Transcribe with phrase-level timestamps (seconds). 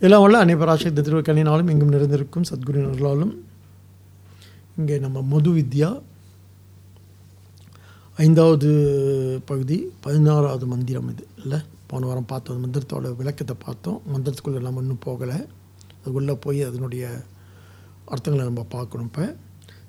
[0.00, 3.32] எல்லாம் வல்ல அனைவராசக்தி திருவக்கணினாலும் இங்கும் நிறைந்திருக்கும் சத்குருநர்களாலும்
[4.76, 6.00] இங்கே நம்ம மது வித்யா
[8.16, 8.70] ஐந்தாவது
[9.46, 11.58] பகுதி பதினாறாவது மந்திரம் இது இல்லை?
[11.86, 14.00] போன வாரம் பார்த்தோம் அந்த மந்திரத்தோட விளக்கத்தை பார்த்தோம்.
[14.14, 15.38] மந்திரத்துக்குள்ளே நம்ம இன்னும் போகலை.
[15.98, 17.04] அதுக்குள்ளே போய் அதனுடைய
[18.06, 19.36] அர்த்தங்களை நம்ம பார்க்கணும் இப்போ.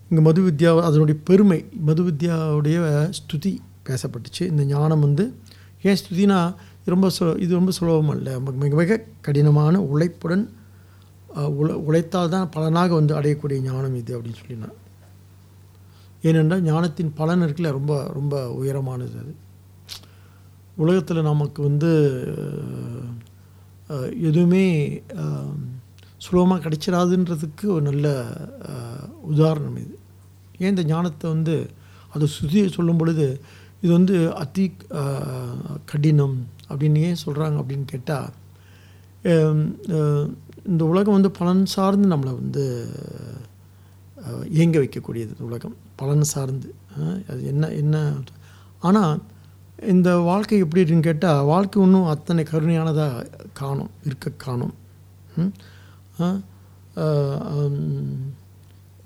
[0.10, 2.78] இங்கே மது வித்யா அதனுடைய பெருமை மது வித்யாவுடைய
[3.20, 3.54] ஸ்துதி
[3.90, 4.42] பேசப்பட்டுச்சு.
[4.42, 5.36] இந்த ஞானம் வந்து
[5.82, 6.54] ஏன் ஸ்துதினா
[6.94, 8.30] ரொம்ப சுல இது ரொம்ப சுலபம் அல்ல.
[8.62, 10.44] மிக மிக கடினமான உழைப்புடன்
[11.60, 14.70] உழ உழைத்தால் தான் பலனாக வந்து அடையக்கூடிய ஞானம் இது அப்படின்னு சொல்லினா.
[16.30, 19.34] ஏனென்றால் ஞானத்தின் பலன் இருக்குல்ல ரொம்ப ரொம்ப உயரமானது அது.
[20.84, 21.92] உலகத்தில் நமக்கு வந்து
[24.30, 24.66] எதுவுமே
[26.26, 28.08] சுலபமாக கிடைச்சிடாதுன்றதுக்கு ஒரு நல்ல
[29.32, 29.96] உதாரணம் இது.
[30.64, 31.56] ஏன் இந்த ஞானத்தை வந்து
[32.16, 33.28] அது சுதியை சொல்லும் பொழுது
[33.84, 34.66] இது வந்து அதி
[35.92, 36.38] கடினம்
[36.72, 38.30] அப்படின்னு ஏன் சொல்கிறாங்க அப்படின்னு கேட்டால்
[40.66, 42.64] இந்த உலகம் வந்து பலன் சார்ந்து நம்மளை வந்து
[44.52, 46.70] இயங்க வைக்கக்கூடியது இந்த உலகம் பலன் சார்ந்து
[47.28, 47.96] அது என்ன என்ன
[48.82, 49.16] ஆனால்
[49.88, 54.76] இந்த வாழ்க்கை எப்படி இருக்குன்னு கேட்டால் வாழ்க்கை ஒன்றும் அத்தனை கருணையானதாக காணும் இருக்க காணும்
[55.38, 55.52] ம்?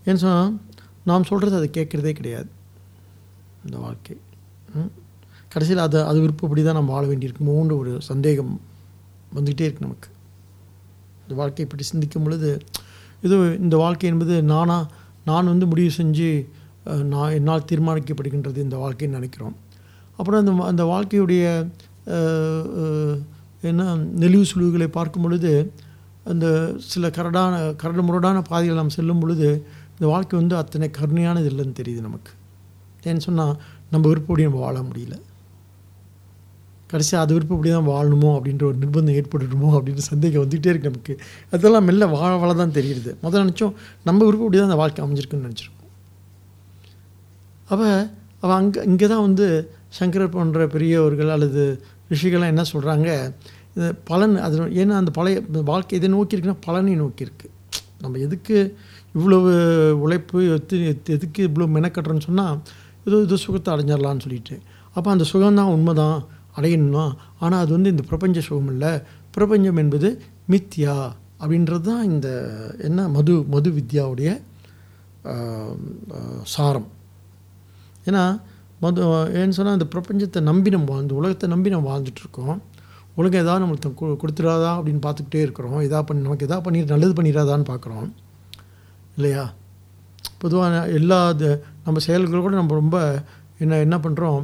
[0.05, 0.51] ஏன்னு சொன்னால்
[1.05, 2.49] நாம் சொல்கிறது அதை கேட்குறதே கிடையாது
[3.63, 4.15] இந்த வாழ்க்கை
[4.75, 4.91] ம்?
[5.55, 8.53] கடைசியில் அதை அது விருப்பப்படி தான் நம்ம வாழ வேண்டியிருக்குமோன்ற ஒரு சந்தேகம்
[9.35, 10.09] வந்துக்கிட்டே இருக்குது நமக்கு.
[11.23, 12.49] இந்த வாழ்க்கையை பற்றி சிந்திக்கும் பொழுது
[13.25, 14.83] இது இந்த வாழ்க்கை என்பது நானாக
[15.29, 16.29] நான் வந்து முடிவு செஞ்சு
[17.11, 19.55] நான் என்னால் தீர்மானிக்கப்படுகின்றது இந்த வாழ்க்கைன்னு நினைக்கிறோம்.
[20.17, 21.43] அப்புறம் அந்த அந்த வாழ்க்கையுடைய
[23.69, 23.83] என்ன
[24.23, 25.51] நெளிவு சுழிவுகளை பார்க்கும் பொழுது
[26.31, 26.45] அந்த
[26.91, 29.47] சில கரடான கரடு முரடான பாதைகள் நாம் செல்லும் பொழுது
[29.95, 32.31] இந்த வாழ்க்கை வந்து அத்தனை கருணையானது இல்லைன்னு தெரியுது நமக்கு.
[33.09, 33.55] ஏன்னு சொன்னால்
[33.93, 35.15] நம்ம விருப்பப்படி நம்ம வாழ முடியல.
[36.87, 41.13] கடைசியாக அது விருப்பப்படி தான் வாழணுமோ அப்படின்ற ஒரு நிர்பந்தம் ஏற்பட்டுடுமோ அப்படின்ற சந்தேகம் வந்துகிட்டே இருக்கு நமக்கு.
[41.51, 43.15] அதெல்லாம் மெல்ல வாழ வாழ தான் தெரியுது.
[43.23, 45.71] முதல்ல நினச்சோம் நம்ம விருப்பப்படி தான் அந்த வாழ்க்கை அமைஞ்சிருக்குன்னு நினச்சிருக்கோம்.
[47.67, 47.95] அவள்
[48.41, 49.45] அவள் அங்கே இங்கே தான் வந்து
[49.89, 51.61] சங்கரர் போன்ற பெரியவர்கள் அல்லது
[52.09, 53.09] ரிஷிகள்லாம் என்ன சொல்கிறாங்க
[53.75, 57.53] இந்த பலன் அது ஏன்னா அந்த பழைய வாழ்க்கை எதை நோக்கி இருக்குன்னா பலனை நோக்கி இருக்குது
[58.01, 58.57] நம்ம எதுக்கு
[59.13, 59.51] இவ்வளவு
[59.99, 62.57] உழைப்பு எத்து எத்து- எதுக்கு இவ்வளோ மெனக்கட்டுறோன்னு சொன்னால்
[63.05, 64.55] ஏதோ இது சுகத்தை அடைஞ்சிடலான்னு சொல்லிட்டு.
[64.93, 66.19] அப்போ அந்த சுகம்தான் உண்மைதான்.
[66.57, 67.05] அடையணும்னா
[67.43, 68.91] ஆனால் அது வந்து இந்த பிரபஞ்ச சுகம் இல்லை.
[69.37, 70.09] பிரபஞ்சம் என்பது
[70.53, 70.95] மித்யா
[71.41, 72.27] அப்படின்றது தான் இந்த
[72.87, 74.29] என்ன மது மது வித்யாவுடைய
[76.53, 76.87] சாரம்.
[78.09, 78.23] ஏன்னா
[78.83, 79.01] மது
[79.39, 82.57] ஏன்னு சொன்னால் இந்த பிரபஞ்சத்தை நம்பி நம்ம வாழ்ந்து உலகத்தை நம்பி நம்ம வாழ்ந்துட்டுருக்கோம்.
[83.19, 85.77] உலகம் எதாவது நம்மளுக்கு கொ கொடுத்துடாதா அப்படின்னு பார்த்துக்கிட்டே இருக்கிறோம்.
[85.87, 88.07] எதா பண்ணி நமக்கு எதா பண்ணி நல்லது பண்ணிடாதான்னு பார்க்குறோம்.
[89.17, 89.43] இல்லையா?
[90.41, 91.49] பொதுவாக எல்லா இது
[91.85, 92.97] நம்ம செயல்கள் கூட நம்ம ரொம்ப
[93.63, 94.41] என்ன என்ன பண்ணுறோம்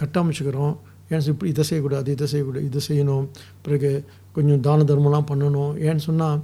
[0.00, 0.74] கட்டமைச்சுக்கிறோம்.
[1.12, 3.26] ஏன் இப்படி இதை செய்யக்கூடாது இதை செய்யக்கூடாது இதை செய்யணும்.
[3.64, 3.90] பிறகு
[4.36, 5.72] கொஞ்சம் தான தர்மம்லாம் பண்ணணும்.
[5.86, 6.38] ஏன்னு சொன்னால்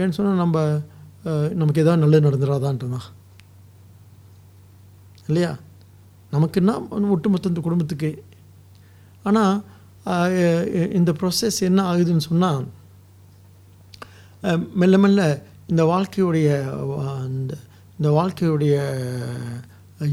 [0.00, 0.58] ஏன்னு சொன்னால் நம்ம
[1.60, 3.00] நமக்கு எதாவது நல்லது நடந்துடாதான்ட்டுனா
[5.28, 5.52] இல்லையா?
[6.34, 6.74] நமக்குன்னா
[7.14, 8.10] ஒட்டுமொத்த இந்த குடும்பத்துக்கு?
[9.28, 9.54] ஆனால்
[10.98, 12.60] இந்த ப்ராசஸ் என்ன ஆகுதுன்னு சொன்னால்
[14.80, 15.22] மெல்ல மெல்ல
[15.70, 16.48] இந்த வாழ்க்கையுடைய
[17.24, 17.52] அந்த
[17.98, 18.74] இந்த வாழ்க்கையுடைய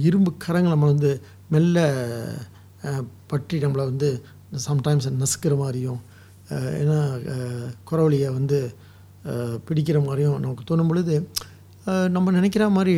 [0.07, 1.11] இரும்பு கரங்கள் நம்ம வந்து
[1.53, 1.77] மெல்ல
[3.27, 4.09] பற்றி நம்மளை வந்து
[4.67, 6.01] சம்டைம்ஸ் நசுக்கிற மாதிரியும்
[6.79, 6.97] ஏன்னா
[7.91, 8.59] குரவழியை வந்து
[9.67, 11.15] பிடிக்கிற மாதிரியும் நமக்கு தோணும் பொழுது
[12.09, 12.95] நம்ம நினைக்கிற மாதிரி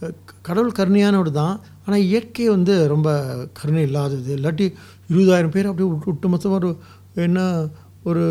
[0.00, 1.54] க- கடவுள் கருணையானவர் தான்.
[1.86, 3.08] ஆனால் இயற்கை வந்து ரொம்ப
[3.52, 4.36] கருணை இல்லாதது.
[4.36, 4.66] இல்லாட்டி
[5.08, 6.70] இருபதாயிரம் பேர் அப்படியே ஒட்டு ஒட்டுமொத்தமாக ஒரு
[7.14, 7.40] என்ன
[8.04, 8.24] ஒரு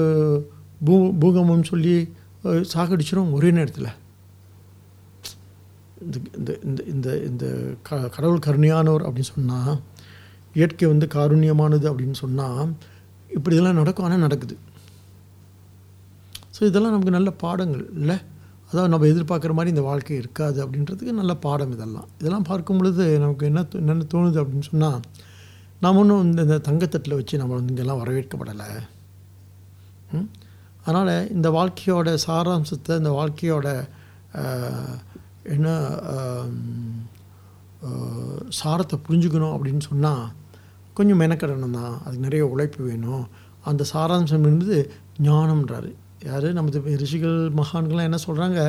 [0.85, 1.95] பூ பூகம்பம் சொல்லி
[2.73, 3.89] சாகடிச்சிடும் ஒரே நேரத்தில்.
[6.01, 7.45] இந்த இந்த இந்த இந்த இந்த
[7.81, 9.75] க கடவுள் கருணையானவர் அப்படின்னு சொன்னால்
[10.57, 12.61] இயற்கை வந்து காருண்யமானது அப்படின்னு சொன்னால்
[13.35, 14.55] இப்படி இதெல்லாம் நடக்கும் ஆனால் நடக்குது.
[16.55, 18.17] ஸோ இதெல்லாம் நமக்கு நல்ல பாடங்கள் இல்லை?
[18.69, 22.07] அதாவது நம்ம எதிர்பார்க்குற மாதிரி இந்த வாழ்க்கை இருக்காது அப்படின்றதுக்கு நல்ல பாடம் இதெல்லாம்.
[22.19, 24.99] இதெல்லாம் பார்க்கும் பொழுது நமக்கு என்ன என்னென்ன தோணுது அப்படின்னு சொன்னால்
[25.83, 28.69] நாம் ஒன்றும் இந்த இந்த தங்கத்தட்டில் வச்சு நம்ம வந்து இங்கெல்லாம் வரவேற்கப்படலை.
[30.85, 33.67] அதனால் இந்த வாழ்க்கையோட சாராம்சத்தை இந்த வாழ்க்கையோட
[35.55, 35.67] என்ன
[38.59, 40.25] சாரத்தை புரிஞ்சுக்கணும் அப்படின்னு சொன்னால்
[40.95, 41.93] கொஞ்சம் மெனக்கடணும் தான்.
[41.99, 43.25] அதுக்கு நிறைய உழைப்பு வேணும்.
[43.63, 44.77] அந்த சாராம்சம் என்பது
[45.21, 45.91] ஞானம்ன்றாரு.
[46.25, 46.53] யார்?
[46.53, 48.59] நமது ரிஷிகள் மகான்கள்லாம் என்ன சொல்கிறாங்க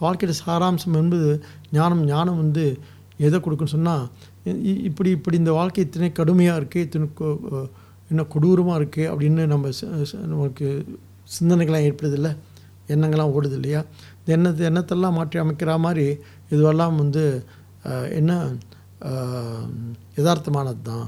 [0.00, 1.28] வாழ்க்கையோட சாராம்சம் என்பது
[1.72, 2.64] ஞானம் ஞானம் வந்து
[3.16, 4.04] எதை கொடுக்குன்னு சொன்னால்
[4.84, 7.68] இப்படி இப்படி இந்த வாழ்க்கை இத்தனை கடுமையாக இருக்குது இத்தனை கொ-
[8.08, 9.68] என்ன கொடூரமாக இருக்குது அப்படின்னு நம்ம
[10.26, 10.66] நமக்கு
[11.38, 12.32] சிந்தனைகள்லாம் ஏற்படுதில்லை?
[12.88, 13.84] எண்ணங்கள்லாம் ஓடுது இல்லையா?
[14.24, 16.06] இந்த எண்ணத்தை எண்ணத்தெல்லாம் மாற்றி அமைக்கிற மாதிரி
[16.50, 17.44] இதுவெல்லாம் வந்து
[18.10, 18.32] என்ன
[20.16, 21.06] யதார்த்தமானது தான்.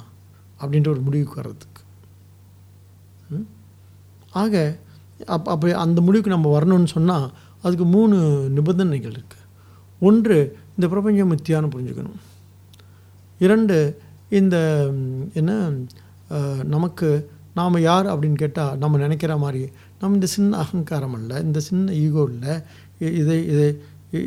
[0.65, 1.83] அப்படின்ற ஒரு முடிவுக்கு வர்றதுக்கு.
[3.29, 3.47] ம்?
[4.33, 4.55] ஆக
[5.27, 7.27] அப் அப்போ அந்த முடிவுக்கு நம்ம வரணும்னு சொன்னால்
[7.63, 8.17] அதுக்கு மூணு
[8.51, 9.43] நிபந்தனைகள் இருக்குது
[10.01, 10.39] ஒன்று
[10.77, 12.21] இந்த பிரபஞ்சம் மித்தியான்னு புரிஞ்சுக்கணும்.
[13.39, 13.77] இரண்டு
[14.31, 14.57] இந்த
[15.35, 15.53] என்ன
[16.65, 17.09] நமக்கு
[17.55, 19.63] நாம் யார் அப்படின்னு கேட்டால் நம்ம நினைக்கிற மாதிரி
[20.01, 22.55] நம்ம இந்த சின்ன அகங்காரம் அல்ல இந்த சின்ன ஈகோ இல்லை
[23.21, 23.69] இதை இதை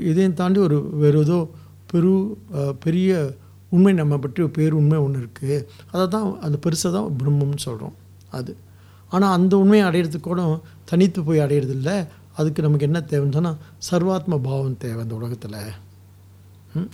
[0.04, 1.40] இதையும் தாண்டி ஒரு வேறு ஏதோ
[1.92, 2.14] பெரு
[2.80, 3.12] பெரிய
[3.72, 5.58] உண்மை நம்ம பற்றி ஒரு பேர் உண்மை ஒன்று இருக்குது
[5.94, 7.96] அதை தான் அந்த பெருசாக தான் பிரம்மம்னு சொல்கிறோம்
[8.38, 8.54] அது.
[9.12, 10.42] ஆனால் அந்த உண்மையை அடையிறதுக்கு கூட
[10.92, 11.92] தனித்து போய் அடையிறதில்ல.
[12.40, 13.60] அதுக்கு நமக்கு என்ன தேவைன்னு சொன்னால்
[13.90, 15.60] சர்வாத்ம பாவம் தேவை அந்த உலகத்தில்.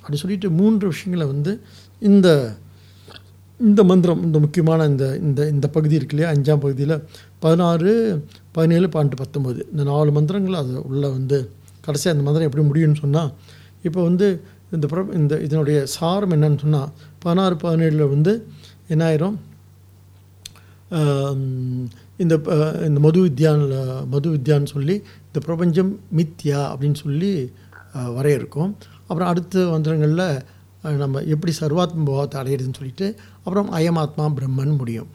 [0.01, 1.51] அப்படி சொல்லிட்டு மூன்று விஷயங்களை வந்து
[2.09, 2.27] இந்த
[3.59, 6.29] இந்த மந்திரம் இந்த முக்கியமான இந்த இந்த இந்த பகுதி இருக்கு இல்லையா?
[6.35, 6.95] அஞ்சாம் பகுதியில்
[7.43, 7.91] பதினாறு
[8.55, 11.37] பதினேழு பன்னெண்டு பத்தொம்போது இந்த நாலு மந்திரங்கள் அது உள்ளே வந்து
[11.85, 13.31] கடைசியாக அந்த மந்திரம் எப்படி முடியும்னு சொன்னால்
[13.87, 14.27] இப்போ வந்து
[14.73, 18.33] இந்த ப்ர இந்த இதனுடைய சாரம் என்னன்னு சொன்னால் பதினாறு பதினேழில் வந்து
[18.87, 19.37] என்ன ஆயிரும்
[22.19, 22.33] இந்த
[22.87, 23.63] இந்த மது வித்யான்
[24.09, 27.31] மது வித்யான்னு சொல்லி இந்த பிரபஞ்சம் மித்யா அப்படின்னு சொல்லி
[27.93, 28.71] அஹ், வரையறுக்கும்.
[29.03, 30.27] அப்புறம் அடுத்த மந்திரங்களில்
[30.99, 33.07] நம்ம எப்படி சர்வாத்ம பாவத்தை அடையிறதுன்னு சொல்லிட்டு
[33.39, 35.09] அப்புறம் அயமாத்மா பிரம்மன் முடியும்.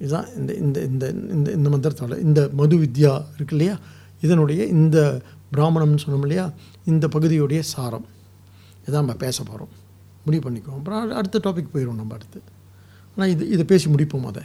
[0.00, 1.04] இதுதான் இந்த இந்த இந்த
[1.34, 3.76] இந்த இந்த மந்திரத்தோட இந்த மது வித்யா இருக்கு இல்லையா?
[4.22, 4.98] இதனுடைய இந்த
[5.56, 6.52] பிராமணம்னு சொன்னோம் இல்லையா?
[6.84, 8.06] இந்த பகுதியுடைய சாரம்.
[8.86, 9.68] இதான் நம்ம பேச போகிறோம்
[10.24, 10.78] முடிவு பண்ணிக்குவோம்.
[10.78, 12.40] அப்புறம் அடுத்த டாபிக் போயிடும் நம்ம அடுத்து.
[13.16, 14.42] ஆனால் இது இதை பேசி முடிப்போம் அதை.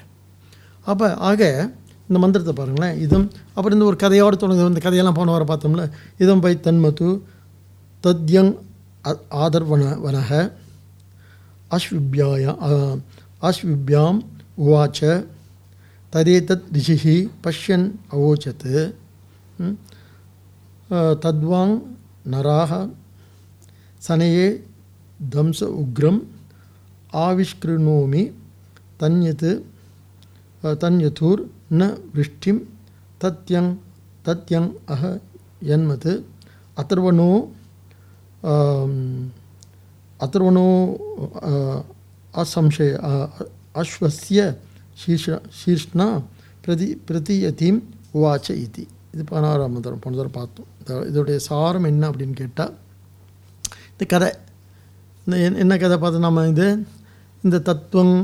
[0.85, 1.71] அப்போ ஆக
[2.01, 2.99] இந்த மந்திரத்தை பாருங்களேன்.
[2.99, 4.67] இதம் அப்புறம் இந்த ஒரு கதையோடு தொடங்குது.
[4.67, 5.91] இந்த கதையெல்லாம் போன வாரம் பார்த்தோம்ல.
[6.17, 7.23] இதம் பை தன்மது
[8.03, 8.57] தத்யங்
[9.31, 10.51] ஆதர்வன வனக
[11.71, 12.45] அஸ்விபியாய
[13.41, 14.19] அஸ்விபியாம்
[14.61, 15.25] உவாச்ச உவாச்ச
[16.15, 18.93] ததேதத் ரிஷிஹி பஷ்யன் அவோச்சத்து.
[19.57, 19.77] ம்,
[21.22, 21.74] தத்வாங்
[22.26, 22.70] நராக
[24.02, 24.48] சனயே
[25.20, 26.20] தம்ச உக்ரம்
[27.22, 28.22] ஆவிஷ்கிருணோமி
[29.00, 29.48] தன்யத்
[30.62, 31.82] அ, தன்யதூர் ந
[32.14, 32.60] விருஷ்டிம்
[33.20, 33.72] தத்யங்
[34.24, 35.02] தத்யங் அஹ
[35.62, 36.12] யன்மத்
[36.76, 37.30] அதர்வனோ
[38.44, 38.98] ஆம்,
[40.20, 40.66] अथर्वणो
[41.42, 41.52] अ,
[42.34, 43.12] असंशय अ,
[43.74, 44.38] अश्वस्य
[44.98, 45.26] शीर्ष
[45.58, 46.06] शीर्ष्णा
[46.64, 47.78] பிரதி பிரதியதீம்
[48.14, 52.73] உவாச்ச இதி இது பதினாறாம் மந்திரம் போன தடவை பார்த்தோம் இந்த- இதோடைய சாரம் என்ன அப்படின்னு கேட்டால்
[53.91, 54.29] இந்த கதை
[55.27, 56.67] இந்த என்- என்ன கதை பார்த்தோம் நம்ம இது
[57.43, 58.15] இந்த தத்துவம்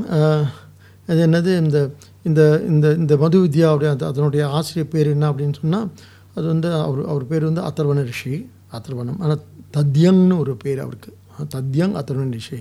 [1.06, 1.78] அது என்னது இந்த
[2.22, 5.88] இந்த இந்த இந்த மது அப்படி அது அதனுடைய ஆசிரியர் பேர் என்ன அப்படின்னு சொன்னால்
[6.34, 8.34] அது வந்து அவர் அவர் பேர் வந்து அத்தர்வன ரிஷி
[8.72, 9.42] அத்தர்வனம் ஆனால்
[9.76, 11.10] தத்யங்னு ஒரு பேர் அவருக்கு.
[11.54, 12.58] தத்யங் அத்தர்வன ரிஷி.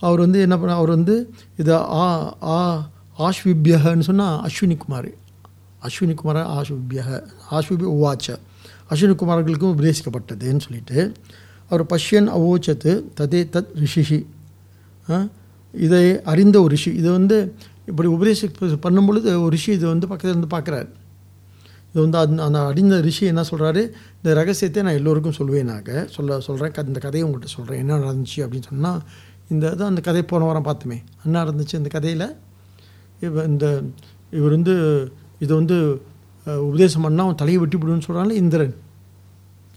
[0.00, 1.14] அவர் வந்து என்ன பண்ண அவர் வந்து
[1.56, 2.06] இதை ஆ
[2.50, 2.58] ஆ
[3.18, 5.10] ஆஷ்விபியகன்னு சொன்னால் அஸ்வினி குமார்
[5.82, 7.08] அஸ்வினி குமார் ஆஷ்விபியக
[7.50, 8.26] ஆஷ்விபி உவாச்ச.
[8.90, 10.98] அஸ்வினிகுமார்களுக்கும் உபதேசிக்கப்பட்டதுன்னு சொல்லிட்டு
[11.70, 14.20] அவர் பஷ்யன் அவோச்சத்து ததே தத் ரிஷிஹி
[15.74, 16.90] இதை அறிந்த ஒரு ரிஷி.
[17.00, 17.36] இதை வந்து
[17.86, 18.46] இப்படி உபதேசி
[18.86, 20.88] பண்ணும்பொழுது ஒரு ரிஷி இதை வந்து பக்கத்தில் இருந்து பார்க்குறாரு.
[21.92, 23.82] இது வந்து அந் அந்த அடிந்த ரிஷி என்ன சொல்கிறாரு
[24.18, 29.00] இந்த ரகசியத்தை நான் எல்லோருக்கும் சொல்லுவேனாக சொல்ல சொல்கிறேன் இந்த கதையை உங்கள்கிட்ட சொல்கிறேன் என்ன நடந்துச்சு அப்படின்னு சொன்னால்
[29.52, 30.98] இந்த தான் அந்த கதை போன வாரம் பார்த்துமே.
[31.24, 32.26] என்ன நடந்துச்சு இந்த கதையில்?
[33.20, 33.66] இவ இந்த
[34.30, 34.74] இவர் வந்து
[35.44, 35.78] இதை வந்து
[36.68, 37.78] உபதேசம் பண்ணால் அவன் தலையை வெட்டி
[38.08, 38.74] சொல்கிறான்ல இந்திரன்.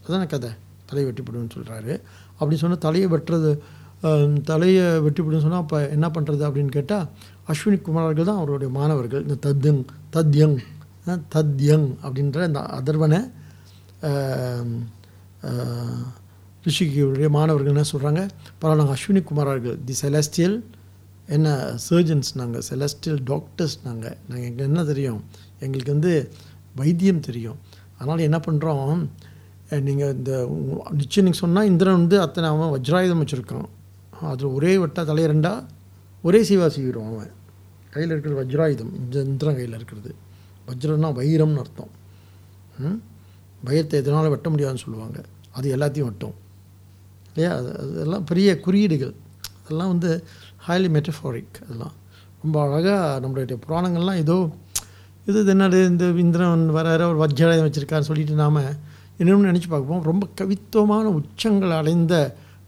[0.05, 0.51] அதான கதை.
[0.89, 1.23] தலையை வெட்டி
[1.55, 1.93] சொல்கிறாரு
[2.39, 3.51] அப்படி சொன்னால் தலையை வெட்டுறது
[4.51, 7.07] தலையை வெட்டி சொன்னால் அப்போ என்ன பண்ணுறது அப்படின்னு கேட்டால்
[7.51, 9.23] அஸ்வினி குமாரர்கள் தான் அவருடைய மாணவர்கள்.
[9.27, 9.81] இந்த தத்யங்
[10.15, 10.57] தத்யங்
[11.35, 13.19] தத்யங் அப்படின்ற இந்த அதர்வனை
[16.65, 18.21] ரிஷிகியுடைய ரிஷிக்குடைய மாணவர்கள் என்ன சொல்கிறாங்க
[18.59, 19.77] பரவாயில்ல நாங்கள் அஸ்வினி குமாரர்கள்.
[19.87, 20.57] தி செலஸ்டியல்
[21.35, 21.47] என்ன
[21.87, 25.19] சர்ஜன்ஸ் நாங்கள் செலஸ்டியல் டாக்டர்ஸ் நாங்கள் நாங்கள் எங்களுக்கு என்ன தெரியும்?
[25.65, 26.13] எங்களுக்கு வந்து
[26.75, 27.55] வைத்தியம் தெரியும்.
[27.97, 29.07] அதனால் என்ன பண்ணுறோம்
[29.81, 30.45] நீங்கள் இந்த
[30.91, 33.65] நிச்சயம் நீங்கள் சொன்னால் இந்திரன் வந்து அத்தனை அவன் வஜ்ராயுதம் வச்சுருக்கான்.
[34.21, 35.65] அதில் ஒரே வெட்டா தலையரண்டா
[36.21, 37.31] ஒரே சீவா சீவிடுவான் அவன்.
[37.89, 40.15] கையில் இருக்கிற வஜ்ராயுதம் இந்த இந்திரன் கையில் இருக்கிறது.
[40.67, 41.89] வஜ்ரம்னா வைரம்னு அர்த்தம்.
[42.79, 43.01] ம்?
[43.65, 45.21] வைரத்தை எதனால் வெட்ட முடியாதுன்னு சொல்லுவாங்க.
[45.51, 46.33] அது எல்லாத்தையும் வெட்டும்.
[47.33, 47.57] இல்லையா?
[47.57, 49.13] அது அதெல்லாம் பெரிய குறியீடுகள்.
[49.65, 50.23] அதெல்லாம் வந்து
[50.67, 51.91] ஹைலி மெட்டஃபாரிக் அதெல்லாம்.
[52.43, 54.49] ரொம்ப அழகாக நம்மளுடைய புராணங்கள்லாம் ஏதோ
[55.29, 58.57] இது என்னது இந்த இந்திரன் வராரு ஒரு வஜ்ராயம் வச்சுருக்காருன்னு சொல்லிட்டு நாம்
[59.19, 60.01] என்னென்னு நினச்சி பார்ப்போம்.
[60.09, 62.13] ரொம்ப கவித்துவமான உச்சங்கள் அடைந்த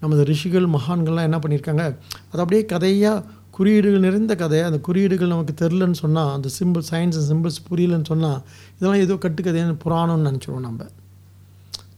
[0.01, 1.83] நமது ரிஷிகள் மகான்கள்லாம் என்ன பண்ணியிருக்காங்க
[2.31, 3.23] அது அப்படியே கதையாக
[3.57, 4.59] குறியீடுகள் நிறைந்த கதை.
[4.67, 8.39] அந்த குறியீடுகள் நமக்கு தெரிலன்னு சொன்னால் அந்த சிம்பிள் சயின்ஸ் அண்ட் சிம்பிள்ஸ் புரியலன்னு சொன்னால்
[8.75, 10.87] இதெல்லாம் ஏதோ கட்டுக்கதைன்னு புராணம்னு நினச்சிருவோம் நம்ம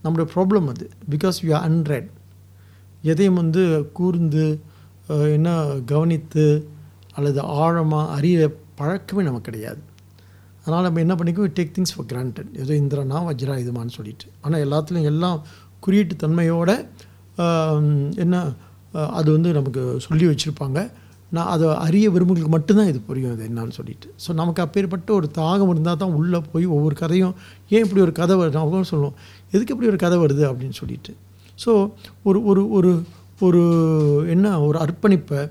[0.02, 0.86] நம்முடைய ப்ராப்ளம் அது.
[1.12, 2.08] பிகாஸ் யூ ஆர் அன்ரெட்
[3.12, 3.62] எதையும் வந்து
[3.98, 4.46] கூர்ந்து
[5.36, 5.50] என்ன
[5.92, 6.46] கவனித்து
[7.16, 8.48] அல்லது ஆழமாக அறிய
[8.80, 9.80] பழக்கமே நமக்கு கிடையாது.
[10.68, 14.26] அதனால் நம்ம என்ன பண்ணிக்கோ டேக் திங்ஸ் ஃபார் கிராண்டட் ஏதோ இந்திரனா வஜ்ரா இதுமான்னு சொல்லிட்டு.
[14.44, 15.38] ஆனால் எல்லாத்துலேயும் எல்லாம்
[15.84, 16.70] குறியீட்டு தன்மையோட
[18.24, 18.36] என்ன
[19.18, 20.78] அது வந்து நமக்கு சொல்லி வச்சுருப்பாங்க.
[21.36, 24.08] நான் அதை அறிய விரும்புகளுக்கு மட்டும்தான் இது புரியும் அது என்னன்னு சொல்லிட்டு.
[24.24, 27.34] ஸோ நமக்கு அப்பேற்பட்ட ஒரு தாகம் இருந்தால் தான் உள்ளே போய் ஒவ்வொரு கதையும்
[27.74, 28.60] ஏன் இப்படி ஒரு கதை வருது?
[28.62, 29.16] அவங்க சொல்லுவோம்
[29.54, 30.44] எதுக்கு இப்படி ஒரு கதை வருது?
[30.50, 31.14] அப்படின்னு சொல்லிட்டு.
[31.64, 31.72] ஸோ
[32.28, 32.92] ஒரு ஒரு ஒரு
[33.46, 33.64] ஒரு
[34.36, 35.42] என்ன ஒரு அர்ப்பணிப்பை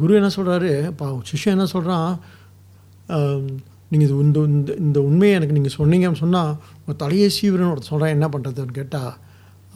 [0.00, 2.10] குரு என்ன சொல்கிறாரு பா சிஷ்யம் என்ன சொல்கிறான்
[3.94, 8.14] நீங்கள் இது இந்த இந்த இந்த உண்மையை எனக்கு நீங்கள் சொன்னீங்கன்னு சொன்னால் உங்கள் தலையை சீவிரன்னு ஒருத்தர் சொல்கிறேன்
[8.16, 9.12] என்ன பண்ணுறதுன்னு கேட்டால்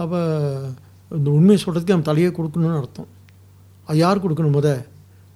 [0.03, 0.19] அப்போ
[1.11, 3.09] இந்த உண்மையை சொல்கிறதுக்கு நம்ம தலையை கொடுக்கணும்னு அர்த்தம்.
[3.89, 4.71] அது யார் கொடுக்கணும் முத?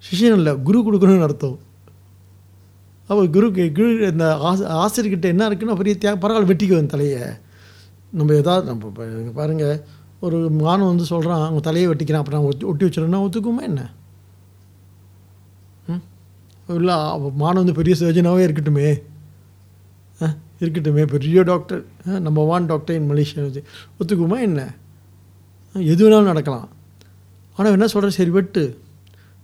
[0.03, 1.57] சிஷியன் இல்லை குரு கொடுக்கணும்னு அர்த்தம்.
[3.09, 3.47] அப்போ குரு
[3.77, 7.23] குரு இந்த ஆசி ஆசிரியர்கிட்ட என்ன இருக்குன்னு பெரிய தியாக பரவாயில்ல வெட்டிக்கு வந்து தலையை.
[8.19, 9.77] நம்ம ஏதாவது நம்ம இப்போ பாருங்கள்
[10.25, 13.81] ஒரு மானம் வந்து சொல்கிறான் அவங்க தலையை வெட்டிக்கிறான் அப்புறம் நான் ஒட்டி ஒட்டி வச்சிடறேன்னா ஒத்துக்குமா என்ன?
[16.67, 16.95] இல்லை
[17.35, 19.01] மானம் வந்து பெரிய சர்ஜனாகவே இருக்கட்டுமே.
[20.21, 23.63] ஆ, இருக்கட்டுமே பெரிய டாக்டர் நம்ம வான் டாக்டர் இன் மலேசியா வச்சு
[23.99, 24.75] ஒத்துக்குமா என்ன?
[25.73, 26.69] எது வேணாலும் நடக்கலாம்.
[27.55, 28.79] ஆனால் என்ன சொல்கிற சரி வெட்டு.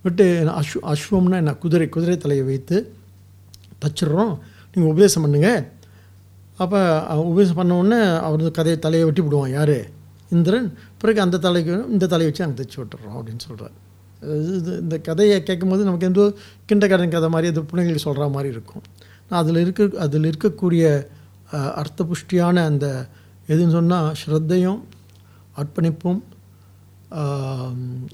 [0.03, 1.53] வெட்டு அஸ்வ அஸ்வம்னா என்ன?
[1.53, 2.93] குதிரை குதிரை தலையை வைத்து
[3.81, 4.33] தச்சிடுறோம்.
[4.73, 5.65] நீங்கள் உபதேசம் பண்ணுங்கள்
[6.57, 6.79] அப்போ
[7.17, 9.77] உபதேசம் பண்ணவுடனே அவர் வந்து கதையை தலையை வெட்டி விடுவான் யார்?
[10.29, 10.73] இந்திரன்.
[10.97, 13.75] பிறகு அந்த தலைக்கு இந்த தலையை வச்சு அங்கே தைச்சி விட்டுறோம் அப்படின்னு சொல்கிறார்
[14.21, 16.23] இது இந்த கதையை கேட்கும்போது நமக்கு எந்த
[16.69, 18.83] கிண்டக்காரன் கதை மாதிரி அது பிள்ளைங்களுக்கு சொல்கிற மாதிரி இருக்கும்.
[19.29, 20.83] நான் அதில் இருக்க அதில் இருக்கக்கூடிய
[21.81, 22.87] அர்த்த புஷ்டியான அந்த
[23.51, 24.81] எதுன்னு சொன்னால் ஸ்ரத்தையும்
[25.59, 26.19] அர்ப்பணிப்பும்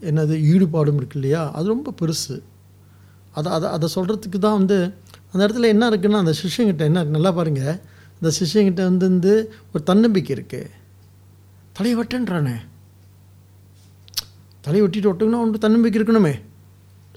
[0.10, 1.42] என்னது ஈடுபாடும் இருக்கு இல்லையா?
[1.58, 2.36] அது ரொம்ப பெருசு.
[3.38, 4.78] அதை அதை அதை சொல்கிறதுக்கு தான் வந்து
[5.32, 7.18] அந்த இடத்துல என்ன இருக்குன்னா அந்த சிஷ்யங்கிட்ட என்ன இருக்கு?
[7.18, 7.76] நல்லா பாருங்கள்
[8.20, 9.34] இந்த சிஷ்யங்கிட்ட வந்து வந்து
[9.74, 10.72] ஒரு தன்னம்பிக்கை இருக்குது
[11.78, 12.56] தலையை வெட்டன்றானே
[14.66, 16.34] தலையை வெட்டிட்டு ஒட்டுங்கன்னா தன்னம்பிக்கை இருக்கணுமே.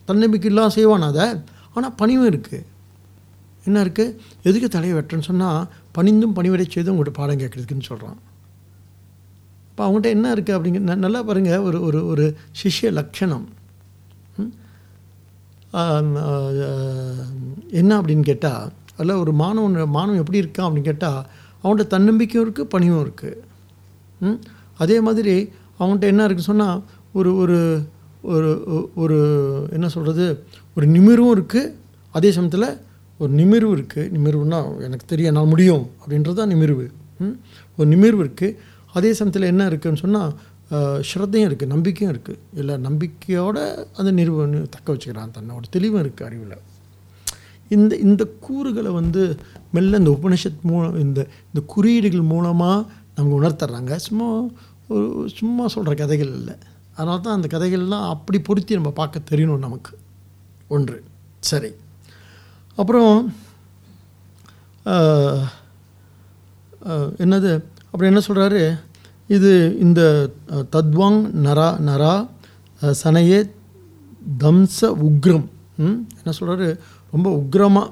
[0.08, 1.26] தன்னம்பிக்கை இல்லாமல் செய்வான் அதை.
[1.74, 2.60] ஆனால் பணிவும் இருக்குது
[3.66, 5.62] என்ன இருக்குது எதுக்கு தலையை வெட்டுறேன்னு சொன்னால்
[5.94, 8.18] பணிந்தும் பணிவடை செய்தும் உங்கள்கிட்ட பாடம் கேட்குறதுக்குன்னு சொல்கிறான்
[9.70, 12.24] இப்போ அவங்ககிட்ட என்ன இருக்குது அப்படிங்கிற ந- நல்லா பாருங்கள் ஒரு ஒரு ஒரு
[12.58, 13.46] சிஷ்ய லட்சணம்.
[17.72, 18.64] என்ன அப்படின்னு கேட்டால்
[18.96, 21.20] அதில் ஒரு மாணவன் மாணவன் எப்படி இருக்கான் அப்படின்னு கேட்டால்
[21.64, 23.36] அவன்கிட்ட தன்னம்பிக்கையும் இருக்குது பணிவும் இருக்குது
[24.20, 24.38] ம்?
[24.78, 25.34] அதே மாதிரி
[25.80, 26.78] அவன்கிட்ட என்ன இருக்குன்னு சொன்னால்
[27.18, 27.58] ஒரு ஒரு
[28.34, 28.50] ஒரு
[29.02, 29.16] ஒரு
[29.76, 30.26] என்ன சொல்கிறது
[30.76, 31.72] ஒரு நிமிர்வும் இருக்குது
[32.14, 32.68] அதே சமயத்தில்
[33.20, 36.84] ஒரு நிமிர்வு இருக்குது நிமிர்வுனா எனக்கு தெரியும் என்னால் முடியும் அப்படின்றது தான் நிமிர்வு.
[37.78, 38.56] ஒரு நிமிர்வு இருக்குது
[38.98, 40.32] அதே சமயத்தில் என்ன இருக்குதுன்னு சொன்னால்
[41.08, 43.62] ஸ்ரத்தையும் இருக்குது நம்பிக்கையும் இருக்குது இல்லை நம்பிக்கையோடு
[43.98, 45.34] அந்த நிறுவனம் தக்க வச்சுக்கிறான்.
[45.36, 46.56] தன்னோட தெளிவும் இருக்குது அறிவில்.
[47.76, 49.22] இந்த இந்த கூறுகளை வந்து
[49.76, 51.20] மெல்ல இந்த உபனிஷத் மூலம் இந்த
[51.50, 52.78] இந்த குறியீடுகள் மூலமாக
[53.16, 54.28] நமக்கு உணர்த்துறாங்க சும்மா
[54.94, 55.06] ஒரு
[55.38, 56.56] சும்மா சொல்கிற கதைகள் இல்லை.
[56.98, 59.92] அதனால தான் அந்த கதைகள்லாம் அப்படி பொருத்தி நம்ம பார்க்க தெரியணும் நமக்கு.
[60.68, 60.96] ஒன்று.
[61.40, 61.70] சரி.
[62.76, 63.34] அப்புறம்
[67.24, 67.50] என்னது?
[67.90, 68.62] அப்புறம் என்ன சொல்கிறாரு
[69.28, 70.30] இது இந்த
[70.72, 72.14] தத்வாங் நரா நரா
[73.04, 73.40] சனையே
[74.38, 75.48] தம்ச உக்ரம்.
[75.76, 75.98] ம்?
[76.18, 76.68] என்ன சொல்கிறாரு
[77.10, 77.88] ரொம்ப உக்ரமாக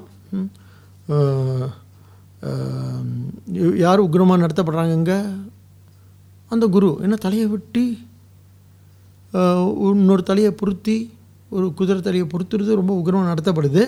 [3.77, 5.13] யார் உக்ரமாக நடத்தப்படுறாங்கங்க?
[6.49, 6.97] அந்த குரு.
[7.01, 8.06] என்ன தலையை வெட்டி
[9.91, 10.97] இன்னொரு தலையை பொருத்தி
[11.51, 13.83] ஒரு குதிரை தலையை பொருத்துறது ரொம்ப உக்ரமாக நடத்தப்படுது.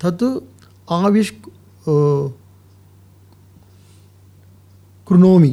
[0.00, 0.28] தத்து
[0.88, 1.34] ஆவிஷ்
[1.86, 2.28] ஆஹ்,
[5.06, 5.50] குருனோமி.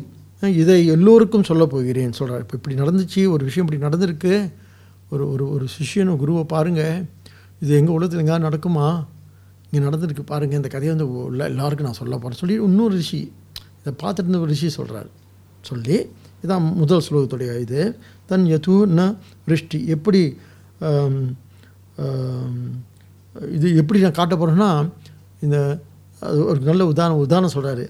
[0.55, 4.33] இதை எல்லோருக்கும் சொல்ல போகிறேன் சொல்கிறார் இப்போ இப்படி நடந்துச்சு ஒரு விஷயம் இப்படி நடந்திருக்கு.
[5.11, 6.95] ஒரு ஒரு ஒரு சிஷ்யனும் குருவை பாருங்கள்
[7.61, 8.87] இது எங்கள் உலகத்தில் எங்கேயாவது நடக்குமா?
[9.65, 13.21] இங்கே நடந்திருக்கு பாருங்கள் இந்த கதையை வந்து உள்ள எல்லாருக்கும் நான் சொல்ல போகிறேன் சொல்லி இன்னொரு ரிஷி
[13.79, 15.09] இதை பார்த்துட்டு இருந்த ஒரு ரிஷி சொல்கிறார்
[15.61, 15.97] சொல்லி
[16.43, 17.81] இதான் முதல் ஸ்லோகத்துடைய இது.
[18.33, 19.01] தன் யது ந
[19.47, 19.79] விருஷ்டி.
[19.95, 20.21] எப்படி
[23.55, 24.69] இது எப்படி நான் காட்ட போகிறேன்னா
[25.45, 25.57] இந்த
[26.27, 27.85] அது ஒரு நல்ல உதாரணம் உதாரணம் சொல்கிறாரு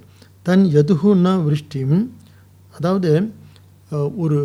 [0.47, 2.05] தன் யதுகுன்னா விருஷ்டியும்
[2.77, 3.11] அதாவது
[4.23, 4.37] ஒரு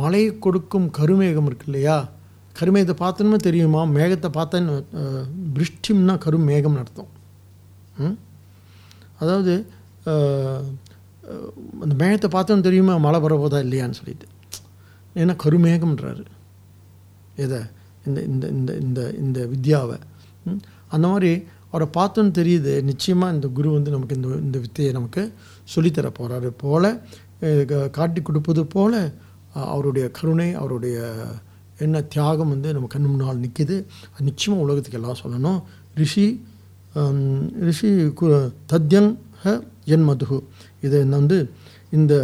[0.00, 1.94] மழை கொடுக்கும் கருமேகம் இருக்கு இல்லையா?
[2.58, 3.82] கருமேகத்தை பார்த்தோன்னு தெரியுமா?
[3.96, 4.74] மேகத்தை பார்த்தேன்னு
[5.56, 7.10] விருஷ்டிம்னா கருமேகம்னு அர்த்தம்.
[8.04, 8.16] ம்?
[9.22, 9.54] அதாவது
[11.84, 12.96] அந்த மேகத்தை பார்த்தோன்னு தெரியுமா?
[13.06, 14.26] மழை வரப்போதா இல்லையான்னு சொல்லிட்டு.
[15.14, 16.24] ஏன்னா கருமேகம்ன்றாரு.
[17.36, 17.60] எதை?
[18.06, 19.98] இந்த இந்த இந்த இந்த இந்த வித்யாவை.
[20.88, 21.32] அந்த மாதிரி
[21.70, 22.72] அவரை பார்த்தோன்னு தெரியுது.
[22.82, 25.22] நிச்சயமாக இந்த குரு வந்து நமக்கு இந்த இந்த வித்தையை நமக்கு
[25.74, 26.90] சொல்லித்தர போகிறாரு போல்
[27.90, 28.98] காட்டி கொடுப்பது போல்
[29.54, 30.98] அவருடைய கருணை அவருடைய
[31.78, 33.76] என்ன தியாகம் வந்து நம்ம கண் முன்னால் நிற்கிது
[34.12, 35.60] அது நிச்சயமாக உலகத்துக்கு எல்லாம் சொல்லணும்.
[35.94, 36.26] ரிஷி
[37.68, 37.90] ரிஷி
[38.20, 38.26] கு
[38.72, 39.10] தத்யங்
[39.42, 39.54] ஹ
[39.84, 40.38] என் மதுகு
[40.80, 41.38] இதை வந்து
[41.90, 42.14] இந்த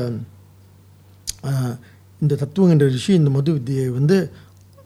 [2.20, 4.30] இந்த தத்துவம் என்ற ரிஷி இந்த மது வித்தியை வந்து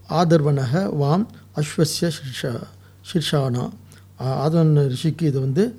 [0.08, 2.60] ஆதர்வனக வாம் அஸ்வசிய ஷிர்ஷா
[3.12, 3.70] ஷிர்ஷானா.
[4.20, 5.76] ஆ- ரிஷிக்கு இது வந்து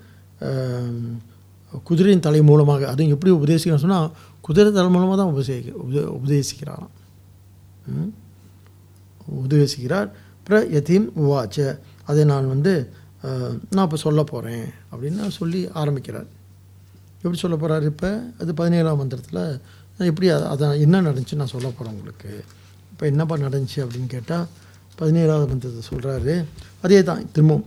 [1.83, 6.87] குதிரையின் தலை மூலமாக அதுவும் எப்படி உபதேசிக்கிறான்னு சொன்னால் குதிரை தலை மூலமாக தான் உபதேசிக்க உபதே உபதேசிக்கிறாராம்.
[7.87, 8.13] ம்?
[9.43, 10.09] உபதேசிக்கிறார்.
[10.47, 11.79] பிர யதீம் உவாச்ச.
[12.03, 12.89] அதை நான் வந்து
[13.69, 16.25] நான் இப்போ சொல்ல போகிறேன் அப்படின்னு சொல்லி ஆரம்பிக்கிறார்.
[17.15, 18.23] எப்படி சொல்ல போகிறார் இப்போ?
[18.39, 19.61] அது பதினேழாம் மந்திரத்தில்
[20.11, 22.31] எப்படி அதை என்ன நடந்துச்சு நான் சொல்ல போகிறேன் உங்களுக்கு.
[22.91, 24.45] இப்போ என்னப்பா நடந்துச்சு அப்படின்னு கேட்டால்
[24.99, 26.33] பதினேழாவது மந்திரத்தை சொல்கிறாரு
[26.85, 27.65] அதே தான் திரும்பவும்.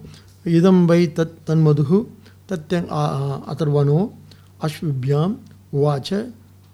[0.59, 1.99] இதம் வை தத் தன்மதுகு
[2.50, 2.88] தத்யங்
[3.52, 4.00] அதர்வனோ
[4.66, 5.35] அஸ்விபியாம்
[5.78, 6.21] உவாச்ச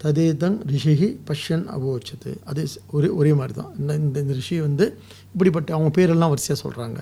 [0.03, 2.63] ததேதங் ரிஷிகி பஷ்யன் அவோச்சது அதே
[2.97, 3.73] ஒரே ஒரே மாதிரி தான்.
[3.81, 4.87] இந்த இந்த இந்த ரிஷி வந்து
[5.33, 7.01] இப்படிப்பட்ட அவங்க பேரெல்லாம் வரிசையாக சொல்கிறாங்க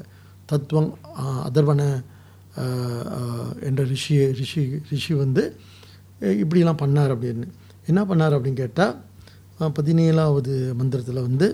[0.50, 0.90] தத்துவம்
[1.48, 1.82] அதர்வன
[3.68, 4.62] என்ற ரிஷி ரிஷி
[4.92, 5.42] ரிஷி வந்து
[6.42, 7.46] இப்படிலாம் பண்ணார் அப்படின்னு.
[7.90, 8.94] என்ன பண்ணார் அப்படின்னு கேட்டால்
[9.60, 11.46] பதினேழாவது மந்திரத்தில் வந்து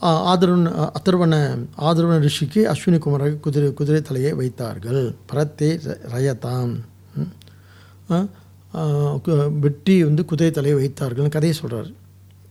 [0.00, 1.34] ஆதரவன் அத்தர்வன
[1.78, 5.14] ஆதரவன ரிஷிக்கு அஸ்வினி குமாராக குதிரை குதிரை தலையை வைத்தார்கள்.
[5.32, 6.74] பரத்தே ர- ரயதாம்.
[9.60, 11.90] வெட்டி வந்து குதிரை தலையை வைத்தார்கள்னு கதையை சொல்கிறார்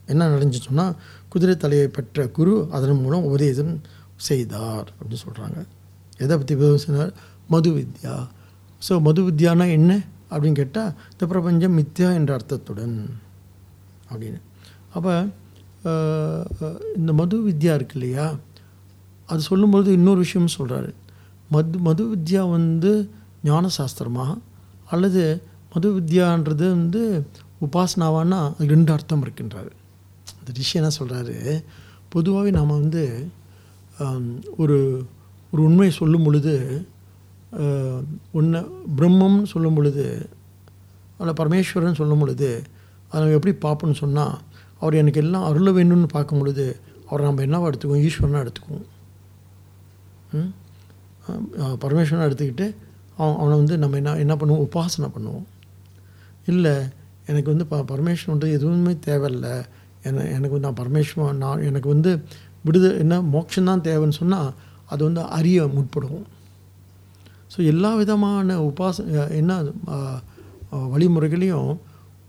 [0.06, 0.94] என்ன நடந்துச்சு சொன்னால்
[1.28, 3.80] குதிரை தலையை பெற்ற குரு அதன் மூலம் உபதேசம்
[4.16, 5.60] செய்தார் அப்படின்னு சொல்கிறாங்க
[6.18, 7.12] எதை பற்றி சொன்னார்
[7.48, 8.16] மது வித்யா
[8.88, 9.92] ஸோ மது வித்யானா என்ன?
[10.30, 12.96] அப்படின்னு கேட்டால் இந்த பிரபஞ்சம் மித்யா என்ற அர்த்தத்துடன்
[14.12, 14.40] அப்படின்னு.
[14.96, 15.14] அப்போ
[16.98, 18.26] இந்த மது வித்யா இருக்கு இல்லையா?
[19.30, 20.90] அது சொல்லும்பொழுது இன்னொரு விஷயம் சொல்கிறாரு
[21.54, 22.92] மது மது வித்யா வந்து
[23.44, 24.26] ஞான சாஸ்திரமா
[24.92, 25.22] அல்லது
[25.72, 27.02] மது வித்யான்றது வந்து
[27.64, 29.72] உபாசனாவான்னா அது ரெண்டு அர்த்தம் இருக்கின்றாரு.
[30.38, 31.36] அந்த ரிஷி என்ன சொல்கிறாரு
[32.08, 33.04] பொதுவாகவே நாம் வந்து
[34.56, 34.78] ஒரு
[35.52, 36.54] ஒரு உண்மையை சொல்லும் பொழுது
[38.32, 38.58] ஒன்று
[38.96, 40.28] பிரம்மம்னு சொல்லும் பொழுது
[41.16, 42.62] அல்ல பரமேஸ்வரன் சொல்லும் பொழுது
[43.08, 44.38] அதை நம்ம எப்படி பார்ப்போம்னு சொன்னால்
[44.78, 48.08] அவர் எனக்கு எல்லாம் அருள வேணும்னு பார்க்கும் பொழுது அவரை நம்ம என்னவா எடுத்துக்குவோம்?
[48.08, 48.86] ஈஸ்வரனாக எடுத்துக்குவோம்.
[50.32, 50.52] ம்?
[51.80, 52.74] பரமேஸ்வரனை எடுத்துக்கிட்டு
[53.16, 54.66] அவன் அவனை வந்து நம்ம என்ன என்ன பண்ணுவோம்?
[54.66, 55.46] உபாசனை பண்ணுவோம்.
[56.46, 56.72] இல்லை
[57.26, 59.62] எனக்கு வந்து ப பரமேஸ்வரன்றது எதுவுமே தேவையில்லை.
[60.02, 62.22] என எனக்கு வந்து நான் பரமேஸ்வரன் நான் எனக்கு வந்து
[62.64, 64.52] விடுத என்ன மோட்சம்தான் தேவைன்னு சொன்னால்
[64.86, 66.26] அது வந்து அறிய முற்படுவோம்
[67.50, 68.96] ஸோ எல்லா விதமான உபாச
[69.38, 69.52] என்ன
[70.90, 71.70] வழிமுறைகளையும்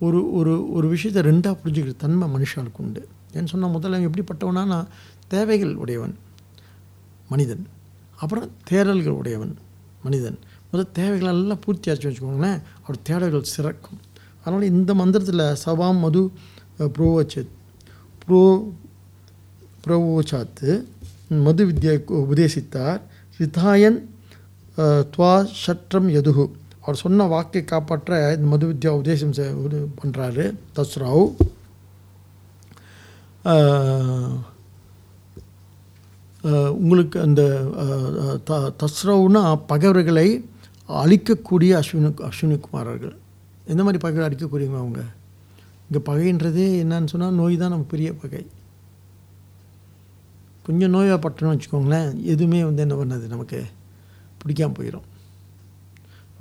[0.02, 3.02] ஒரு ஒரு ஒரு விஷயத்தை ரெண்டாக புரிஞ்சுக்கிற தன்மை மனுஷாளுக்கு உண்டு.
[3.34, 4.92] ஏன்னு சொன்னால் முதல்ல எப்படிப்பட்டவனா நான்
[5.28, 6.14] தேவைகள் உடையவன்
[7.30, 7.64] மனிதன்.
[8.20, 9.52] அப்புறம் தேடல்கள் உடையவன்
[10.04, 10.38] மனிதன்.
[10.72, 14.00] முதல் தேவைகள் எல்லாம் பூர்த்தி ஆச்சு வச்சுக்கோங்களேன் அவர் தேடல்கள் சிறக்கும்.
[14.44, 16.22] அதனால் இந்த மந்திரத்தில் சவாம் மது
[16.80, 17.54] அஹ், புரோவச்சத்
[18.22, 18.44] புரோ
[19.84, 20.70] புரோவோச்சாத்து
[21.40, 23.02] மது வித்யா உபதேசித்தார்
[23.40, 24.00] ரிதாயன்
[25.14, 26.46] துவா சற்றம் யதுகு
[26.82, 29.34] அவர் சொன்ன வாக்கை காப்பாற்ற இந்த மது வித்யா உபதேசம்
[30.00, 30.44] பண்ணுறாரு
[30.78, 31.26] தஸ்ராவ்.
[36.82, 37.42] உங்களுக்கு அந்த
[38.50, 40.28] த தஸ்ரவுனா பகைவர்களை
[41.04, 43.16] அழிக்கக்கூடிய அஸ்வினி அஸ்வினி குமாரர்கள்
[43.72, 45.02] எந்த மாதிரி பகை அழிக்கக்கூடியவங்க அவங்க?
[45.88, 48.42] இங்கே பகைன்றதே என்னன்னு சொன்னால் நோய் தான் நமக்கு பெரிய பகை.
[50.68, 53.60] கொஞ்சம் நோயாக பட்டணும்னு வச்சுக்கோங்களேன் எதுவுமே வந்து என்ன பண்ணாது நமக்கு.
[54.46, 55.08] பிடிக்காம போயிடும்.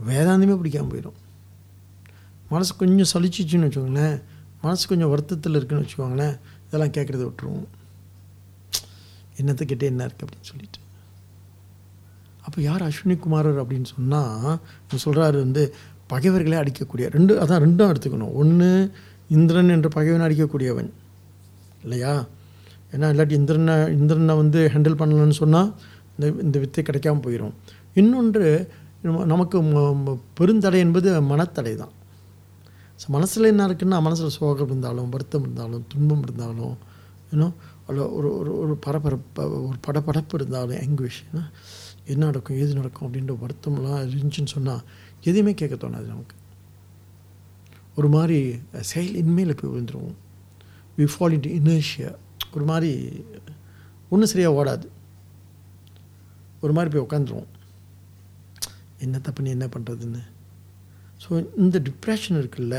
[0.08, 1.18] வேதாந்தமே பிடிக்காம போயிடும்.
[2.48, 4.22] மனசு கொஞ்சம் சலிச்சிச்சுன்னு வச்சுக்கோங்களேன்.
[4.62, 6.38] மனசு கொஞ்சம் வருத்தத்தில் இருக்குன்னு வச்சுக்கோங்களேன்.
[6.66, 7.66] இதெல்லாம் கேட்குறத விட்டுருவோம்.
[9.36, 10.78] என்னத்தை கேட்டு என்ன இருக்குது அப்படின்னு சொல்லிட்டு.
[12.42, 14.58] அப்போ யார் அஸ்வினி குமாரர் அப்படின்னு சொன்னால்
[15.04, 15.74] சொல்கிறாரு வந்து
[16.06, 18.32] பகைவர்களே அடிக்கக்கூடிய ரெண்டு அதான் ரெண்டும் எடுத்துக்கணும்.
[18.32, 18.92] ஒன்று
[19.28, 20.92] இந்திரன் என்ற பகைவனை அடிக்கக்கூடியவன்.
[21.82, 22.26] இல்லையா?
[22.92, 25.74] ஏன்னா இல்லாட்டி இந்திரனை இந்திரனை வந்து ஹேண்டில் பண்ணலன்னு சொன்னால்
[26.18, 27.52] இந்த இந்த வித்தை கிடைக்காம போயிடும்
[27.94, 28.48] இன்னொன்று
[29.32, 29.58] நமக்கு
[30.38, 31.94] பெருந்தடை என்பது மனத்தடை தான்.
[33.00, 36.76] ஸோ மனசில் என்ன இருக்குன்னா மனசில் சோகம் இருந்தாலும் வருத்தம் இருந்தாலும் துன்பம் இருந்தாலும்
[37.32, 37.54] இன்னும்
[37.90, 41.20] ஒரு ஒரு ஒரு பரபரப்பு ஒரு படபடப்பு இருந்தாலும் ஆங்குவேஷ்
[42.12, 44.82] என்ன நடக்கும் ஏது நடக்கும் அப்படின்ற வருத்தம்லாம் இருந்துச்சுன்னு சொன்னால்
[45.28, 46.36] எதையுமே கேட்க தோணாது நமக்கு.
[47.98, 48.38] ஒரு மாதிரி
[48.90, 50.16] செயல் இன்மையில் போய் விழுந்துருவோம்.
[50.98, 52.10] வி ஃபால் இன்ட் இனர்ஷியா
[52.54, 52.92] ஒரு மாதிரி
[54.08, 54.86] ஒன்றும் சரியாக ஓடாது.
[56.64, 57.48] ஒரு மாதிரி போய் உட்காந்துருவோம்
[58.98, 60.22] என்ன பண்ணி என்ன பண்ணுறதுன்னு
[61.22, 62.76] ஸோ இந்த டிப்ரெஷன் இருக்குல்ல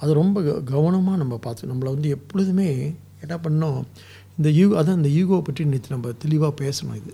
[0.00, 0.38] அது ரொம்ப
[0.72, 2.68] கவனமாக நம்ம பார்த்து நம்மளை வந்து எப்பொழுதுமே
[3.24, 3.80] என்ன பண்ணோம்
[4.38, 7.12] இந்த யூ அதான் இந்த யூகோவை பற்றி நேற்று நம்ம தெளிவாக பேசணும் இது.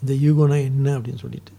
[0.00, 1.52] இந்த யூகோனா என்ன அப்படின்னு சொல்லிட்டு.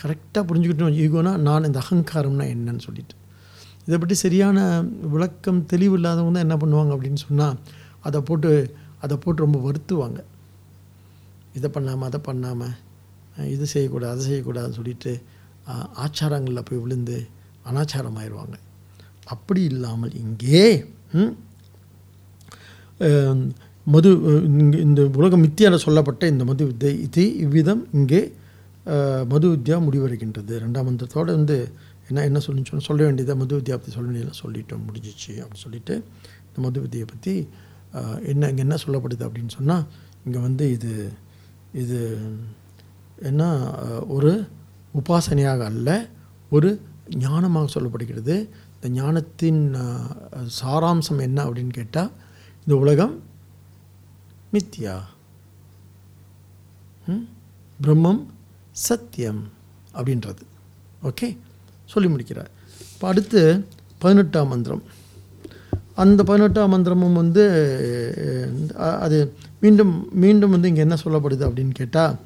[0.00, 3.14] கரெக்டாக புரிஞ்சுக்கிட்டோம் ஈகோனா நான் இந்த அகங்காரம்னா என்னன்னு சொல்லிட்டு.
[3.86, 4.58] இதை பற்றி சரியான
[5.14, 7.56] விளக்கம் தெளிவு இல்லாதவங்க தான் என்ன பண்ணுவாங்க அப்படின்னு சொன்னால்
[8.00, 8.50] அதை போட்டு
[9.04, 10.18] அதை போட்டு ரொம்ப வருத்துவாங்க.
[11.58, 12.74] இதை பண்ணாமல் அதை பண்ணாமல்
[13.54, 15.12] இது செய்யக்கூடாது அதை செய்யக்கூடாதுன்னு சொல்லிட்டு
[15.96, 17.26] ஆச்சாரங்களில் போய் விழுந்து
[17.64, 18.56] அனாச்சாரம் ஆயிடுவாங்க
[19.24, 20.82] அப்படி இல்லாமல் இங்கே
[23.86, 24.10] மது
[24.80, 28.32] இந்த உலகம் மித்தியால் சொல்லப்பட்ட இந்த மது வித்தை இது இவ்விதம் இங்கே
[29.24, 30.58] மது வித்யா முடிவடைகின்றது.
[30.58, 31.72] ரெண்டாம் மந்திரத்தோடு வந்து
[32.08, 35.94] என்ன என்ன சொல்லி சொல்ல வேண்டியதை மது வித்யா பற்றி சொல்ல வேண்டியதெல்லாம் சொல்லிட்டோம் முடிஞ்சிச்சு அப்படின்னு சொல்லிட்டு
[36.48, 37.48] இந்த மது வித்தியை பற்றி
[38.22, 39.84] என்ன இங்கே என்ன சொல்லப்படுது அப்படின்னு சொன்னால்
[40.24, 41.12] இங்கே வந்து இது
[41.72, 42.18] இது
[43.22, 43.42] என்ன
[44.06, 44.48] ஒரு
[44.96, 46.08] உபாசனையாக அல்ல
[46.50, 46.80] ஒரு
[47.10, 48.48] ஞானமாக சொல்லப்படுகிறது.
[48.74, 49.74] இந்த ஞானத்தின்
[50.62, 52.10] சாராம்சம் என்ன அப்படின்னு கேட்டால்
[52.58, 53.22] இந்த உலகம்
[54.52, 55.00] மித்யா.
[57.06, 57.28] ம்?
[57.82, 58.24] பிரம்மம்
[58.72, 59.48] சத்தியம்
[59.94, 60.42] அப்படின்றது.
[61.02, 61.36] ஓகே?
[61.84, 62.50] சொல்லி முடிக்கிறார்.
[62.92, 63.66] இப்போ அடுத்து
[63.98, 64.82] பதினெட்டாம் மந்திரம்.
[65.94, 67.44] அந்த பதினெட்டாம் மந்திரமும் வந்து
[68.76, 72.16] அது மீண்டும் மீண்டும் வந்து இங்கே என்ன சொல்லப்படுது அப்படின்னு கேட்டால்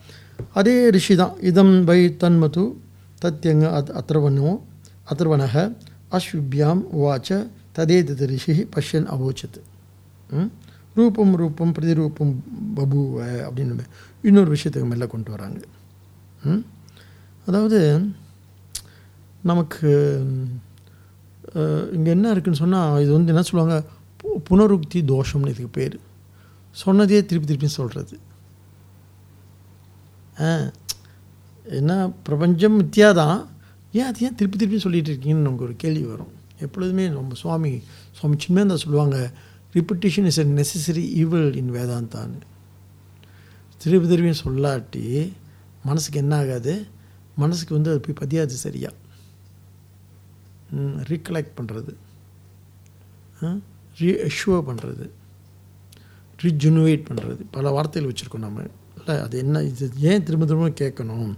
[0.54, 1.40] அதே ரிஷி தான்.
[1.40, 2.76] இதம் வை தன்மது
[3.22, 4.60] தத்யங்க அத் அத்ரவனோ
[5.14, 5.76] அத்ரவனக
[6.10, 7.46] அஸ்விபியாம் உவாச்ச
[7.78, 9.60] ததே தது ரிஷி பஷ்யன் அவோச்சத்.
[10.30, 10.50] ம்?
[10.94, 12.34] ரூபம் ரூபம் பிரதிரூபம்
[12.76, 13.78] பபுவ அப்படின்னு
[14.22, 15.60] இன்னொரு விஷயத்துக்கு மேலே கொண்டு வராங்க.
[16.44, 16.64] ம்?
[17.46, 18.06] அதாவது
[19.42, 20.18] நமக்கு
[21.92, 23.86] இங்கே என்ன இருக்குன்னு சொன்னால் இது வந்து என்ன சொல்லுவாங்க?
[24.22, 25.98] பு- புனருக்தி தோஷம்னு இதுக்கு பேர்.
[26.70, 28.18] சொன்னதையே திருப்பி திருப்பி சொல்கிறது
[30.46, 30.48] ஆ
[31.78, 31.92] என்ன
[32.26, 33.38] பிரபஞ்சம் மித்தியா தான்
[33.98, 36.32] ஏன் அது ஏன் திருப்பி திருப்பி சொல்லிகிட்டு இருக்கீங்கன்னு நமக்கு ஒரு கேள்வி வரும்.
[36.64, 37.72] எப்பொழுதுமே நம்ம சுவாமி
[38.16, 39.18] சுவாமி சின்மேந்தா சொல்லுவாங்க
[39.74, 42.40] repetition is a necessary evil in வேதாந்தான்னு
[43.82, 45.04] திருப்பி திருப்பியும் சொல்லாட்டி
[45.88, 46.72] மனசுக்கு என்ன ஆகாது?
[47.42, 48.90] மனசுக்கு வந்து அது போய் பதியாது சரியா?
[51.10, 51.92] ரீகலெக்ட் பண்ணுறது
[54.00, 54.10] ரீ
[54.68, 55.06] பண்ணுறது
[56.42, 58.66] ரீஜுனுவேட் பண்ணுறது பல வார்த்தைகள் வச்சுருக்கோம் நம்ம.
[59.00, 61.30] இல்லை அது என்ன இது ஏன் திரும்ப திரும்ப கேட்கணும்?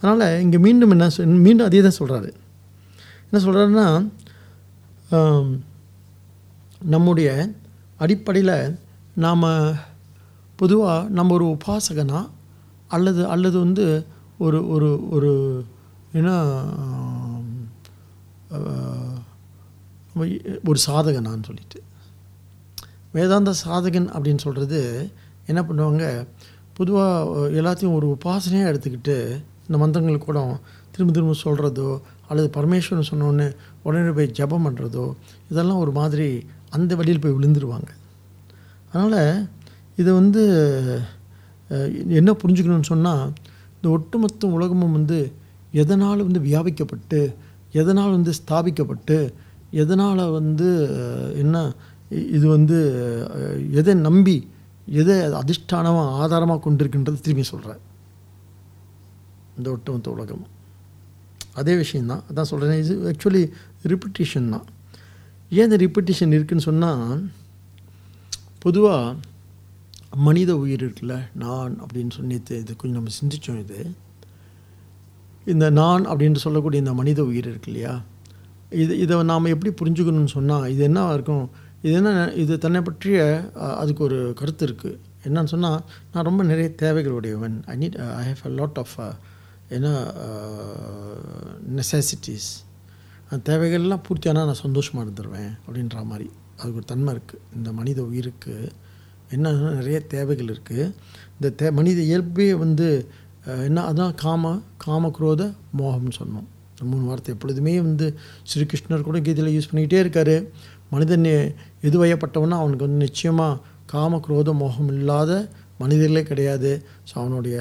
[0.00, 2.30] அதனால் இங்கே மீண்டும் என்ன சொல் மீண்டும் அதே தான் சொல்கிறாரு
[3.28, 3.86] என்ன சொல்கிறாருன்னா
[6.94, 7.28] நம்முடைய
[8.04, 8.56] அடிப்படையில்
[9.24, 9.46] நாம்
[10.58, 12.20] பொதுவாக நம்ம ஒரு உபாசகனா
[12.96, 13.86] அல்லது அல்லது வந்து
[14.46, 15.30] ஒரு ஒரு ஒரு
[16.18, 16.30] என்ன
[20.68, 21.80] ஒரு சாதகனான்னு சொல்லிட்டு.
[23.16, 24.80] வேதாந்த சாதகன் அப்படின்னு சொல்கிறது
[25.50, 26.04] என்ன பண்ணுவாங்க?
[26.78, 29.16] பொதுவாக எல்லாத்தையும் ஒரு உபாசனையாக எடுத்துக்கிட்டு
[29.66, 30.40] இந்த மந்திரங்கள் கூட
[30.92, 31.88] திரும்ப திரும்ப சொல்கிறதோ
[32.28, 33.46] அல்லது பரமேஸ்வரன் சொன்னோன்னு
[33.86, 35.04] உடனே போய் ஜெபம் பண்ணுறதோ
[35.50, 36.28] இதெல்லாம் ஒரு மாதிரி
[36.76, 37.90] அந்த வழியில் போய் விழுந்துருவாங்க.
[38.90, 39.48] அதனால்
[40.00, 40.42] இதை வந்து
[42.18, 43.24] என்ன புரிஞ்சுக்கணும்னு சொன்னால்
[43.76, 45.18] இந்த ஒட்டுமொத்த உலகமும் வந்து
[45.82, 47.20] எதனால் வந்து வியாபிக்கப்பட்டு
[47.80, 49.18] எதனால் வந்து ஸ்தாபிக்கப்பட்டு
[49.82, 50.68] எதனால் வந்து
[51.42, 51.56] என்ன
[52.36, 52.78] இது வந்து
[53.80, 54.36] எதை நம்பி
[54.90, 57.80] எதை அதிஷ்டானமாக ஆதாரமாக கொண்டிருக்குன்றது திரும்பி சொல்கிறேன்
[59.56, 60.46] இந்த ஒட்டுமொத்த உலகம்
[61.54, 63.52] அதே விஷயந்தான் அதான் சொல்கிறேன் இது ஆக்சுவலி
[63.84, 64.66] ரிப்பிட்டேஷன் தான்.
[65.50, 67.30] ஏன் இந்த ரிப்பிட்டிஷன் இருக்குன்னு சொன்னால்
[68.58, 69.16] பொதுவாக
[70.16, 73.94] மனித உயிர் இருக்குல்ல நான் அப்படின்னு சொல்லி இது கொஞ்சம் நம்ம சிந்திச்சோம் இது.
[75.44, 78.02] இந்த நான் அப்படின்னு சொல்லக்கூடிய இந்த மனித உயிர் இருக்கு இல்லையா?
[78.70, 81.50] இது இதை நாம் எப்படி புரிஞ்சுக்கணும்னு சொன்னால் இது என்ன இருக்கும்?
[81.86, 82.12] இது என்ன
[82.42, 83.18] இது தன்னை பற்றிய
[83.82, 85.78] அதுக்கு ஒரு கருத்து இருக்குது என்னன்னு சொன்னால்
[86.12, 87.56] நான் ரொம்ப நிறைய தேவைகள் உடையவன்.
[87.72, 88.96] I need I have a lot of
[89.76, 89.88] என்ன
[91.78, 92.50] நெசசிட்டிஸ்
[93.28, 96.28] அந்த தேவைகள்லாம் பூர்த்தியானால் நான் சந்தோஷமாக இருந்துருவேன் அப்படின்ற மாதிரி.
[96.58, 98.54] அதுக்கு ஒரு தன்மை இருக்குது இந்த மனித உயிருக்கு
[99.34, 100.84] என்னன்னா நிறைய தேவைகள் இருக்குது
[101.36, 102.86] இந்த தே மனித இயல்பே வந்து
[103.68, 104.52] என்ன அதான் காம
[104.84, 105.42] காம குரோத
[105.78, 106.48] மோகம்னு சொன்னோம்.
[106.90, 108.06] மூணு வார்த்தை எப்பொழுதுமே வந்து
[108.50, 110.36] ஸ்ரீகிருஷ்ணர் கூட கீதையில் யூஸ் பண்ணிக்கிட்டே இருக்காரு.
[110.92, 111.26] மனிதன்
[111.86, 113.60] எது வயப்பட்டவனா அவனுக்கு வந்து நிச்சயமாக
[113.92, 115.32] காம குரோத மோகம் இல்லாத
[115.82, 116.70] மனிதர்களே கிடையாது.
[117.08, 117.56] ஸோ அவனுடைய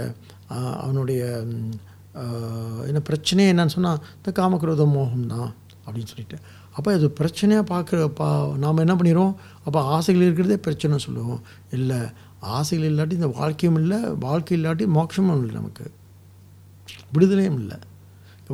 [0.86, 1.22] அவனுடைய
[2.90, 5.50] என்ன பிரச்சனையே என்னன்னு சொன்னால் இந்த காமக்ரோத மோகம் தான்
[5.86, 6.38] அப்படின்னு சொல்லிட்டு.
[6.78, 8.28] அப்போ அது பிரச்சனையாக பார்க்குற பா
[8.64, 9.36] நாம் என்ன பண்ணிடுவோம்
[9.66, 11.42] அப்போ ஆசைகள் இருக்கிறதே பிரச்சனை சொல்லுவோம்.
[11.78, 12.00] இல்லை
[12.58, 15.86] ஆசைகள் இல்லாட்டி இந்த வாழ்க்கையும் இல்லை வாழ்க்கை இல்லாட்டி மோட்சமும் இல்லை நமக்கு.
[17.14, 17.78] விடுதலையும் இல்லை.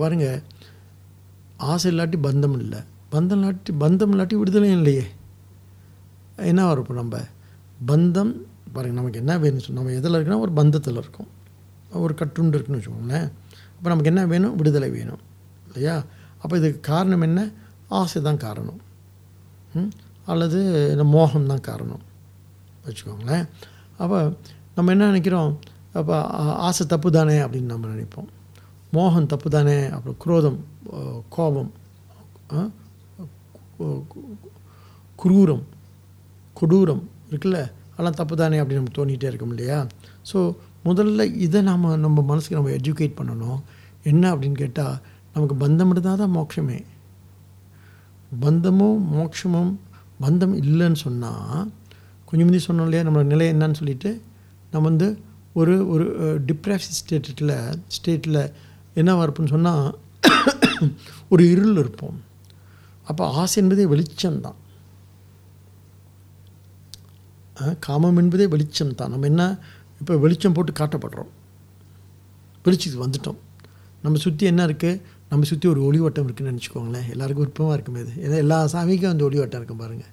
[0.03, 0.41] பாருங்கள்
[1.71, 2.81] ஆசை இல்லாட்டி பந்தம் இல்லை.
[3.13, 5.03] பந்தம் இல்லாட்டி பந்தம் இல்லாட்டி விடுதலையும் இல்லையே.
[6.35, 7.17] என்ன வரும் இப்போ நம்ம?
[7.87, 8.33] பந்தம்
[8.73, 11.27] பாருங்கள் நமக்கு என்ன வேணும்னு சொன்னால் நம்ம எதில் இருக்கோம் ஒரு பந்தத்தில் இருக்கோம்.
[11.91, 13.31] ஒரு கட்டுண்டு இருக்குன்னு வச்சுக்கோங்களேன்.
[13.75, 14.55] அப்போ நமக்கு என்ன வேணும்?
[14.55, 15.19] விடுதலை வேணும்.
[15.65, 16.03] இல்லையா?
[16.41, 17.51] அப்போ இதுக்கு காரணம் என்ன?
[17.89, 18.81] ஆசை தான் காரணம்.
[19.73, 19.91] ம்?
[20.25, 22.01] அல்லது மோகம் தான் காரணம்.
[22.85, 23.47] வச்சுக்கோங்களேன்.
[23.97, 24.33] அப்போ
[24.75, 25.59] நம்ம என்ன நினைக்கிறோம்?
[25.93, 28.27] அப்போ ஆ- ஆசை தப்பு தானே அப்படின்னு நம்ம நினைப்போம்.
[28.91, 30.65] மோகம் தப்பு தானே அப்புறம் குரோதம்
[31.29, 31.71] கோபம்
[35.21, 35.63] குரூரம்
[36.59, 37.59] கொடூரம் இருக்குல்ல?
[37.91, 39.79] அதெல்லாம் தப்பு தானே அப்படின்னு நமக்கு தோணிகிட்டே இருக்கும் இல்லையா?
[40.29, 40.37] ஸோ
[40.87, 43.59] முதல்ல இதை நாம் நம்ம மனசுக்கு நம்ம எஜுகேட் பண்ணணும்.
[44.11, 44.95] என்ன அப்படின்னு கேட்டால்
[45.35, 46.79] நமக்கு பந்தம் இருந்தால் தான் மோட்சமே.
[48.45, 49.71] பந்தமும் மோட்சமும்
[50.23, 51.63] பந்தம் இல்லைன்னு சொன்னால்
[52.27, 54.11] கொஞ்சம் முந்தி சொன்னோம் இல்லையா நம்மளோட நிலை என்னன்னு சொல்லிட்டு
[54.73, 55.07] நம்ம வந்து
[55.59, 56.05] ஒரு ஒரு
[56.49, 57.55] டிப்ரெஸ் ஸ்டேட்டில்
[57.95, 58.39] ஸ்டேட்டில்
[58.99, 59.85] என்ன இருப்புன்னு சொன்னால்
[61.33, 62.17] ஒரு இருள் இருப்போம்.
[63.09, 64.59] அப்போ ஆசை என்பதே வெளிச்சம்தான்.
[67.85, 69.43] காமம் என்பதே வெளிச்சம் தான் நம்ம என்ன
[70.01, 71.31] இப்போ வெளிச்சம் போட்டு காட்டப்படுறோம்.
[72.65, 73.39] வெளிச்சத்துக்கு வந்துட்டோம்.
[74.05, 77.07] நம்ம சுற்றி என்ன இருக்குது நம்ம சுற்றி ஒரு ஒளிவட்டம் இருக்குதுன்னு நினச்சிக்கோங்களேன்.
[77.13, 78.13] எல்லாருக்கும் விருப்பமாக இருக்குமே இது.
[78.25, 80.11] ஏன்னா எல்லா சாமிக்கும் அந்த ஒளிவட்டம் இருக்கும் பாருங்கள்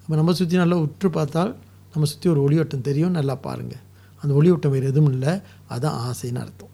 [0.00, 1.52] அப்போ நம்ம சுற்றி நல்லா உற்று பார்த்தால்
[1.92, 3.82] நம்ம சுற்றி ஒரு ஒளிவட்டம் தெரியும் நல்லா பாருங்கள்
[4.22, 5.32] அந்த ஒளிவட்டம் வேறு எதுவும் இல்லை.
[5.72, 6.72] அதுதான் ஆசைன்னு அர்த்தம்.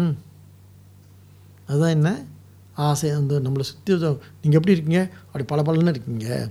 [0.00, 0.14] ம்.
[1.66, 2.24] அதுதான் என்ன?
[2.74, 5.10] ஆசை அந்த நம்மளை சுற்றி நீங்கள் எப்படி இருக்கீங்க?
[5.26, 6.48] அப்படி பல பலன்னு இருக்கீங்க.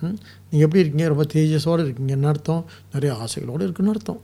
[0.00, 0.16] ம்?
[0.50, 1.08] நீங்கள் எப்படி இருக்கீங்க?
[1.08, 2.64] ரொம்ப தேஜஸோடு இருக்கீங்கன்னு அர்த்தம்.
[2.92, 4.20] நிறைய ஆசைகளோடு இருக்குன்னு அர்த்தம்.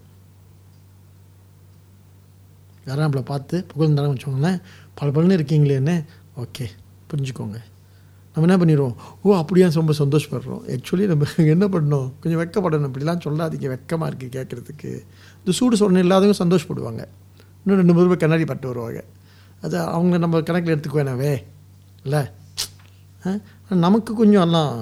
[2.87, 4.63] யாரும் நம்மளை பார்த்து புகழ்ந்தாலும் வச்சுக்கோங்களேன்
[4.95, 6.05] பல பலன்னு இருக்கீங்களேன்னு
[6.37, 6.67] ஓகே
[7.11, 7.57] புரிஞ்சுக்கோங்க.
[8.35, 8.95] நம்ம என்ன பண்ணிடுவோம்?
[9.23, 10.77] ஓ அப்படியே ரொம்ப சந்தோஷப்படுறோம்.
[10.77, 12.13] ஆக்சுவலி நம்ம என்ன பண்ணணும்?
[12.21, 12.87] கொஞ்சம் வெக்கப்படணும்.
[12.87, 13.79] இப்படிலாம் சொல்லாதீங்க.
[13.79, 15.05] வெக்கமாக இருக்குது கேட்குறதுக்கு.
[15.39, 17.05] இந்த சூடு சொன்ன இல்லாதவங்க சந்தோஷப்படுவாங்க.
[17.65, 19.05] இன்னும் ரெண்டு மூணு ரூபாய் கண்ணாடி பட்டு வருவாங்க.
[19.65, 21.33] அது அவங்க நம்ம கணக்கில் எடுத்துக்க வேணாவே
[22.05, 22.23] இல்லை
[23.85, 24.73] நமக்கு கொஞ்சம் எல்லாம்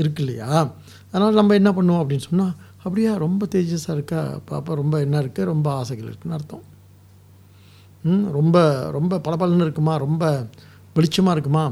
[0.00, 0.50] இருக்கு இல்லையா?
[1.10, 4.20] அதனால் நம்ம என்ன பண்ணுவோம் அப்படின்னு சொன்னால் அப்படியா ரொம்ப தேஜஸாக இருக்கா?
[4.50, 6.64] பாப்பா ரொம்ப என்ன இருக்குது ரொம்ப ஆசைகள் இருக்குன்னு அர்த்தம்.
[8.10, 8.56] ம் ரொம்ப
[8.96, 9.94] ரொம்ப பளபளன்னு இருக்குமா?
[10.06, 10.24] ரொம்ப
[10.96, 11.64] வெளிச்சமாக இருக்குமா?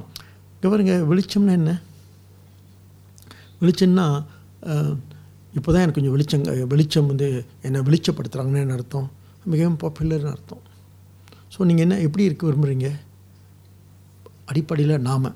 [0.54, 1.72] இங்கே பாருங்க வெளிச்சம்னா என்ன?
[3.62, 4.06] வெளிச்சம்னா
[5.58, 7.28] இப்போ தான் எனக்கு கொஞ்சம் வெளிச்சம் வெளிச்சம் வந்து
[7.66, 9.08] என்னை வெளிச்சப்படுத்துகிறாங்கன்னு அர்த்தம்.
[9.52, 10.64] மிகவும் பாப்புலர்னு அர்த்தம்.
[11.52, 12.88] ஸோ நீங்கள் என்ன எப்படி இருக்க விரும்புகிறீங்க
[14.50, 15.28] அடிப்படையில் நாம்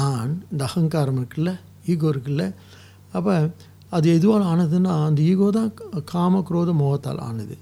[0.00, 1.52] நான் இந்த அகங்காரம் இருக்குல்ல
[1.92, 2.44] ஈகோ இருக்குல்ல
[3.12, 3.34] அப்போ
[3.96, 5.70] அது எதுவால் ஆனதுன்னா அந்த ஈகோ தான்
[6.04, 7.56] காம குரோத மோகத்தால் ஆனது.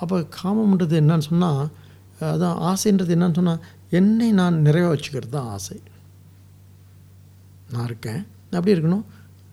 [0.00, 1.62] அப்போ காமம்ன்றது என்னன்னு சொன்னால்
[2.28, 3.64] அதான் ஆசைன்றது என்னன்னு சொன்னால்
[3.98, 5.76] என்னை நான் நிறைவாக வச்சுக்கிறது தான் ஆசை.
[7.72, 9.04] நான் இருக்கேன் அப்படி இருக்கணும்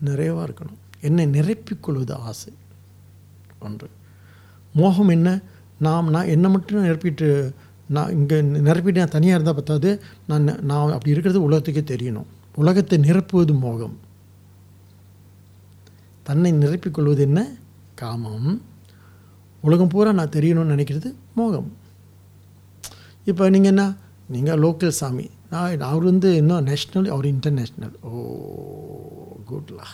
[0.08, 0.78] நிறைவாக இருக்கணும்.
[1.00, 2.52] என்னை நிரப்பிக்கொள்வது ஆசை.
[3.60, 3.88] ஒன்று.
[4.74, 5.28] மோகம் என்ன?
[5.78, 7.28] நாம் நான் என்னை மட்டும் நிரப்பிட்டு
[7.88, 10.02] நான் இங்கே நிரப்பிட்டு நான் தனியாக இருந்தால் பத்தாது.
[10.26, 12.26] நான் நான் அப்படி இருக்கிறது உலகத்துக்கே தெரியணும்.
[12.54, 13.98] உலகத்தை நிரப்புவது மோகம்.
[16.22, 17.46] தன்னை நிரப்பிக்கொள்வது என்ன?
[17.94, 18.62] காமம்.
[19.60, 21.72] உலகம் பூரா நான் தெரியணும்னு நினைக்கிறது மோகம்.
[23.24, 23.94] இப்போ நீங்கள் என்ன?
[24.28, 25.30] நீங்கள் லோக்கல் சாமி.
[25.50, 29.84] நான் அவர் வந்து இன்னும் நேஷ்னல் அவர் international O குட்லா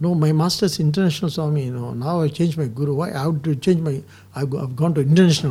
[0.00, 3.02] no my masters international Swami no நான் change I changed my guru.
[3.02, 3.12] Why?
[3.12, 4.94] I have to change my, I've, go- I've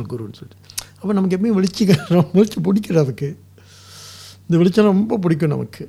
[0.08, 0.59] சொல்லிட்டு.
[1.02, 1.92] அப்போ நமக்கு எப்பயும் வெளிச்சிக்க
[2.34, 3.28] வெளிச்சு பிடிக்கிறதுக்கு
[4.44, 5.84] இந்த வெளிச்சம் ரொம்ப பிடிக்கும் நமக்கு.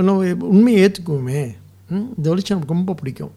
[0.00, 0.18] நம்ம
[0.50, 1.40] உண்மையை ஏற்றுக்குவோமே
[2.12, 3.32] இந்த வெளிச்சம் நமக்கு ரொம்ப பிடிக்கும்.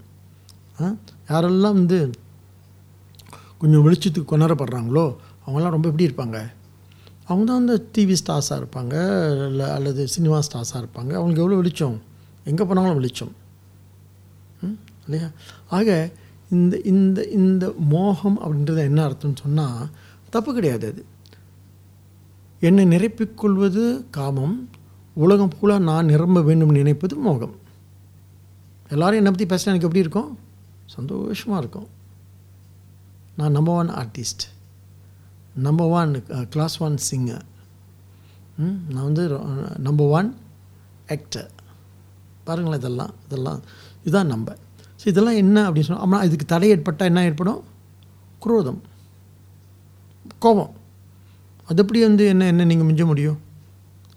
[0.79, 0.85] ஆ?
[1.29, 1.97] யாரெல்லாம் வந்து
[3.59, 5.05] கொஞ்சம் வெளிச்சத்துக்கு கொண்டாடப்படுறாங்களோ
[5.45, 6.37] அவங்களாம் ரொம்ப எப்படி இருப்பாங்க?
[7.27, 8.95] அவங்க தான் அந்த டிவி ஸ்டார்ஸாக இருப்பாங்க
[9.45, 11.11] இல்லை அல்லது சினிமா ஸ்டார்ஸாக இருப்பாங்க.
[11.13, 11.95] அவங்களுக்கு எவ்வளோ வெளிச்சம்
[12.45, 13.33] எங்கே போனாலும் வெளிச்சம்
[14.61, 15.27] ம், இல்லையா?
[15.69, 15.87] ஆக
[16.51, 19.79] இந்த இந்த இந்த மோகம் அப்படின்றது என்ன அர்த்தம்னு சொன்னால்
[20.33, 21.01] தப்பு கிடையாது அது.
[22.67, 23.83] என்னை நிரப்பிக்கொள்வது
[24.17, 24.55] காமம்
[25.23, 27.55] உலகம் பூரா நான் நிரம்ப வேண்டும் நினைப்பது மோகம்.
[28.93, 30.31] எல்லாரும் என்னை பற்றி பேசினா எனக்கு எப்படி இருக்கும்?
[30.95, 31.87] சந்தோஷமாக இருக்கும்.
[33.39, 34.43] நான் number one artist
[35.67, 36.11] number one
[36.53, 37.45] class one singer
[38.93, 39.23] நான் வந்து
[39.87, 40.29] நம்பர் ஒன்
[41.15, 41.49] ஆக்டர்
[42.47, 43.59] பாருங்களேன் இதெல்லாம் இதெல்லாம்
[44.03, 44.49] இதுதான் நம்ப
[44.99, 47.61] ஸோ இதெல்லாம் என்ன அப்படின்னு சொன்னால் ஆனால் இதுக்கு தடை ஏற்பட்டால் என்ன ஏற்படும்?
[48.43, 48.79] குரோதம்.
[50.45, 50.71] கோபம்.
[51.69, 53.37] அது எப்படி வந்து என்ன என்ன நீங்கள் மிஞ்ச முடியும்?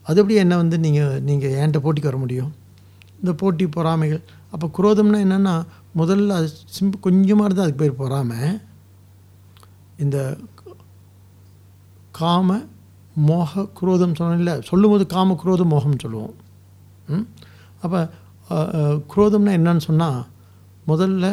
[0.07, 2.51] அது எப்படி என்ன வந்து நீங்கள் நீங்கள் என்கிட்ட போட்டிக்கு வர முடியும்?
[3.21, 4.23] இந்த போட்டி பொறாமைகள்.
[4.55, 5.55] அப்போ குரோதம்னா என்னென்னா
[6.01, 8.41] முதல்ல அது சிம்பிள் கொஞ்சமாக இருந்தால் அதுக்கு பேர் பொறாமை.
[10.05, 10.19] இந்த
[12.19, 12.59] காம
[13.29, 16.35] மோக குரோதம் சொன்னோம்ல சொல்லும்போது காம குரோத மோகம்னு சொல்லுவோம்.
[17.15, 17.27] ம்?
[17.85, 18.01] அப்போ
[19.15, 20.21] குரோதம்னா என்னன்னு சொன்னால்
[20.91, 21.27] முதல்ல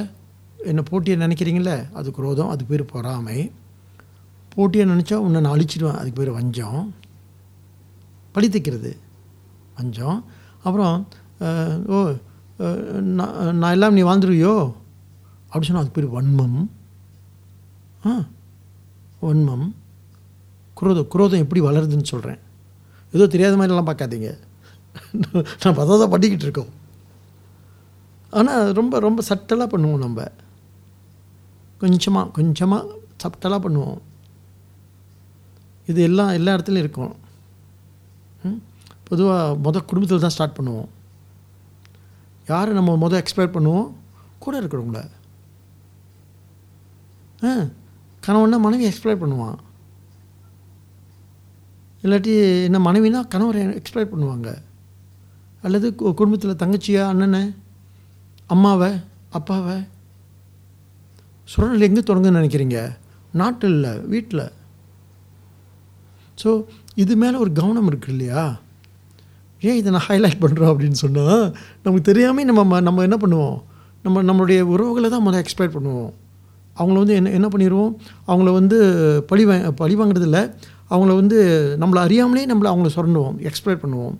[0.71, 3.37] என்ன போட்டியை நினைக்கிறீங்களே அது குரோதம் அது பேர் பொறாமை.
[4.55, 5.99] போட்டியாக நினச்சா உன்னை நான் அழிச்சிடுவேன்.
[5.99, 6.81] அதுக்கு பேர் வஞ்சம்.
[8.35, 8.91] பழி தைக்கிறது.
[9.77, 10.19] வஞ்சம்.
[10.65, 10.95] அப்புறம்
[11.93, 11.97] ஓ
[13.19, 14.53] நான் நான் எல்லாம் நீ வாழ்ந்துருவியோ
[15.49, 16.59] அப்படி சொன்னால் அதுக்கு பேர் வன்மம்.
[18.07, 18.11] ஆ
[19.25, 19.67] வன்மம்.
[20.79, 22.41] குரோதம் குரோதம் எப்படி வளருதுன்னு சொல்கிறேன்
[23.15, 24.29] ஏதோ தெரியாத மாதிரிலாம் பார்க்காதீங்க.
[25.63, 26.71] நம்ம அதை தான் பண்ணிக்கிட்டு இருக்கோம்.
[28.39, 30.25] ஆனால் ரொம்ப ரொம்ப சட்டலாக பண்ணுவோம் நம்ம.
[31.83, 33.99] கொஞ்சமாக கொஞ்சமாக சட்டலாக பண்ணுவோம்.
[35.87, 37.15] இது எல்லாம் எல்லா இடத்துலையும் இருக்கும்.
[39.03, 40.87] பொதுவாக மொதல் குடும்பத்தில் தான் ஸ்டார்ட் பண்ணுவோம்.
[42.47, 43.91] யாரை நம்ம மொதல் எக்ஸ்பெக்ட் பண்ணுவோம்
[44.39, 45.09] கூட இருக்கிறவங்கள.
[47.43, 47.55] ஆ?
[48.27, 49.57] கணவன்னா மனைவி எக்ஸ்பிளைட் பண்ணுவான்.
[52.03, 54.61] இல்லாட்டி என்ன மனைவினா கணவரை எக்ஸ்பிளைட் பண்ணுவாங்க.
[55.61, 57.55] அல்லது குடும்பத்தில் தங்கச்சியா அண்ணனை
[58.47, 58.91] அம்மாவை
[59.29, 59.83] அப்பாவை?
[61.43, 62.97] சுரண்டல் எங்கே தொடங்குன்னு நினைக்கிறீங்க?
[63.31, 64.51] நாட்டில் இல்லை வீட்டில்
[66.43, 68.59] ஸோ இது மேலே ஒரு கவனம் இருக்கு இல்லையா?
[69.61, 73.61] ஏன் இதை நான் ஹைலைட் பண்ணுறோம் அப்படின்னு சொன்னால் நமக்கு தெரியாமல் நம்ம ம- நம்ம என்ன பண்ணுவோம்?
[74.03, 76.11] நம்ம நம்மளுடைய உறவுகளை தான் முதல்ல எக்ஸ்பெக்ட் பண்ணுவோம்.
[76.77, 77.95] அவங்கள வந்து என்ன என்ன பண்ணிடுவோம்
[78.27, 78.77] அவங்கள வந்து
[79.27, 80.53] பழி வா பழி வாங்குறதில்ல
[80.89, 81.37] அவங்கள வந்து
[81.79, 84.15] நம்மளை அறியாமலே நம்மளை அவங்கள சுரண்டுவோம் எக்ஸ்பிளைட் பண்ணுவோம்.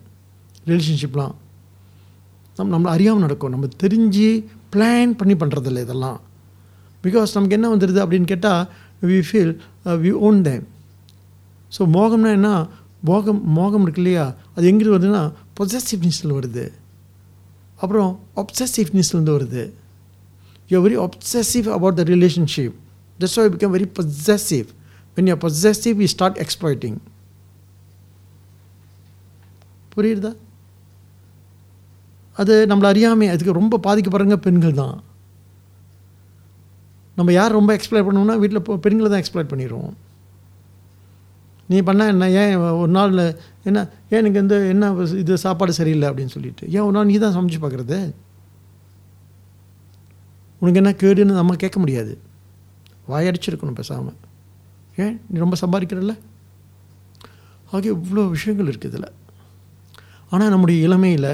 [0.65, 1.33] ரிலேஷன்ஷிப்லாம்
[2.57, 3.49] நம் நம்மளை அறியாமல் நடக்கும்.
[3.49, 6.21] நம்ம தெரிஞ்சு பிளான் பண்ணி பண்ணுறதில்ல இதெல்லாம்.
[7.03, 8.67] பிகாஸ் நமக்கு என்ன வந்துடுது அப்படின்னு கேட்டால்
[9.01, 10.73] we feel we own them
[11.77, 12.67] so மோகம்னா என்ன?
[13.01, 14.35] மோகம் மோகம் இருக்கு இல்லையா?
[14.55, 16.71] அது எங்கிட்டு வருதுன்னா பொசசிவ்னஸில் வருது.
[17.77, 19.73] அப்புறம் ஒப்சசிவ்னஸ்லேருந்து வருது.
[20.69, 22.75] You very obsessive about the relationship
[23.19, 24.67] that's why become very possessive
[25.17, 26.97] when you possessive you start start
[29.97, 30.35] புரியுதா?
[32.33, 35.03] அது நம்மளை அறியாமல் அதுக்கு ரொம்ப பாதிக்கப்படுறங்க பெண்கள் தான்.
[37.15, 39.93] நம்ம யார் ரொம்ப எக்ஸ்ப்ளைட் பண்ணோம்னா வீட்டில் பெண்களை தான் எக்ஸ்ப்ளைட் பண்ணிடுவோம்.
[41.67, 42.29] நீ பண்ணால் என்ன?
[42.41, 43.13] ஏன் ஒரு நாள்
[43.63, 46.63] என்ன ஏன் எனக்கு வந்து என்ன இது சாப்பாடு சரியில்லை அப்படின்னு சொல்லிட்டு?
[46.75, 47.97] ஏன் ஒரு நாள் நீ தான் சமைச்சு பார்க்குறது
[50.61, 52.13] உனக்கு என்ன கேடுன்னு நம்ம கேட்க முடியாது.
[53.09, 54.17] வாயடிச்சிருக்கணும் பேசாமல்
[54.95, 55.15] ஏன்?
[55.29, 56.13] நீ ரொம்ப சம்பாதிக்கிறல்ல?
[57.71, 59.11] ஆகிய இவ்வளோ விஷயங்கள் இருக்குது இதில்.
[60.29, 61.31] ஆனால் நம்முடைய இளமையில்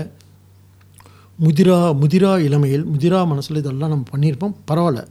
[1.39, 4.55] முதிரா முதிரா இளமையில் முதிரா மனசில் இதெல்லாம் நம்ம பண்ணியிருப்போம்.
[4.71, 5.03] பரவாயில்ல.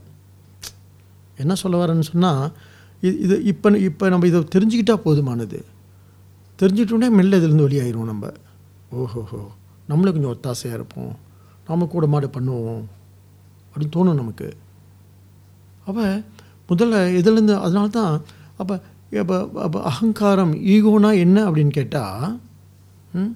[1.37, 2.43] என்ன சொல்ல வரேன்னு சொன்னால்
[3.03, 5.59] இது இது இப்போ இப்போ நம்ம இதை தெரிஞ்சுக்கிட்டால் போதுமானது.
[6.59, 8.25] தெரிஞ்சுக்கிட்டோன்னே மெல்ல இதுலேருந்து வெளியாயிரும் நம்ம.
[8.95, 9.39] ஓஹோஹோ.
[9.89, 11.13] நம்மளும் கொஞ்சம் ஒத்தாசையாக இருப்போம்.
[11.69, 12.83] நம்ம கூட மாடு பண்ணுவோம்.
[13.67, 14.49] அப்படின்னு தோணும் நமக்கு.
[15.87, 16.05] அப்போ
[16.69, 18.13] முதல்ல இதுலேருந்து அதனால தான்
[18.59, 18.75] அப்போ
[19.19, 19.35] இப்போ
[19.65, 22.25] அப்போ அகங்காரம் ஈகோனா என்ன அப்படின்னு கேட்டால்
[23.13, 23.31] ம்,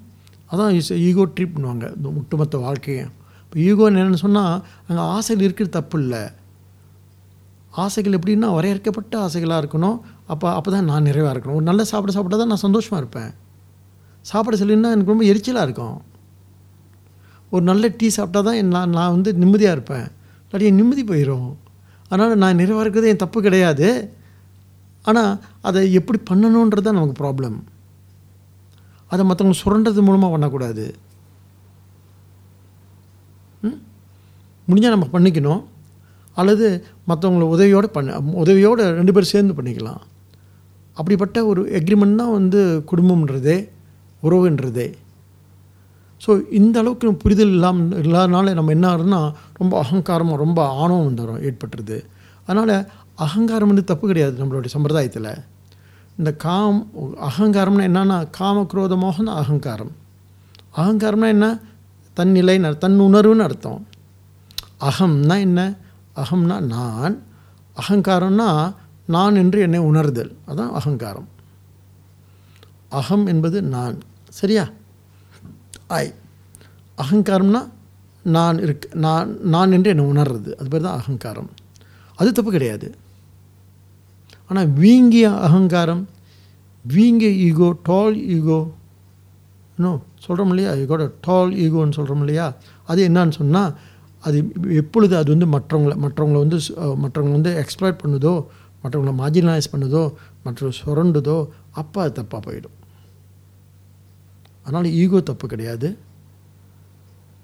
[0.50, 0.70] அதான்
[1.08, 1.86] ஈகோ ட்ரீட் பண்ணுவாங்க.
[1.96, 3.04] இந்த ஒட்டுமொத்த வாழ்க்கையை
[3.42, 4.54] இப்போ ஈகோ என்னென்னு சொன்னால்
[4.86, 6.22] அங்கே ஆசையில் இருக்கிறது தப்பு இல்லை.
[7.84, 9.96] ஆசைகள் எப்படின்னா வரையறுக்கப்பட்ட ஆசைகளாக இருக்கணும்.
[10.32, 11.58] அப்போ அப்போ தான் நான் நிறைவாக இருக்கணும்.
[11.60, 13.30] ஒரு நல்ல சாப்பிட சாப்பிட்டா தான் நான் சந்தோஷமாக இருப்பேன்.
[14.30, 15.96] சாப்பிட சொல்லினா எனக்கு ரொம்ப எரிச்சலாக இருக்கும்.
[17.54, 20.06] ஒரு நல்ல டீ சாப்பிட்டா தான் என் நான் நான் வந்து நிம்மதியாக இருப்பேன்.
[20.44, 21.48] இல்லாட்டி என் நிம்மதி போயிடும்
[22.10, 23.88] அதனால் நான் நிறைவாக இருக்கிறது என் தப்பு கிடையாது.
[25.10, 25.32] ஆனால்
[25.68, 27.58] அதை எப்படி பண்ணணுன்றது தான் நமக்கு ப்ராப்ளம்
[29.12, 30.86] அதை மற்றவங்க சுரண்டது மூலமாக பண்ணக்கூடாது.
[34.68, 35.60] முடிஞ்சால் நம்ம பண்ணிக்கணும்.
[36.40, 40.02] அல்லது மற்றவங்கள உதவியோடு பண்ண உதவியோடு ரெண்டு பேரும் சேர்ந்து பண்ணிக்கலாம்.
[40.94, 43.56] அப்படிப்பட்ட ஒரு எக்ரிமெண்ட் தான் வந்து குடும்பம்ன்றதே
[44.22, 44.94] உறவுன்றதே.
[46.26, 51.98] ஸோ இந்த அளவுக்கு புரிதல் இல்லாமல் இல்லாதனால நம்ம என்ன ஆகுதுன்னா ரொம்ப அகங்காரமாக ரொம்ப ஆணவம் வந்துடும் ஏற்பட்டுருது.
[52.46, 55.30] அதனால் அகங்காரம் வந்து தப்பு கிடையாது நம்மளுடைய சம்பிரதாயத்தில்.
[56.18, 56.78] இந்த காம்
[57.28, 58.94] அகங்காரம்னா என்னன்னா காம குரோத
[59.42, 59.92] அகங்காரம்.
[60.76, 61.60] அகங்காரம்னா என்ன?
[62.14, 63.86] தன் நிலை தன் உணர்வுன்னு அர்த்தம்.
[64.80, 65.78] அகம்னா என்ன?
[66.16, 67.22] அகம்னா நான்
[67.76, 68.74] அகங்காரம்னா
[69.06, 70.36] நான் என்று என்னை உணர்தல்.
[70.46, 71.28] அதான் அகங்காரம்.
[72.88, 73.98] அகம் என்பது நான்.
[74.28, 74.68] சரியா?
[75.86, 76.12] ஐ.
[76.98, 77.68] அகங்காரம்னா
[78.22, 80.54] நான் இருக்க நான் நான் என்று என்னை உணர்றது.
[80.54, 81.50] அது பேர் தான் அகங்காரம்.
[82.14, 82.94] அது தப்பு கிடையாது.
[84.48, 86.08] ஆனால் வீங்கிய அகங்காரம்
[86.84, 88.70] வீங்கிய ஈகோ டால் ஈகோ
[89.76, 90.72] இன்னும் சொல்கிறோம் இல்லையா?
[90.72, 92.54] ஈகோட டால் ஈகோன்னு சொல்கிறோம் இல்லையா?
[92.84, 93.78] அது என்னன்னு சொன்னால்
[94.26, 94.38] அது
[94.80, 96.58] எப்பொழுது அது வந்து மற்றவங்களை மற்றவங்களை வந்து
[97.02, 98.34] மற்றவங்களை வந்து எக்ஸ்ப்ளாய்ட் பண்ணுதோ
[98.82, 100.02] மற்றவங்களை மார்ஜினலைஸ் பண்ணுதோ
[100.44, 101.36] மற்ற சுரண்டுதோ
[101.80, 102.76] அப்போ அது தப்பாக போயிடும்.
[104.64, 105.88] அதனால் ஈகோ தப்பு கிடையாது.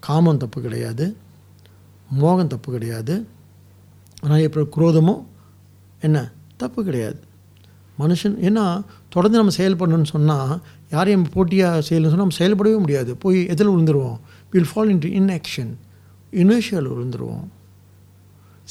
[0.06, 1.04] காமம் தப்பு கிடையாது.
[2.20, 3.14] மோகம் தப்பு கிடையாது.
[4.22, 5.14] ஆனால் இப்போ குரோதமோ
[6.06, 6.18] என்ன?
[6.62, 7.20] தப்பு கிடையாது.
[8.02, 8.64] மனுஷன் ஏன்னா
[9.14, 10.52] தொடர்ந்து நம்ம செயல்படணும்னு சொன்னால்
[10.94, 13.10] யாரையும் நம்ம போட்டியாக செய்யணும்னு சொன்னால் நம்ம செயல்படவே முடியாது.
[13.24, 14.18] போய் எதில் விழுந்துருவோம்.
[14.52, 15.72] Will fall in action
[16.32, 17.46] initial விழுந்துருவோம்.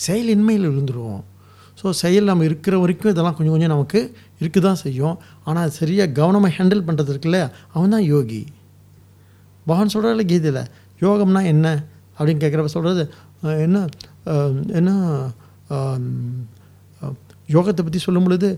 [0.05, 1.21] செயலின்மையில் விழுந்துருவோம்.
[1.79, 3.99] ஸோ செயல் நம்ம இருக்கிற வரைக்கும் இதெல்லாம் கொஞ்சம் கொஞ்சம் நமக்கு
[4.41, 5.15] இருக்க தான் செய்யும்
[5.49, 7.39] ஆனால் சரியாக கவனமாக ஹேண்டில் பண்ணுறது இருக்குல்ல?
[7.75, 8.41] அவன் தான் யோகி.
[9.67, 10.63] பகவான் சொல்கிறாள் கீதையில்
[11.05, 11.67] யோகம்னா என்ன?
[12.17, 13.03] அப்படின்னு கேட்குறப்ப சொல்கிறது
[13.65, 13.77] என்ன
[14.79, 14.91] என்ன
[17.55, 18.49] யோகத்தை பற்றி சொல்லும் பொழுது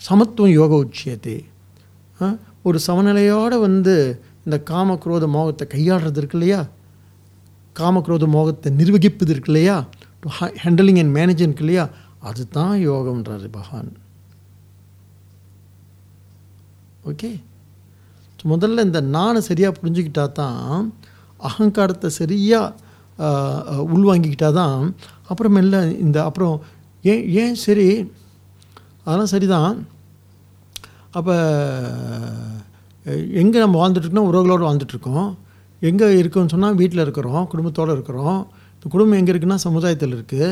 [0.00, 1.36] சமத்துவம் யோக உச்சியத்தை
[2.68, 3.94] ஒரு சமநிலையோடு வந்து
[4.46, 6.60] இந்த காம குரோத மோகத்தை கையாளுறது இருக்கு இல்லையா?
[7.76, 9.76] காமக்ரோத மோகத்தை நிர்வகிப்பது இருக்கு இல்லையா
[10.62, 11.84] ஹேண்டலிங் அண்ட் மேனேஜிங் இருக்கு இல்லையா
[12.20, 13.90] அதுதான் யோகம்ன்றாரு பகவான்.
[17.10, 17.30] ஓகே
[18.38, 20.92] ஸோ முதல்ல இந்த நானை சரியாக புரிஞ்சுக்கிட்டா தான்
[21.40, 22.74] அகங்காரத்தை சரியாக
[23.94, 24.82] உள்வாங்கிக்கிட்டா தான்
[25.30, 26.54] அப்புறமெல்ல இந்த அப்புறம்
[27.04, 27.88] ஏன் ஏன் சரி?
[29.04, 29.76] அதெல்லாம் சரிதான்.
[31.18, 31.34] அப்போ
[33.42, 35.30] எங்கே நம்ம வாழ்ந்துட்டுருக்கோம் உறவுகளோடு வாழ்ந்துட்டுருக்கோம்
[35.88, 38.40] எங்கே இருக்கோம்னு சொன்னால் வீட்டில் இருக்கிறோம் குடும்பத்தோடு இருக்கிறோம்.
[38.74, 40.48] இந்த குடும்பம் எங்கே இருக்குன்னா சமுதாயத்தில் இருக்குது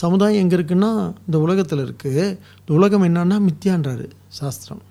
[0.00, 0.90] சமுதாயம் எங்கே இருக்குன்னா
[1.26, 2.24] இந்த உலகத்தில் இருக்குது
[2.60, 4.06] இந்த உலகம் என்னன்னா மித்தியான்றாரு
[4.40, 4.82] சாஸ்திரம்.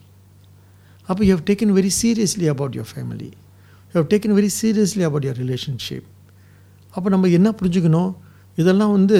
[1.09, 3.29] அப்போ you have taken very seriously about your family
[3.91, 6.07] you have taken very seriously about your relationship
[6.95, 8.11] அப்போ நம்ம என்ன புரிஞ்சுக்கணும்?
[8.61, 9.17] இதெல்லாம் வந்து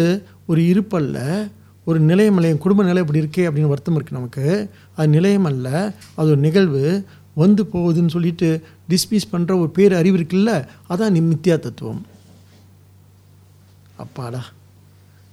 [0.51, 1.17] ஒரு இருப்பல்ல
[1.88, 4.45] ஒரு நிலையம் அல்ல என் குடும்ப நிலை இப்படி இருக்கே அப்படின்னு வருத்தம் இருக்குது நமக்கு.
[4.95, 5.67] அது நிலையம் அல்ல
[6.20, 6.84] அது ஒரு நிகழ்வு.
[7.41, 8.47] வந்து போகுதுன்னு சொல்லிட்டு
[8.90, 12.06] டிஸ்மிஸ் பண்ணுற ஒரு பேர் அறிவு இருக்குல்ல அதான் நி- மித்யா தத்துவம்.
[13.98, 14.46] அப்பாடா.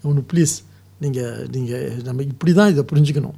[0.02, 0.62] ஒன்று ப்ளீஸ்
[1.00, 3.34] நீங்கள் நீங்கள் நம்ம இப்படி தான் இதை புரிஞ்சுக்கணும்.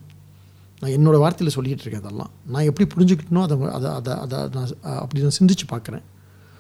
[0.81, 2.31] நான் என்னோடய வார்த்தையில் சொல்லிகிட்டு இருக்கேன் அதெல்லாம்.
[2.47, 6.03] நான் எப்படி புரிஞ்சுக்கிட்டனோ அதை அதை அதை அதை நான் அப்படி நான் சிந்திச்சு பார்க்குறேன்.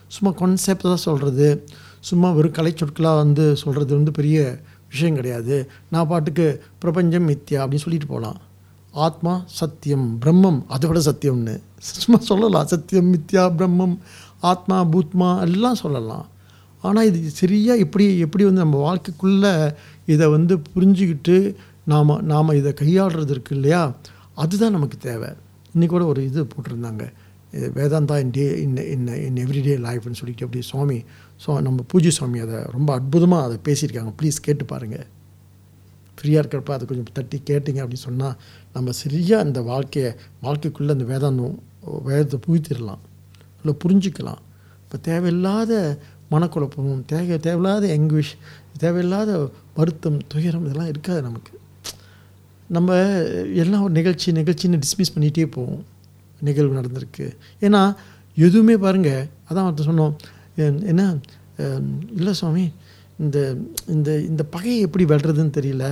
[0.08, 1.68] சும்மா கான்செப்ட் தான் சொல்கிறது
[2.00, 5.70] சும்மா வெறும் கலை சொற்களாக வந்து சொல்கிறது வந்து பெரிய விஷயம் கிடையாது.
[5.90, 8.46] நான் பாட்டுக்கு பிரபஞ்சம் மித்யா அப்படின்னு சொல்லிட்டு போகலாம்
[9.06, 10.60] ஆத்மா சத்தியம் பிரம்மம்.
[10.74, 11.54] அதை விட சத்தியம்னு.
[12.00, 12.68] சும்மா சொல்லலாம்.
[12.72, 13.94] சத்தியம் மித்யா பிரம்மம்
[14.50, 16.26] ஆத்மா பூத்மா எல்லாம் சொல்லலாம்.
[16.84, 19.52] ஆனால் இது சரியாக எப்படி எப்படி வந்து நம்ம வாழ்க்கைக்குள்ளே
[20.14, 21.36] இதை வந்து புரிஞ்சுக்கிட்டு
[21.92, 23.82] நாம் நாம் இதை கையாளுறது இருக்கு இல்லையா?
[24.42, 25.30] அதுதான் நமக்கு தேவை.
[25.74, 27.04] இன்றைக்கி கூட ஒரு இது போட்டிருந்தாங்க.
[27.56, 30.98] இது வேதாந்தா இன் டே இன் இன் இன் எவ்ரிடே லைஃப்னு சொல்லிட்டு அப்படி சுவாமி
[31.44, 34.12] ஸோ நம்ம பூஜை சுவாமி அதை ரொம்ப அற்புதமாக அதை பேசியிருக்காங்க.
[34.20, 35.06] ப்ளீஸ் கேட்டு பாருங்கள்
[36.18, 38.36] ஃப்ரீயாக இருக்கிறப்ப அதை கொஞ்சம் தட்டி கேட்டிங்க அப்படின்னு சொன்னால்
[38.78, 40.10] நம்ம சரியாக அந்த வாழ்க்கையை
[40.46, 41.56] வாழ்க்கைக்குள்ளே அந்த வேதாந்தம்
[42.08, 43.02] வேதத்தை புகுத்திடலாம்.
[43.60, 44.40] இல்லை புரிஞ்சுக்கலாம்.
[44.84, 45.72] இப்போ தேவையில்லாத
[46.32, 48.32] மனக்குழப்பமும் தேவை தேவையில்லாத எங்குவிஷ்
[48.82, 49.30] தேவையில்லாத
[49.78, 51.52] வருத்தம் துயரம் இதெல்லாம் இருக்காது நமக்கு.
[52.76, 52.96] நம்ம
[53.62, 55.82] எல்லாம் ஒரு நிகழ்ச்சி நிகழ்ச்சின்னு டிஸ்மிஸ் பண்ணிகிட்டே போவோம்.
[56.48, 57.26] நிகழ்வு நடந்திருக்கு.
[57.66, 57.82] ஏன்னா
[58.46, 60.14] எதுவுமே பாருங்கள் அதான் ஒருத்தர் சொன்னோம்
[60.90, 61.02] என்ன
[62.18, 62.64] இல்லை சுவாமி
[63.24, 63.38] இந்த
[63.94, 65.86] இந்த இந்த பகையை எப்படி வெல்றதுன்னு தெரியல.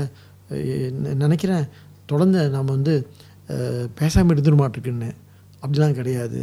[1.24, 1.64] நினைக்கிறேன்
[2.12, 2.94] தொடர்ந்து நாம் வந்து
[3.98, 5.10] பேசாமல் இருந்துட மாட்டிருக்குன்னு
[5.62, 6.40] அப்படிலாம் கிடையாது.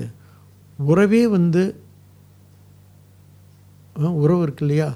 [0.91, 1.63] உறவே வந்து
[4.23, 4.87] உறவு இருக்கு இல்லையா?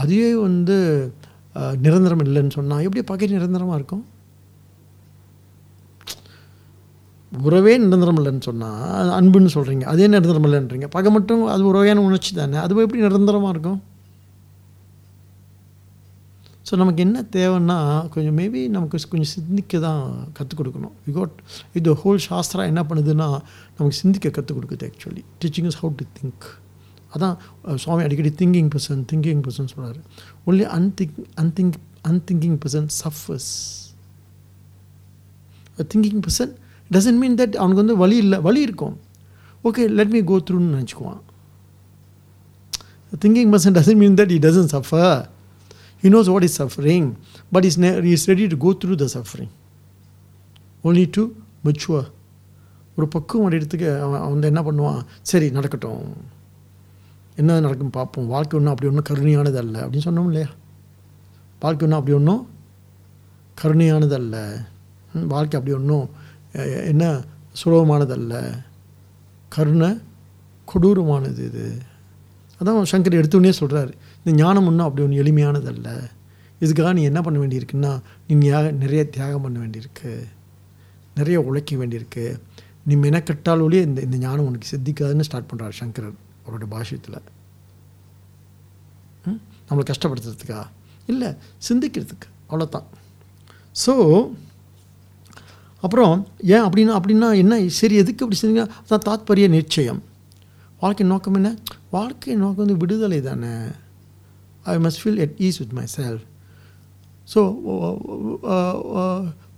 [0.00, 0.76] அதுவே வந்து
[1.84, 4.04] நிரந்தரம் இல்லைன்னு சொன்னால் எப்படி பகை நிரந்தரமாக இருக்கும்?
[7.32, 10.86] உறவே நிரந்தரம் இல்லைன்னு சொன்னால் அன்புன்னு சொல்கிறீங்க அதே நிரந்தரம் இல்லைன்றீங்க.
[10.96, 12.58] பகை மட்டும் அது உறவையான உணர்ச்சி தானே.
[12.64, 13.80] அது எப்படி நிரந்தரமாக இருக்கும்?
[16.68, 17.78] ஸோ நமக்கு என்ன தேவைன்னா
[18.12, 20.04] கொஞ்சம் மேபி நமக்கு கொஞ்சம் சிந்திக்க தான்
[20.36, 20.94] கற்றுக் கொடுக்கணும்.
[21.06, 21.36] வி காட்
[21.78, 23.28] இது ஹோல் சாஸ்திரா என்ன பண்ணுதுன்னா
[23.76, 26.46] நமக்கு சிந்திக்க கற்றுக் கொடுக்குது actually teaching is how to think
[27.14, 27.36] அதான்
[27.82, 30.00] சுவாமி அடிக்கடி திங்கிங் பர்சன் திங்கிங் பர்சன் சொல்கிறாரு
[30.48, 31.78] only unthink unthink
[32.10, 33.52] unthinking person suffers
[35.92, 36.52] thinking person
[36.94, 38.96] doesn't mean that அவனுக்கு வந்து வழி இல்லை வழி இருக்கும்.
[39.68, 41.22] ஓகே லெட் மீ கோ த்ரூன்னு நினச்சிக்குவான்.
[43.22, 45.16] Thinking person doesn't mean that he doesn't suffer
[46.02, 47.12] he knows what is suffering
[47.52, 49.48] but he's, ne- he's ready to go through the suffering.
[50.84, 51.22] Only to
[51.64, 52.14] mature.
[52.96, 55.04] ஒரு பக்குவம் அடையிறதுக்கு அவன் அவன் வந்து என்ன பண்ணுவான்?
[55.22, 56.16] சரி நடக்கட்டும்.
[57.36, 58.26] என்ன நடக்கும் பார்ப்போம்.
[58.26, 60.48] வாழ்க்கை ஒன்றும் அப்படி ஒன்றும் கருணையானது அல்ல அப்படின்னு சொன்னோம் இல்லையா?
[61.60, 62.48] வாழ்க்கை ஒன்றும் அப்படி ஒன்றும்
[63.62, 64.64] கருணையானது அல்ல.
[65.14, 66.10] வாழ்க்கை அப்படி ஒன்றும்
[66.84, 67.24] என்ன
[67.64, 68.62] சுலபமானதல்ல
[69.48, 70.00] கருணை
[70.74, 71.78] கொடூரமானது இது.
[72.60, 73.92] அதான் சங்கர் எடுத்தோடனே சொல்கிறாரு
[74.24, 76.10] இந்த ஞானம் ஒன்றும் அப்படி ஒன்று எளிமையானதல்ல.
[76.60, 80.24] இதுக்காக நீ என்ன பண்ண வேண்டியிருக்குன்னா நீ ஞா- நிறைய தியாகம் பண்ண வேண்டியிருக்கு.
[81.14, 82.40] நிறைய உழைக்க வேண்டியிருக்கு.
[82.84, 87.22] நீ மெனக்கட்டால் ஒழிய இந்த இந்த ஞானம் உனக்கு சித்திக்காதுன்னு ஸ்டார்ட் பண்ணுறார் சங்கரன் அவரோட பாஷ்யத்தில்.
[89.24, 89.40] ம்?
[89.68, 90.66] நம்மளை கஷ்டப்படுத்துறதுக்கா?
[91.06, 91.34] இல்லை
[91.68, 92.28] சிந்திக்கிறதுக்கு.
[92.50, 92.84] அவ்வளோதான்
[93.86, 94.28] ஸோ
[95.80, 100.02] அப்புறம் ஏன் அப்படின்னா அப்படின்னா என்ன சரி எதுக்கு அப்படி செஞ்சீங்க அதான் தாத்பரிய நிச்சயம்.
[100.80, 101.50] வாழ்க்கை நோக்கம் என்ன?
[101.90, 103.52] வாழ்க்கை நோக்கம் வந்து விடுதலை தானே.
[104.66, 106.24] I must feel at ease with myself
[107.28, 107.40] so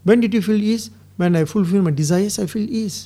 [0.04, 0.84] when did you feel ease?
[1.20, 2.98] When I fulfil my desires I feel ease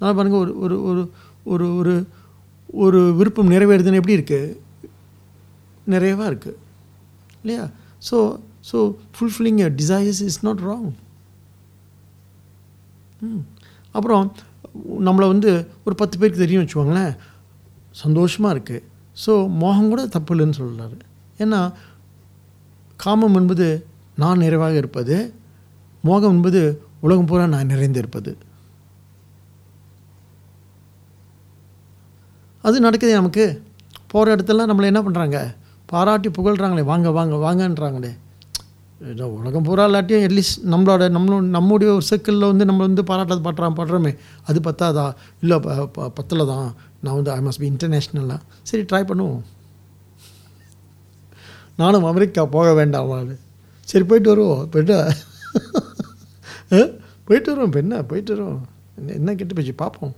[0.00, 1.02] நான் பாருங்கள் ஒரு ஒரு ஒரு
[1.46, 1.94] ஒரு ஒரு
[2.78, 4.56] ஒரு விருப்பம் நிறைவேறுதுன்னு எப்படி இருக்குது
[5.86, 6.58] நிறையவாக இருக்குது
[7.42, 7.64] இல்லையா?
[8.08, 8.16] So
[8.70, 8.78] so
[9.16, 10.88] fulfilling your desires is not wrong
[13.20, 13.42] hmm.
[13.94, 14.24] அப்புறம்
[15.06, 15.50] நம்மளை வந்து
[15.84, 17.12] ஒரு பத்து பேருக்கு தெரியும் வச்சுக்கோங்களேன்.
[18.02, 18.84] சந்தோஷமாக இருக்குது
[19.24, 20.96] ஸோ மோகம் கூட தப்பு இல்லைன்னு சொல்கிறாரு
[21.42, 21.60] ஏன்னா
[23.00, 23.66] காமம் என்பது
[24.22, 25.16] நான் நிறைவாக இருப்பது
[26.08, 26.60] மோகம் என்பது
[27.04, 28.32] உலகம் பூரா நான் நிறைந்திருப்பது
[32.64, 33.44] அது நடக்குது நமக்கு.
[34.12, 35.38] போகிற இடத்துல நம்மளை என்ன பண்ணுறாங்க
[35.88, 38.10] பாராட்டி புகழ்கிறாங்களே வாங்க வாங்க வாங்கன்றாங்களே.
[39.10, 43.78] ஏதோ உலகம் பூரா இல்லாட்டியும் அட்லீஸ்ட் நம்மளோட நம்மளும் நம்முடைய ஒரு சர்க்கிளில் வந்து நம்ம வந்து பாராட்டது பாட்டுறான்
[43.78, 45.14] பாடுறோமே அது பத்தாதா?
[45.40, 49.42] இல்லை ப- ப- பத்தல தான் நான் வந்து ஐ மஸ்ட் பி இன்டர்நேஷ்னலாக சரி ட்ரை பண்ணுவோம்.
[51.76, 53.36] நானும் அமெரிக்கா போக வேண்டாம்
[53.80, 54.68] சரி போயிட்டு வருவோம்.
[54.68, 54.96] போயிட்டு?
[57.24, 58.66] போயிட்டு வருவோம் இப்போ என்ன போயிட்டு வருவோம்.
[58.98, 59.74] என்ன- என்ன கெட்டு போச்சு?
[59.74, 60.14] பார்ப்போம்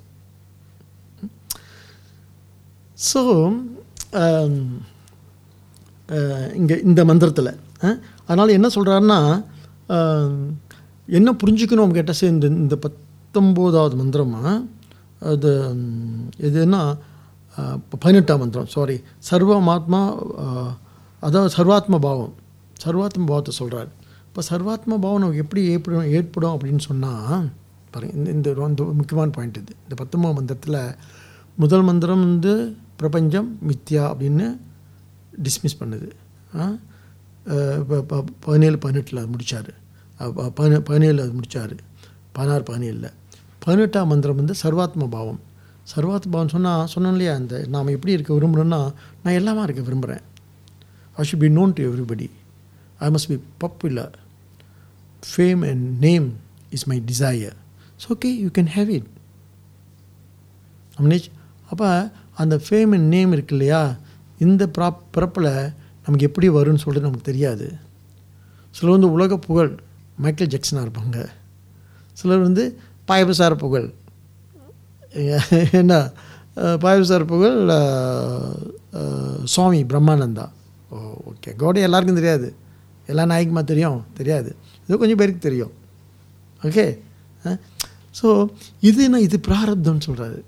[3.15, 3.21] ஸோ
[4.13, 4.55] um,
[6.55, 7.59] இங்கே இந்த மந்திரத்தில்
[8.29, 9.19] அதனால் என்ன சொல்கிறாருன்னா
[11.09, 14.47] என்ன புரிஞ்சுக்கணும் கேட்டால் சரி இந்த இந்த பத்தொம்போதாவது மந்திரமாக
[15.33, 15.83] அது ம்,
[16.47, 16.81] எதுன்னா
[17.95, 18.97] பதினெட்டாம் மந்திரம் சாரி
[19.29, 20.01] சர்வமாத்மா
[21.23, 22.33] அதாவது சர்வாத்ம பாவம்.
[22.81, 23.91] சர்வாத்ம பாவத்தை சொல்கிறார்
[24.27, 27.45] இப்போ சர்வாத்ம பாவம் நமக்கு எப்படி ஏற்படும் ஏற்படும் அப்படின்னு சொன்னால்
[27.93, 29.73] பாருங்கள் இந்த இந்த ரொம்ப முக்கியமான பாயிண்ட் இது.
[29.85, 30.79] இந்த பத்தொம்பது மந்திரத்தில்
[31.59, 32.53] முதல் மந்திரம் வந்து
[32.97, 34.47] பிரபஞ்சம் மித்யா அப்படின்னு
[35.39, 36.09] டிஸ்மிஸ் பண்ணுது.
[38.45, 39.71] பதினேழு பதினெட்டில் அது முடித்தார்
[40.89, 41.75] பதினேழு அது முடித்தார்
[42.37, 43.11] பதினாறு பதினேழில்.
[43.65, 45.41] பதினெட்டாம் மந்திரம் வந்து சர்வாத்ம பாவம்.
[45.93, 48.81] சர்வாத்ம பாவம் சொன்னால் சொன்னோம் இல்லையா அந்த நாம் எப்படி இருக்க விரும்புகிறோன்னா
[49.23, 50.23] நான் எல்லாமா இருக்க விரும்புகிறேன்
[51.17, 52.29] I should be known to everybody
[52.99, 54.15] I must be popular
[55.31, 56.27] fame and name
[56.71, 57.57] is my desire
[58.03, 59.11] so okay you can have it
[60.99, 61.29] அம்னேஷ்
[61.71, 61.89] அப்போ
[62.35, 63.83] அந்த ஃபேம் அண்ட் நேம் இருக்கு இல்லையா
[64.39, 65.53] இந்த ப்ரா பிறப்பில்
[66.05, 67.67] நமக்கு எப்படி வரும்னு சொல்லிட்டு நமக்கு தெரியாது.
[68.77, 69.73] சிலர் வந்து உலக புகழ்
[70.25, 71.19] மைக்கேல் ஜாக்சனாக இருப்பாங்க.
[72.19, 72.65] சிலர் வந்து
[73.09, 73.89] பாயபசார புகழ்.
[75.81, 75.95] என்ன?
[76.83, 77.59] பாயபசார புகழ்
[79.45, 80.47] சுவாமி பிரம்மானந்தா.
[80.91, 80.99] ஓ
[81.31, 81.51] ஓகே.
[81.57, 82.49] கோடை எல்லாருக்கும் தெரியாது.
[83.07, 84.01] எல்லா நாய்க்குமா தெரியும்?
[84.19, 84.51] தெரியாது.
[84.87, 85.73] இது கொஞ்சம் பேருக்கு தெரியும்.
[86.63, 86.87] ஓகே?
[88.21, 88.29] ஸோ
[88.81, 89.21] இது என்ன?
[89.21, 90.41] இது பிராரப்தம்னு சொல்கிறாரு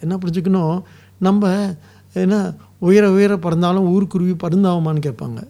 [0.00, 0.76] என்ன புரிஞ்சுக்கணும்?
[1.18, 1.74] நம்ம
[2.12, 2.36] என்ன
[2.88, 5.40] உயர உயர பறந்தாலும் ஊருக்குருவி பருந்தாகுமான்னு கேட்பாங்க.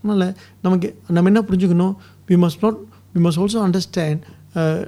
[0.00, 0.26] அதனால்
[0.64, 1.94] நமக்கு நம்ம என்ன புரிஞ்சுக்கணும்?
[2.28, 2.78] We must not
[3.14, 4.22] we must also understand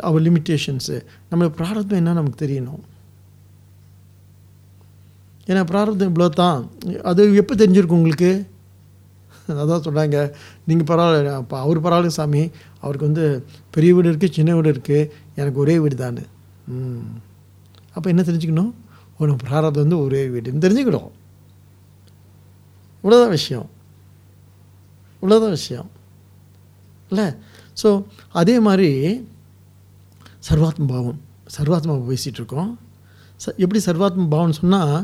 [0.07, 0.97] our limitations
[1.31, 2.83] நம்மளுக்கு பிராரத்தம் என்ன நமக்கு தெரியணும்?
[5.51, 6.59] ஏன்னா பிராரத்தம் இவ்வளோ தான்
[7.11, 8.31] அது எப்போ தெரிஞ்சிருக்கும் உங்களுக்கு?
[9.63, 10.19] அதான் சொல்கிறாங்க
[10.69, 12.43] நீங்கள் பரவாயில்ல அப்போ அவர் பரவாயில்ல சாமி.
[12.83, 13.25] அவருக்கு வந்து
[13.75, 15.09] பெரிய வீடு இருக்குது சின்ன வீடு இருக்குது
[15.41, 16.25] எனக்கு ஒரே வீடு தானே
[16.75, 17.09] ம்.
[17.97, 18.71] அப்போ என்ன தெரிஞ்சுக்கணும்?
[19.21, 21.11] உனக்கு பிராரதம் வந்து ஒரே வீடுன்னு தெரிஞ்சுக்கணும்
[23.05, 23.69] இவ்வளோதான் விஷயம்.
[25.23, 25.89] இவ்வளோதான் விஷயம்.
[27.11, 27.27] இல்லை?
[27.83, 27.89] ஸோ
[28.33, 28.91] அதே மாதிரி
[30.49, 31.19] சர்வாத்ம பாவம்
[31.57, 32.71] சர்வாத்மா பேசிகிட்டு இருக்கோம்
[33.41, 34.97] ச எப்படி சர்வாத்ம பாவம்னு சொன்னால்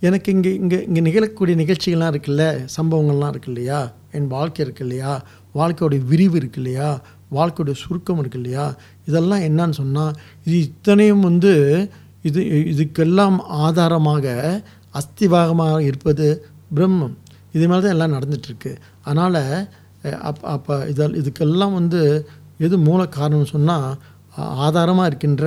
[0.00, 2.44] எனக்கு இங்கே இங்கே இங்கே நிகழக்கூடிய நிகழ்ச்சிகள்லாம் இருக்குல்ல?
[2.76, 3.80] சம்பவங்கள்லாம் இருக்கு இல்லையா
[4.12, 5.12] என் வாழ்க்கை இருக்கு இல்லையா
[5.54, 6.88] வாழ்க்கையோடைய விரிவு இருக்கு இல்லையா
[7.32, 8.64] வாழ்க்கையோட சுருக்கம் இருக்கு இல்லையா
[9.06, 10.14] இதெல்லாம் என்னன்னு சொன்னால்
[10.46, 11.52] இது இத்தனையும் வந்து
[12.28, 12.40] இது
[12.72, 14.26] இதுக்கெல்லாம் ஆதாரமாக
[15.00, 16.26] அஸ்திவாகமாக இருப்பது
[16.76, 17.14] பிரம்மம்.
[17.56, 18.72] இது மாதிரி தான் எல்லாம் நடந்துகிட்ருக்கு
[19.08, 19.40] அதனால்
[20.28, 22.00] அப் அப்போ இதில் இதுக்கெல்லாம் வந்து
[22.66, 23.88] எது மூல காரணம்னு சொன்னால்
[24.66, 25.46] ஆதாரமாக இருக்கின்ற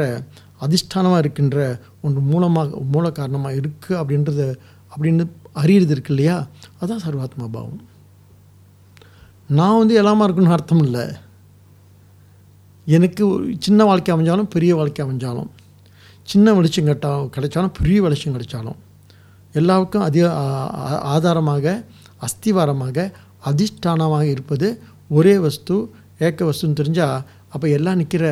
[0.66, 1.58] அதிஷ்டானமாக இருக்கின்ற
[2.06, 4.46] ஒன்று மூலமாக மூல காரணமாக இருக்குது அப்படின்றது
[4.92, 5.24] அப்படின்னு
[5.62, 6.38] அறியறது இருக்கு இல்லையா?
[6.80, 7.82] அதுதான் சர்வாத்மா பாவம்.
[9.58, 11.06] நான் வந்து எல்லாமா இருக்கணும்னு அர்த்தம் இல்லை.
[12.88, 13.24] எனக்கு
[13.66, 15.50] சின்ன வாழ்க்கை அமைஞ்சாலும் பெரிய வாழ்க்கை அமைஞ்சாலும்
[16.28, 18.78] சின்ன வெளிச்சம் கட்டா கிடைச்சாலும் பெரிய வெளிச்சம் கிடைச்சாலும்
[19.54, 20.26] எல்லாருக்கும் அதிக
[21.16, 21.76] ஆதாரமாக
[22.28, 22.98] அஸ்திவாரமாக
[23.50, 24.68] அதிஷ்டானமாக இருப்பது
[25.10, 25.76] ஒரே வஸ்து
[26.20, 27.18] ஏக்க வஸ்துன்னு தெரிஞ்சால்
[27.54, 28.26] அப்போ எல்லாம் நிற்கிற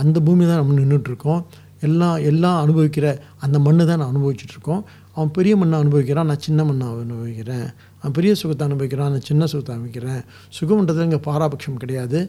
[0.00, 1.42] அந்த பூமி தான் நம்ம நின்றுட்டுருக்கோம்
[1.86, 3.06] எல்லாம் எல்லாம் அனுபவிக்கிற
[3.44, 4.82] அந்த மண்ணு தான் நான் அனுபவிச்சுட்ருக்கோம்.
[5.16, 7.66] அவன் பெரிய மண்ணை அனுபவிக்கிறான் நான் சின்ன மண்ணை அனுபவிக்கிறேன்.
[8.00, 10.22] அவன் பெரிய சுகத்தை அனுபவிக்கிறான் நான் சின்ன சுகத்தை அனுபவிக்கிறேன்.
[10.58, 12.20] சுகம்ன்றது இங்கே பாராபட்சம் கிடையாது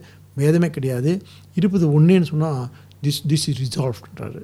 [0.41, 1.11] வேதமே கிடையாது.
[1.59, 2.61] இருப்பது ஒன்றேன்னு சொன்னால்
[3.05, 4.43] திஸ் திஸ் இஸ் ரிசால்வ்ன்றாரு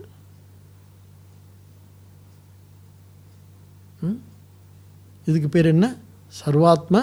[5.32, 5.88] இதுக்கு பேர் என்ன?
[6.40, 6.98] சர்வாத்ம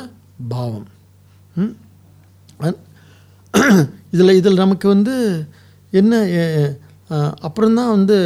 [0.49, 0.87] பாவம்.
[1.57, 1.74] ம்?
[4.12, 5.14] இதில் இதில் நமக்கு வந்து
[5.93, 6.14] என்ன
[7.41, 8.16] அப்புறம்தான் வந்து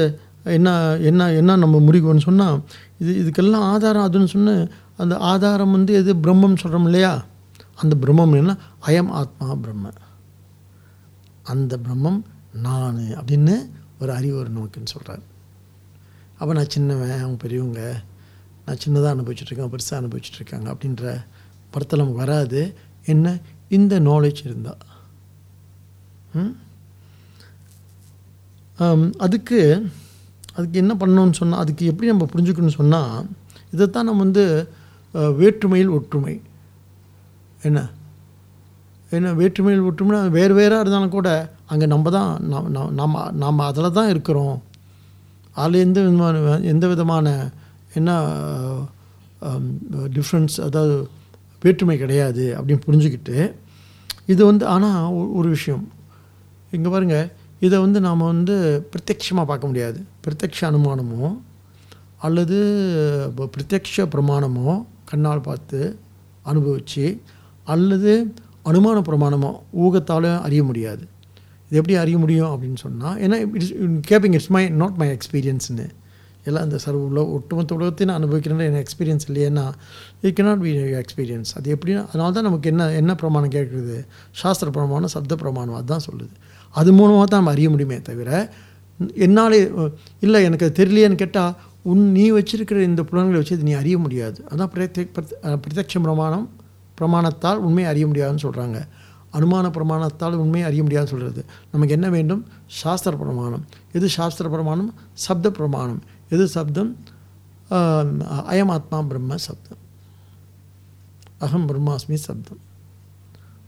[0.50, 0.68] என்ன
[1.00, 2.56] என்ன என்ன நம்ம முடிவுன்னு சொன்னால்
[2.98, 4.54] இது இதுக்கெல்லாம் ஆதாரம் அதுன்னு சொன்ன
[4.96, 6.14] அந்த ஆதாரம் வந்து எது?
[6.14, 7.12] பிரம்மம் சொல்கிறோம் இல்லையா?
[7.74, 8.52] அந்த பிரம்மம் என்ன?
[8.86, 9.92] அயம் ஆத்மா பிரம்ம.
[11.42, 12.20] அந்த பிரம்மம்
[12.62, 13.54] நான் அப்படின்னு
[14.00, 15.22] ஒரு அறிவு ஒரு நமக்குன்னு சொல்கிறார்
[16.38, 17.82] அப்போ நான் சின்னவன் அவங்க பெரியவங்க
[18.66, 21.04] நான் சின்னதாக அனுபவிச்சுட்ருக்கேன் பெருசாக அனுபவிச்சுட்ருக்காங்க அப்படின்ற
[21.70, 22.60] படத்தில் நமக்கு வராது.
[23.04, 23.26] என்ன?
[23.68, 24.82] இந்த நாலேஜ் இருந்தால்
[26.34, 26.52] ம்?
[29.18, 29.58] அதுக்கு
[30.54, 33.16] அதுக்கு என்ன பண்ணணும்னு சொன்னால் அதுக்கு எப்படி நம்ம புரிஞ்சுக்கணும்னு சொன்னால்
[33.72, 34.44] இதைத்தான் நம்ம வந்து
[35.34, 36.34] வேற்றுமையில் ஒற்றுமை.
[37.62, 37.80] என்ன?
[39.10, 41.28] என்ன வேற்றுமையில் ஒற்றுமைனா வேறு வேறாக இருந்தாலும் கூட
[41.66, 44.56] அங்கே நம்ம தான் நாம் நாம் நாம் அதில் தான் இருக்கிறோம்.
[45.56, 46.36] அதில் எந்த விதமான
[46.74, 47.26] எந்த விதமான
[47.94, 48.28] என்ன
[49.92, 51.08] டிஃப்ரென்ஸ் அதாவது
[51.60, 53.54] வேற்றுமை கிடையாது அப்படின்னு புரிஞ்சுக்கிட்டு
[54.26, 55.88] இது வந்து ஆனால் ஒரு விஷயம்.
[56.70, 57.30] இங்கே பாருங்கள்
[57.60, 60.04] இதை வந்து நாம் வந்து பிரத்யட்சமாக பார்க்க முடியாது.
[60.24, 61.38] பிரத்யக்ஷ அனுமானமோ
[62.18, 62.56] அல்லது
[63.34, 65.98] ப- பிரத்யக்ஷ பிரமாணமோ கண்ணால் பார்த்து
[66.42, 67.20] அனுபவித்து
[67.64, 68.34] அல்லது
[68.64, 71.06] அனுமான பிரமாணமோ ஊகத்தால் அறிய முடியாது.
[71.68, 73.72] இது எப்படி அறிய முடியும் அப்படின்னு சொன்னால் ஏன்னா it's
[74.08, 75.88] capping it's my not my எக்ஸ்பீரியன்ஸ்னு
[76.44, 79.72] எல்லாம் இந்த சர்வ உலக ஒட்டுமொத்த உலகத்தையும் நான் அனுபவிக்கிறேன்னு எனக்கு எக்ஸ்பீரியன்ஸ் இல்லையேன்னா
[80.20, 84.06] இட் கெனாட் பி எக்ஸ்பீரியன்ஸ் அது எப்படின்னா அதனால தான் நமக்கு என்ன என்ன பிரமாணம் கேட்குறது?
[84.30, 86.28] சாஸ்திர பிரமாணம் சப்த பிரமாணம் அதுதான் சொல்லுது.
[86.70, 88.52] அது மூலமாக தான் நம்ம அறிய முடியுமே தவிர
[89.14, 89.70] என்னாலே
[90.20, 94.44] இல்லை எனக்கு அது தெரியலையேன்னு கேட்டால் உன் நீ வச்சிருக்கிற இந்த புலன்களை வச்சு இது நீ அறிய முடியாது.
[94.48, 96.50] அதான் பிரத்ய பிரத்- பிரமாணம்
[97.00, 98.86] பிரமாணத்தால் உண்மையை அறிய முடியாதுன்னு சொல்கிறாங்க
[99.32, 102.46] அனுமான பிரமாணத்தால் உண்மையை அறிய முடியாதுன்னு சொல்கிறது நமக்கு என்ன வேண்டும்?
[102.66, 103.64] சாஸ்திர பிரமாணம்.
[103.92, 104.94] எது சாஸ்திர பிரமாணம்?
[105.12, 106.02] சப்த பிரமாணம்.
[106.32, 106.90] எது சப்தம்?
[108.46, 109.80] அயம் ஆத்மா பிரம்ம சப்தம்.
[111.38, 112.60] அகம் பிரம்மாஸ்மி சப்தம்.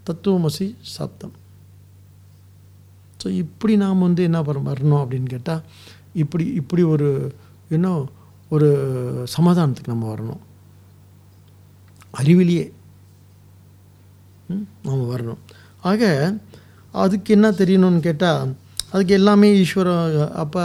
[0.06, 1.34] தத்துவமசி சப்தம்.
[3.20, 5.62] ஸோ இப்படி நாம் வந்து என்ன பண்ண வரணும் அப்படின்னு கேட்டால்
[6.12, 7.08] இப்படி இப்படி ஒரு
[7.70, 8.02] இன்னும்
[8.50, 8.68] ஒரு
[9.36, 10.42] சமாதானத்துக்கு நம்ம வரணும்.
[12.18, 12.66] அறிவிலேயே.
[14.48, 15.40] ம், வரணும்.
[15.80, 16.02] ஆக
[16.94, 18.54] அதுக்கு என்ன தெரியணும்னு கேட்டால்
[18.90, 19.88] அதுக்கு எல்லாமே ஈஸ்வர
[20.34, 20.64] அப்போ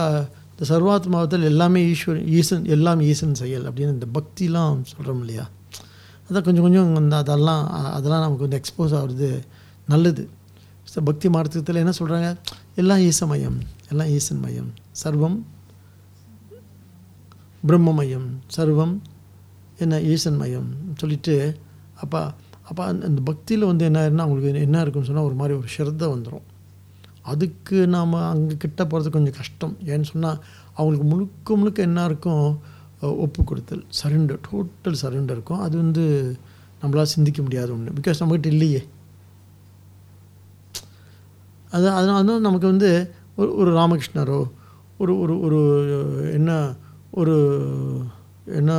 [0.60, 5.46] இந்த சர்வாத்மாவத்தில் எல்லாமே ஈஸ்வரன் ஈசன் எல்லாம் ஈசன் செயல் அப்படின்னு இந்த பக்திலாம் சொல்கிறோம் இல்லையா?
[6.26, 7.64] அதான் கொஞ்சம் கொஞ்சம் அந்த அதெல்லாம்
[7.98, 9.30] அதெல்லாம் நமக்கு வந்து எக்ஸ்போஸ் ஆகுறது
[9.88, 10.24] நல்லது.
[10.92, 12.30] ஸோ பக்தி மார்க்கத்தில் என்ன சொல்கிறாங்க
[12.76, 13.58] எல்லாம் ஈசமயம்
[13.90, 14.70] எல்லாம் ஈசன் மயம்
[15.04, 15.38] சர்வம்
[17.68, 18.96] பிரம்மமயம் சர்வம்
[19.78, 21.38] என்ன ஈசன் மயம் சொல்லிட்டு
[21.96, 22.22] அப்போ
[22.64, 26.14] அப்போ அந்த அந்த பக்தியில் வந்து என்ன ஆயிருன்னா அவங்களுக்கு என்ன இருக்குன்னு சொன்னால் ஒரு மாதிரி ஒரு ஸ்ரத்த
[26.16, 26.46] வந்துடும்
[27.30, 29.78] அதுக்கு நாம் அங்கே கிட்ட போகிறது கொஞ்சம் கஷ்டம்.
[29.86, 32.60] ஏன்னு சொன்னால் அவங்களுக்கு முழுக்க முழுக்க என்ன இருக்கும்?
[33.02, 35.60] ஒப்பு கொடுத்தல் சரண்டர் டோட்டல் சரண்டர் இருக்கும்.
[35.60, 36.06] அது வந்து
[36.82, 38.82] நம்மளால் சிந்திக்க முடியாத ஒன்று பிகாஸ் நம்மக்கிட்ட இல்லையே.
[41.72, 44.40] அது அதனால தான் நமக்கு வந்து ஒரு ஒரு ராமகிருஷ்ணரோ
[44.98, 45.60] ஒரு ஒரு ஒரு
[46.34, 46.74] என்ன
[47.12, 47.36] ஒரு
[48.46, 48.74] என்ன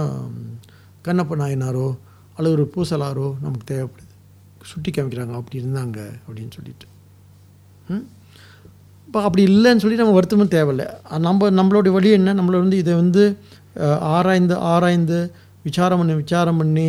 [1.04, 1.88] கண்ணப்ப நாயனாரோ
[2.34, 4.14] அல்லது ஒரு பூசலாரோ நமக்கு தேவைப்படுது.
[4.64, 5.32] சுட்டி காமிக்கிறாங்க.
[5.32, 5.98] அப்படி இருந்தாங்க.
[6.28, 6.86] அப்படின்னு சொல்லிட்டு.
[7.88, 8.06] ம்?
[9.10, 10.84] இப்போ அப்படி இல்லைன்னு சொல்லி நம்ம வருத்தமும் தேவையில்லை.
[11.24, 12.34] நம்ம நம்மளுடைய வழி என்ன?
[12.38, 13.22] நம்மளை வந்து இதை வந்து
[14.16, 15.16] ஆராய்ந்து ஆராய்ந்து
[15.64, 16.84] விசாரம் பண்ணி விசாரம் பண்ணி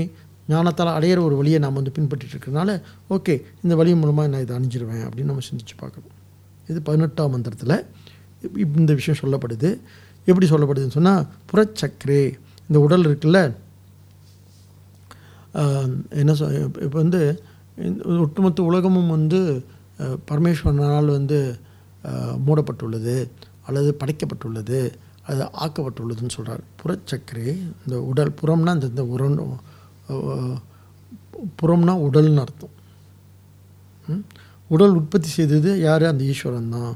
[0.51, 2.75] ஞானத்தால் அடையிற ஒரு வழியை நாம் வந்து பின்பற்றிட்டு இருக்கிறதுனால
[3.15, 6.13] ஓகே இந்த வழி மூலமாக நான் இதை அணிஞ்சிருவேன் அப்படின்னு நம்ம சிந்திச்சு பார்க்கணும்.
[6.69, 7.75] இது பதினெட்டாம் மந்திரத்தில்
[8.81, 9.71] இந்த விஷயம் சொல்லப்படுது.
[10.29, 12.21] எப்படி சொல்லப்படுதுன்னு சொன்னால் புறச்சக்கரே
[12.67, 13.41] இந்த உடல் இருக்குல்ல?
[16.21, 16.55] என்ன சொல்
[16.85, 17.23] இப்போ வந்து
[18.25, 19.41] ஒட்டுமொத்த உலகமும் வந்து
[20.29, 21.41] பரமேஸ்வரனால் வந்து
[22.47, 23.29] மூடப்பட்டுள்ளது
[23.65, 24.91] அல்லது படைக்கப்பட்டுள்ளது
[25.25, 29.61] அது ஆக்கப்பட்டுள்ளதுன்னு சொல்கிறார் புறச்சக்கரே இந்த உடல் புறம்னா இந்த இந்த உரம்
[31.61, 32.79] புறம்னா உடல்னு அர்த்தம்.
[34.67, 36.03] உடல் உற்பத்தி செய்தது யார்?
[36.03, 36.95] அந்த ஈஸ்வரன் தான்.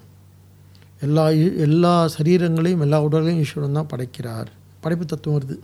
[1.01, 4.51] எல்லா ஈ- எல்லா சரீரங்களையும் எல்லா உடலையும் ஈஸ்வரன் தான் படைக்கிறார்.
[4.79, 5.59] படைப்பு தத்துவம் வருது.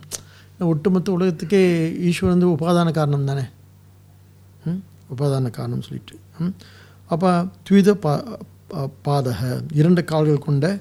[0.58, 3.42] ஒட்டுமொத்த உலகத்துக்கே ஈஸ்வரன் வந்து உபாதான காரணம் தானே?
[5.16, 6.18] உபாதான காரணம் சொல்லிட்டு.
[7.06, 8.38] அப்போ துவித பா-
[9.04, 10.78] பாதக இரண்டு கால்கள் கொண்ட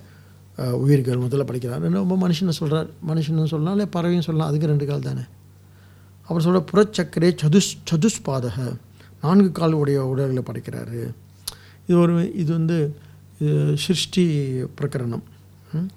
[0.58, 1.89] உயிர்கள் முதல்ல படிக்கிறார்.
[1.89, 4.50] ரொம்ப மனுஷனை சொல்கிறார் மனுஷன்னு சொல்லலாம் இல்லை பறவையும் சொல்லலாம்.
[4.50, 5.22] அதுக்கு ரெண்டு கால் தானே.
[6.24, 8.76] அவர் சொல்கிற புறச்சக்கரே சதுஷ் சதுஷ்பாதக.
[9.22, 11.12] நான்கு கால் உடைய உடல்களை படைக்கிறாரு.
[11.88, 12.96] இது ஒரு இது வந்து
[13.39, 14.26] இது சிருஷ்டி
[14.64, 15.24] பிரகரணம்.
[15.74, 15.89] ம்?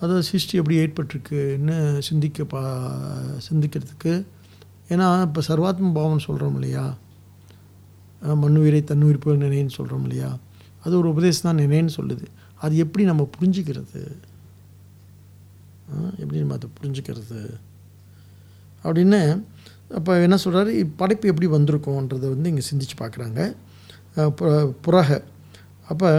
[0.00, 2.90] அதாவது சிருஷ்டி எப்படி ஏற்பட்டிருக்குன்னு சிந்திக்க பா
[3.50, 4.24] சிந்திக்கிறதுக்கு?
[4.88, 6.94] ஏன்னா இப்போ சர்வாத்ம பாவம்னு சொல்கிறோம் இல்லையா?
[8.22, 10.38] மண்ணுயிரை தன்னுயிர் போல் நினைன்னு சொல்கிறோம் இல்லையா?
[10.84, 12.26] அது ஒரு உபதேசம் தான் நினைன்னு சொல்லுது.
[12.64, 14.02] அது எப்படி நம்ம புரிஞ்சுக்கிறது?
[16.22, 17.40] எப்படி நம்ம அதை புரிஞ்சுக்கிறது?
[18.84, 19.20] அப்படின்னு
[19.98, 23.40] அப்போ என்ன சொல்கிறாரு படைப்பு எப்படி வந்திருக்கோன்றதை வந்து இங்கே சிந்திச்சு பார்க்குறாங்க
[24.84, 25.10] புறக.
[25.92, 26.10] அப்போ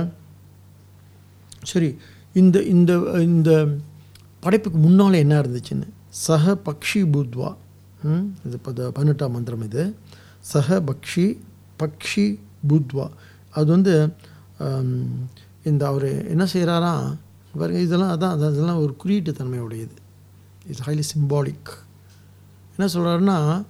[1.72, 1.90] சரி
[2.42, 2.92] இந்த இந்த
[3.30, 3.52] இந்த
[4.44, 5.88] படைப்புக்கு முன்னால் என்ன இருந்துச்சுன்னு?
[6.26, 7.50] சக பக்ஷி பூத்வா.
[8.10, 9.84] ம், இது பத பதினெட்டாம் மந்திரம் இது.
[10.52, 11.26] சக பக்ஷி
[11.82, 12.26] பக்ஷி
[12.70, 13.06] பூத்வா.
[13.56, 13.94] அது வந்து
[15.64, 17.18] இந்த அவர் என்ன செய்கிறாரா
[17.58, 19.96] பாருங்க இதெல்லாம் அதான் அதான் இதெல்லாம் ஒரு குறியீட்டு தன்மையுடையது
[20.68, 21.72] இட்ஸ் ஹைலி சிம்பாலிக்
[22.78, 23.66] என்ன சொல்கிறாருன்னா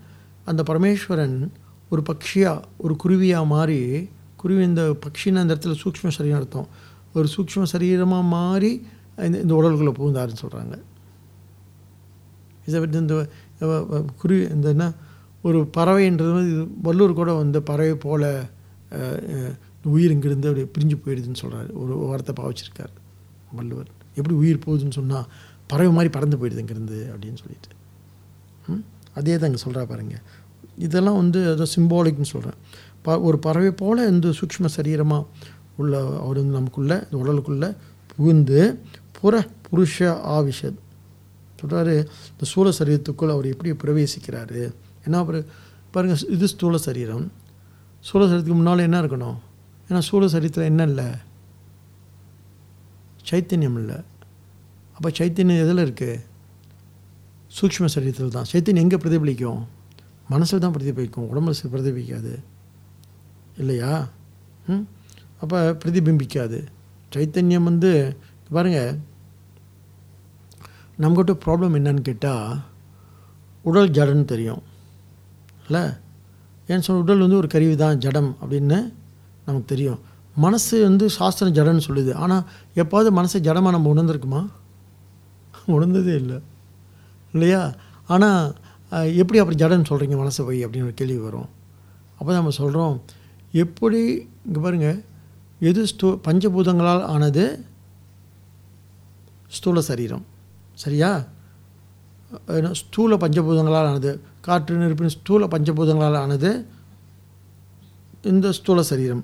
[0.45, 1.51] அந்த பரமேஸ்வரன்
[1.89, 6.67] ஒரு பக்ஷியாக ஒரு குருவியாக மாறி குருவி இந்த பக்ஷின்னு அந்த இடத்துல சூக்ம சரீரம் அர்த்தம்.
[7.13, 8.85] ஒரு சூக்ஷ்ம சரீரமாக மாறி
[9.17, 10.81] இந்த இந்த உடல்களை புகுந்தாருன்னு சொல்கிறாங்க
[12.65, 13.29] இதை விட்டு இந்த
[14.15, 14.93] குருவி இந்த என்ன
[15.41, 18.49] ஒரு பறவைன்றது வந்து இது வல்லூர் கூட வந்து பறவை போல
[19.85, 22.93] உயிர் இங்கிருந்து அப்படியே பிரிஞ்சு போயிடுதுன்னு சொல்கிறாரு ஒரு வார்த்தை பாவச்சிருக்கார்
[23.51, 23.87] வள்ளுவர்.
[24.15, 25.25] எப்படி உயிர் போகுதுன்னு சொன்னால்
[25.67, 27.69] பறவை மாதிரி பறந்து போயிடுது இங்கேருந்து அப்படின்னு சொல்லிட்டு.
[28.67, 28.83] ம்?
[29.13, 30.21] அதே தான் இங்கே சொல்கிறா பாருங்கள்
[30.77, 32.59] இதெல்லாம் வந்து அதை சிம்பாலிக்னு சொல்கிறேன்
[33.01, 35.25] ப ஒரு பறவை போல் இந்த சூக்ஷ்ம சரீரமாக
[35.77, 37.75] உள்ள அவர் வந்து நமக்குள்ளே இந்த உடலுக்குள்ளே
[38.15, 38.79] புகுந்து
[39.11, 40.79] புற புருஷ ஆவிஷத்.
[41.61, 41.93] சொல்கிறாரு
[42.31, 44.73] இந்த சூழ சரீரத்துக்குள் அவர் எப்படி பிரவேசிக்கிறாரு?
[45.05, 45.45] ஏன்னா அவர்
[45.91, 47.31] பாருங்கள் இது ஸ்தூல சரீரம்.
[47.99, 49.37] சூழ சரீரத்துக்கு முன்னால் என்ன இருக்கணும்?
[49.89, 51.05] ஏன்னா சூழ சரித்திரம் என்ன இல்லை?
[53.29, 53.95] சைத்தன்யம் இல்லை.
[54.95, 56.19] அப்போ சைத்தன்யம் எதில் இருக்குது
[57.61, 58.45] சூக்ஷ்ம சரீரத்தில் தான்.
[58.51, 59.67] சைத்தன்யம் எங்கே பிரதிபலிக்கும்?
[60.29, 61.27] மனசில் தான் பிரதிபலிக்கும்.
[61.33, 62.43] உடம்புல பிரதிபலிக்காது.
[63.57, 64.09] இல்லையா?
[64.67, 64.87] ம்?
[65.41, 66.65] அப்போ பிரதிபிம்பிக்காது.
[67.15, 68.17] சைத்தன்யம் வந்து
[68.49, 68.97] பாருங்கள்
[70.99, 72.59] நம்மகிட்ட ப்ராப்ளம் என்னன்னு கேட்டால்
[73.61, 74.61] உடல் ஜடன்னு தெரியும்.
[75.65, 75.81] இல்லை?
[76.67, 78.93] ஏன்னு சொன்ன உடல் வந்து ஒரு கருவி தான் ஜடம் அப்படின்னு
[79.45, 79.99] நமக்கு தெரியும்.
[80.35, 82.13] மனசு வந்து சாஸ்திரம் ஜடன்னு சொல்லுது.
[82.23, 82.43] ஆனால்
[82.73, 84.41] எப்போது மனசை ஜடமாக நம்ம உணர்ந்துருக்குமா?
[85.75, 86.37] உணர்ந்ததே இல்லை.
[87.33, 87.61] இல்லையா?
[88.13, 88.41] ஆனால்
[89.21, 91.49] எப்படி அப்படி ஜடன்னு சொல்கிறீங்க மனசை போய் அப்படின்னு ஒரு கேள்வி வரும்.
[92.19, 92.93] அப்போ நம்ம சொல்கிறோம்
[93.63, 94.01] எப்படி
[94.47, 94.99] இங்கே பாருங்கள்
[95.69, 97.45] எது ஸ்தூ பஞ்சபூதங்களால் ஆனது
[99.47, 100.25] ஸ்தூல சரீரம்.
[100.83, 101.09] சரியா?
[102.81, 104.11] ஸ்தூல பஞ்சபூதங்களால் ஆனது
[104.45, 106.49] காற்று நெருப்பின் ஸ்தூல பஞ்சபூதங்களால் ஆனது
[108.31, 109.23] இந்த ஸ்தூல சரீரம்.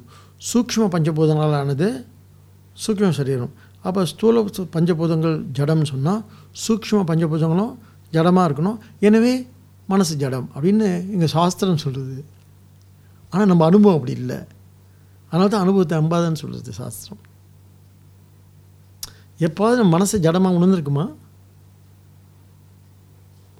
[0.49, 1.87] சூக்ஷ்ம பஞ்சபூதங்களால் ஆனது
[2.83, 3.53] சூக்ம சரீரம்.
[3.87, 4.43] அப்போ ஸ்தூல
[4.75, 6.21] பஞ்சபூதங்கள் ஜடம்னு சொன்னால்
[6.65, 7.73] சூக்ஷ்ம பஞ்சபூதங்களும்
[8.15, 8.77] ஜடமாக இருக்கணும்.
[9.07, 9.33] எனவே
[9.91, 12.17] மனசு ஜடம் அப்படின்னு எங்கள் சாஸ்திரம் சொல்கிறது
[13.33, 14.39] ஆனால் நம்ம அனுபவம் அப்படி இல்லை.
[15.29, 17.21] அதனால தான் அனுபவத்தை அம்பாதன்னு சொல்கிறது சாஸ்திரம்.
[19.47, 21.05] எப்போது நம்ம மனசு ஜடமாக உணர்ந்துருக்குமா?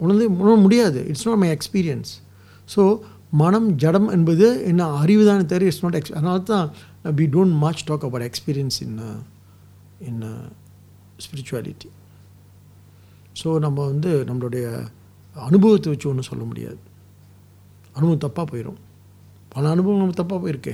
[0.03, 0.99] உணர்ந்து உணர முடியாது.
[1.11, 2.11] It's not my experience
[2.73, 2.81] so
[3.32, 6.67] மனம் ஜடம் என்பது என்ன அறிவு தான் தவிர இட்ஸ் நாட் எக்ஸ் அதனால தான்
[7.19, 8.97] we don't much talk about experience in
[10.09, 10.21] in
[11.25, 11.89] spirituality
[13.41, 14.65] so நம்ம வந்து நம்மளுடைய
[15.36, 16.79] அனுபவத்தை வச்சு ஒன்றும் சொல்ல முடியாது.
[17.95, 18.79] அனுபவம் தப்பாக போயிடும்
[19.53, 20.73] பல அனுபவம் நம்ம தப்பாக போயிருக்கே.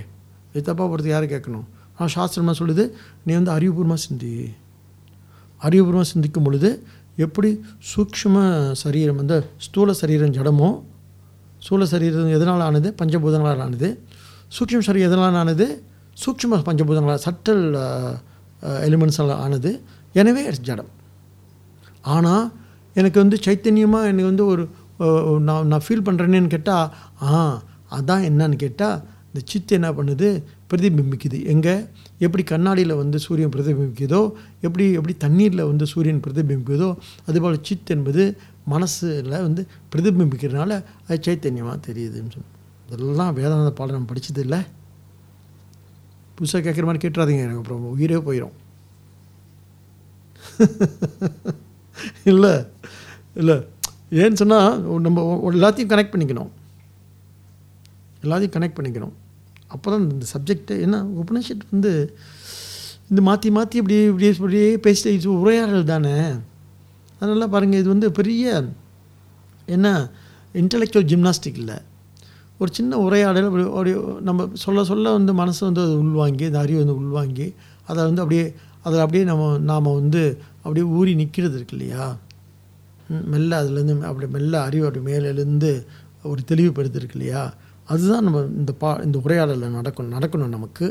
[0.53, 1.68] இது தப்பாக போகிறது யாரை கேட்கணும்?
[1.97, 2.84] ஆனால் சாஸ்திரமாக சொல்லுது?
[3.26, 4.32] நீ வந்து அறிவுபூர்வமாக சிந்தி.
[5.62, 6.70] அறிவுபூர்வமாக சிந்திக்கும் பொழுது
[7.26, 7.49] எப்படி
[7.91, 8.36] சூக்ஷ்ம
[8.84, 10.70] சரீரம் வந்து ஸ்தூல சரீரம் ஜடமோ
[11.68, 12.89] சூழ சரீரம் எதனால் ஆனது?
[13.01, 13.89] பஞ்சபூதங்களால் ஆனது.
[14.55, 15.68] சூக்ஷம் சரீரம் எதனால் ஆனது?
[16.24, 17.63] சூக்ஷ்ம பஞ்சபூதங்களால் சட்டல்
[18.88, 19.72] எலிமெண்ட்ஸால் ஆனது.
[20.22, 20.91] எனவே ஜடம்.
[22.15, 22.45] ஆனால்
[22.99, 24.63] எனக்கு வந்து சைத்தன்யமாக எனக்கு வந்து ஒரு
[25.47, 26.88] நான் நான் ஃபீல் பண்ணுறேன்னு கேட்டால்
[27.32, 27.41] ஆ
[27.97, 28.97] அதான் என்னன்னு கேட்டால்
[29.30, 30.28] இந்த சித்து என்ன பண்ணுது?
[30.70, 31.38] பிரதிபிம்பிக்குது.
[31.53, 31.76] எங்கே?
[32.26, 34.22] எப்படி கண்ணாடியில் வந்து சூரியன் பிரதிபிம்பிக்குதோ
[34.65, 36.89] எப்படி எப்படி தண்ணீரில் வந்து சூரியன் பிரதிபிம்பிக்குதோ
[37.28, 38.24] அதுபோல் சித் என்பது
[38.68, 39.61] மனசில் வந்து
[39.91, 40.72] பிரதிபிம்பிக்கிறதுனால
[41.07, 42.51] அது சைத்தன்யமாக தெரியுதுன்னு சொல்லி
[42.88, 44.59] இதெல்லாம் வேதாந்த பாடம் நம்ம படித்தது இல்லை
[46.38, 48.55] புதுசாக கேட்குற மாதிரி கேட்டுறாதீங்க எனக்கு அப்புறம் உயிரே போயிடும்
[52.32, 52.53] இல்லை
[53.41, 53.55] இல்லை
[54.22, 56.51] ஏன்னு சொன்னால் நம்ம எல்லாத்தையும் கனெக்ட் பண்ணிக்கணும்.
[58.24, 59.15] எல்லாத்தையும் கனெக்ட் பண்ணிக்கணும்.
[59.74, 61.91] அப்போ தான் இந்த சப்ஜெக்ட்டு என்ன உபனிஷத் வந்து
[63.11, 66.15] இந்த மாற்றி மாற்றி இப்படி இப்படி இப்படியே பேசிட்டு உரையாடல் தானே?
[67.22, 68.45] அதனால் பாருங்கள் இது வந்து பெரிய
[69.68, 69.88] என்ன
[70.55, 71.78] இன்டலெக்சுவல் ஜிம்னாஸ்டிக் இல்லை.
[72.59, 73.91] ஒரு சின்ன உரையாடல் அப்படி அப்படி
[74.24, 77.47] நம்ம சொல்ல சொல்ல வந்து மனசை வந்து அது உள்வாங்கி அந்த அறிவு வந்து உள்வாங்கி
[77.88, 78.45] அதை வந்து அப்படியே
[78.86, 80.22] அதை அப்படியே நம்ம நாம் வந்து
[80.63, 82.05] அப்படியே ஊறி நிற்கிறது இருக்கு இல்லையா?
[83.34, 85.72] மெல்ல அதுலேருந்து அப்படி மெல்ல அறிவு அப்படி மேலேருந்து
[86.26, 87.43] ஒரு தெளிவுபடுத்து இருக்கு இல்லையா?
[87.88, 90.86] அதுதான் நம்ம இந்த பா இந்த உரையாடலில் நடக்கணும் நடக்கணும் நமக்கு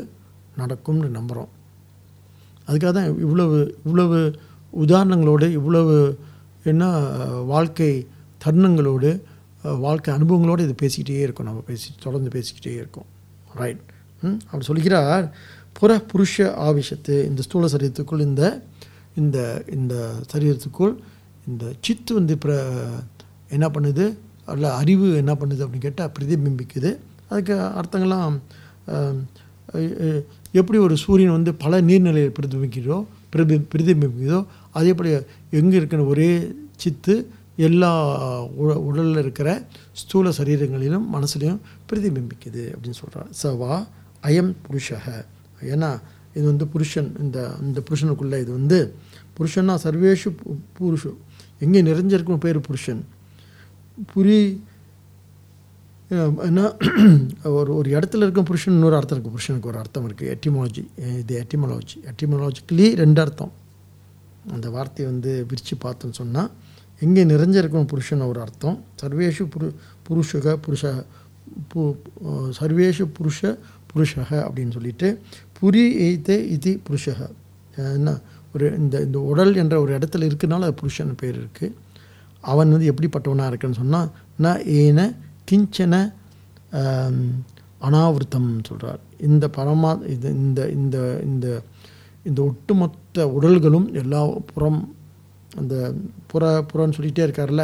[0.57, 1.51] நடக்கும்னு நம்புகிறோம்
[2.67, 4.17] அதுக்காக தான் இவ்வளவு இவ்வளவு
[4.83, 5.95] உதாரணங்களோடு இவ்வளவு
[6.63, 6.85] என்ன
[7.53, 7.91] வாழ்க்கை
[8.45, 9.11] தருணங்களோடு
[9.79, 13.07] வாழ்க்கை அனுபவங்களோடு இது பேசிக்கிட்டே இருக்கும் நம்ம பேசி தொடர்ந்து பேசிக்கிட்டே இருக்கோம்.
[13.55, 13.81] ரைட்
[14.45, 15.25] அப்படி சொல்கிறார்
[15.79, 18.43] புற புருஷ ஆவிஷத்து இந்த ஸ்தூல சரீரத்துக்குள் இந்த
[19.15, 19.37] இந்த
[19.75, 19.95] இந்த
[20.33, 20.93] சரீரத்துக்குள்
[21.47, 22.51] இந்த சித்து வந்து பிர
[23.49, 24.05] என்ன பண்ணுது?
[24.45, 25.61] அல்ல அறிவு என்ன பண்ணுது?
[25.63, 26.91] அப்படின்னு கேட்டால் பிரதிபிம்பிக்குது.
[27.29, 28.35] அதுக்கு அர்த்தங்கள்லாம்
[30.51, 32.99] எப்படி ஒரு சூரியன் வந்து பல நீர்நிலையில் பிரதிபிக்கிறதோ
[33.29, 34.39] பிரதி பிரதிபிம்பிக்குதோ
[34.79, 35.11] அதே போல்
[35.59, 36.29] எங்கே இருக்கிற ஒரே
[36.83, 37.15] சித்து
[37.67, 37.91] எல்லா
[38.87, 39.49] உடலில் இருக்கிற
[40.01, 43.75] ஸ்தூல சரீரங்களிலும் மனசுலையும் பிரதிபிம்பிக்குது அப்படின்னு சொல்கிறார் சவா
[44.29, 45.05] அயம் புருஷக
[45.73, 45.89] ஏன்னா
[46.37, 48.79] இது வந்து புருஷன் இந்த இந்த புருஷனுக்குள்ளே இது வந்து
[49.37, 50.29] புருஷன்னா சர்வேஷு
[50.77, 51.11] புருஷு.
[51.65, 53.01] எங்கே நிறைஞ்சிருக்கும் பேர் புருஷன்.
[54.11, 54.39] புரி
[56.47, 56.61] என்ன
[57.57, 60.83] ஒரு ஒரு இடத்துல இருக்க புருஷன் இன்னொரு அர்த்தம் இருக்குது புருஷனுக்கு ஒரு அர்த்தம் இருக்குது எட்டிமாலஜி
[61.21, 63.51] இது எட்டிமாலஜி எட்டிமாலஜிக்கலி ரெண்டு அர்த்தம்.
[64.55, 66.51] அந்த வார்த்தையை வந்து விரித்து பார்த்தோன்னு சொன்னால்
[67.01, 68.77] எங்கே நிறைஞ்சிருக்கும் புருஷன் ஒரு அர்த்தம்.
[69.01, 69.67] சர்வேஷு புரு
[70.07, 70.83] புருஷக புருஷ
[71.71, 71.81] பு
[72.59, 73.39] சர்வேஷு புருஷ
[73.91, 75.07] புருஷக அப்படின்னு சொல்லிட்டு
[75.59, 77.19] புரி எய்தே இது புருஷக.
[77.95, 78.11] என்ன
[78.53, 81.75] ஒரு இந்த இந்த உடல் என்ற ஒரு இடத்துல இருக்கிறனால அது புருஷன் பேர் இருக்குது
[82.43, 84.99] அவன் வந்து எப்படிப்பட்டவனாக இருக்குன்னு சொன்னால் நான் ஏன
[85.51, 85.95] கிஞ்சன
[87.79, 91.47] அனாவிருத்தம் சொல்கிறார் இந்த பரமா இது இந்த இந்த இந்த
[92.29, 94.21] இந்த ஒட்டுமொத்த உடல்களும் எல்லா
[94.51, 94.81] புறம்
[95.59, 95.75] அந்த
[96.31, 97.63] புற புறன்னு சொல்லிகிட்டே இருக்கார்ல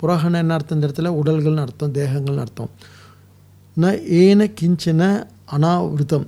[0.00, 1.10] புறகன என்ன அர்த்தம் இந்த இடத்துல?
[1.20, 2.70] உடல்கள்னு அர்த்தம் தேகங்கள்னு அர்த்தம்.
[3.76, 3.86] ந
[4.20, 5.02] ஏன கிஞ்சன
[5.54, 6.26] அனாவிருத்தம்.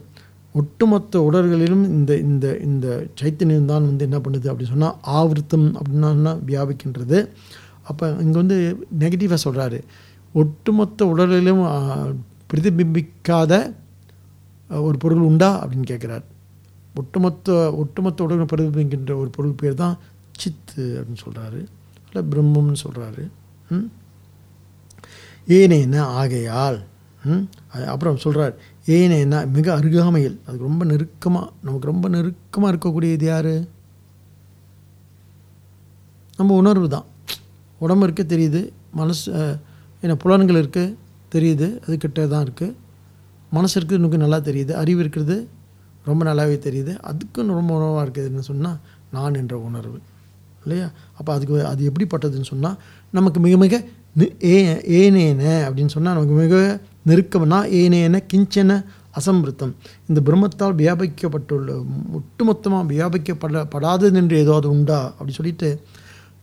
[0.54, 2.86] ஒட்டுமொத்த உடல்களிலும் இந்த இந்த இந்த
[3.20, 7.18] சைத்தன்யம் தான் வந்து என்ன பண்ணுது அப்படின்னு சொன்னால் ஆவிருத்தம் அப்படின்னா வியாபிக்கின்றது.
[7.90, 8.58] அப்போ இங்கே வந்து
[9.02, 9.78] நெகட்டிவாக சொல்கிறாரு
[10.34, 11.62] ஒட்டுமொத்த உடலிலும்
[12.50, 13.52] பிரதிபிம்பிக்காத
[14.70, 16.24] ஒரு பொருள் உண்டா அப்படின்னு கேட்குறாரு
[16.94, 17.48] ஒட்டுமொத்த
[17.80, 19.96] ஒட்டுமொத்த உடலும் பிரதிபிம்பிக்கின்ற ஒரு பொருள் பேர் தான்
[20.34, 21.60] சித்து அப்படின்னு சொல்கிறாரு
[22.06, 23.22] இல்லை பிரம்மம்னு சொல்கிறாரு
[23.70, 23.86] ம்?
[25.48, 26.78] ஏனேன ஆகையால்
[27.22, 27.44] ம்,
[27.88, 28.54] அப்புறம் சொல்கிறார்
[28.88, 33.52] ஏனேனா மிக அருகாமையில் அது ரொம்ப நெருக்கமாக நமக்கு ரொம்ப நெருக்கமாக இருக்கக்கூடியது யார்?
[36.38, 37.06] நம்ம உணர்வு தான்
[37.80, 38.60] உடம்பு இருக்க தெரியுது
[38.94, 39.24] மனசு
[40.02, 40.94] என்ன புலன்கள் இருக்குது
[41.32, 42.76] தெரியுது அது கிட்ட தான் இருக்குது
[43.52, 45.36] மனசு இருக்குது இன்னும் நல்லா தெரியுது அறிவு இருக்கிறது
[46.04, 46.92] ரொம்ப நல்லாவே தெரியுது.
[47.10, 48.78] அதுக்கும் ரொம்ப உணர்வாக இருக்குதுன்னு சொன்னால்
[49.12, 50.00] நான் என்ற உணர்வு.
[50.62, 50.90] இல்லையா?
[51.18, 52.78] அப்போ அதுக்கு அது எப்படிப்பட்டதுன்னு சொன்னால்
[53.10, 53.84] நமக்கு மிக மிக
[54.44, 54.56] ஏ
[55.00, 58.84] ஏனேன அப்படின்னு சொன்னால் நமக்கு மிக நெருக்கம்னா ஏனேன கிஞ்சன
[59.18, 59.72] அசம்பிருத்தம்
[60.06, 61.84] இந்த பிரம்மத்தால் வியாபிக்கப்பட்டுள்ள
[62.18, 65.84] ஒட்டுமொத்தமாக வியாபிக்கப்பட படாதது என்று ஏதாவது உண்டா அப்படி சொல்லிட்டு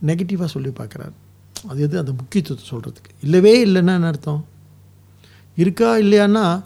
[0.05, 1.12] நெகட்டிவாக சொல்லி பார்க்குறாரு.
[1.68, 1.97] அது எது?
[1.97, 4.45] அந்த முக்கியத்துவத்தை சொல்கிறதுக்கு இல்லவே இல்லைன்னா என்ன அர்த்தம்?
[5.55, 6.64] இருக்கா இல்லையான்னா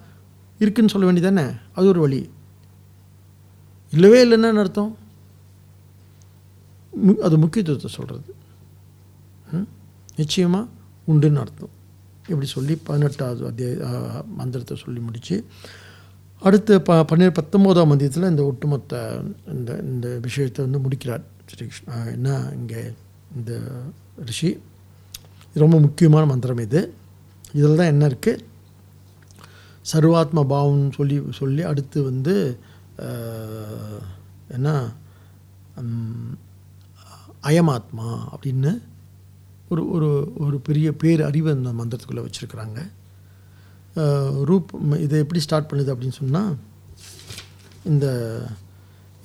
[0.60, 2.30] இருக்குன்னு சொல்ல வேண்டியதானே அது ஒரு வழி.
[3.96, 4.92] இல்லவே இல்லைன்னு அர்த்தம்?
[7.26, 8.32] அது முக்கியத்துவத்தை சொல்கிறது
[10.20, 10.66] நிச்சயமாக
[11.12, 11.74] உண்டுன்னு அர்த்தம்.
[12.30, 13.78] இப்படி சொல்லி பதினெட்டாவது அத்தியாய
[14.40, 15.36] மந்திரத்தை சொல்லி முடித்து
[16.48, 19.02] அடுத்து ப பன்னெண்டு பத்தொம்போதாம் மந்தியத்தில் இந்த ஒட்டுமொத்த
[19.56, 21.90] இந்த இந்த விஷயத்தை வந்து முடிக்கிறார் ஸ்ரீகிருஷ்ண.
[22.16, 22.30] என்ன
[22.60, 22.82] இங்கே
[23.38, 23.52] இந்த
[24.30, 24.50] ரிஷி?
[25.48, 26.82] இது ரொம்ப முக்கியமான மந்திரம் இது.
[27.58, 28.44] இதில் தான் என்ன இருக்குது
[29.92, 32.36] சர்வாத்ம பாவம்னு சொல்லி சொல்லி அடுத்து வந்து
[34.56, 34.70] என்ன?
[37.50, 38.72] அயமாத்மா அப்படின்னு
[39.70, 40.10] ஒரு ஒரு
[40.44, 42.80] ஒரு பெரிய பேர் அறிவு அந்த மந்திரத்துக்குள்ளே வச்சுருக்குறாங்க.
[44.50, 44.72] ரூப்
[45.06, 46.52] இதை எப்படி ஸ்டார்ட் பண்ணுது அப்படின்னு சொன்னால்
[47.92, 48.06] இந்த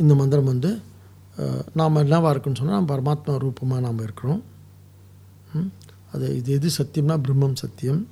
[0.03, 0.71] இந்த மந்திரம் வந்து
[1.79, 4.43] நாம் என்னவாக இருக்குன்னு சொன்னால் பரமாத்மா ரூபமாக நாம் இருக்கிறோம்.
[6.13, 8.03] அது இது எது சத்தியம்னா பிரம்மம் சத்தியம்.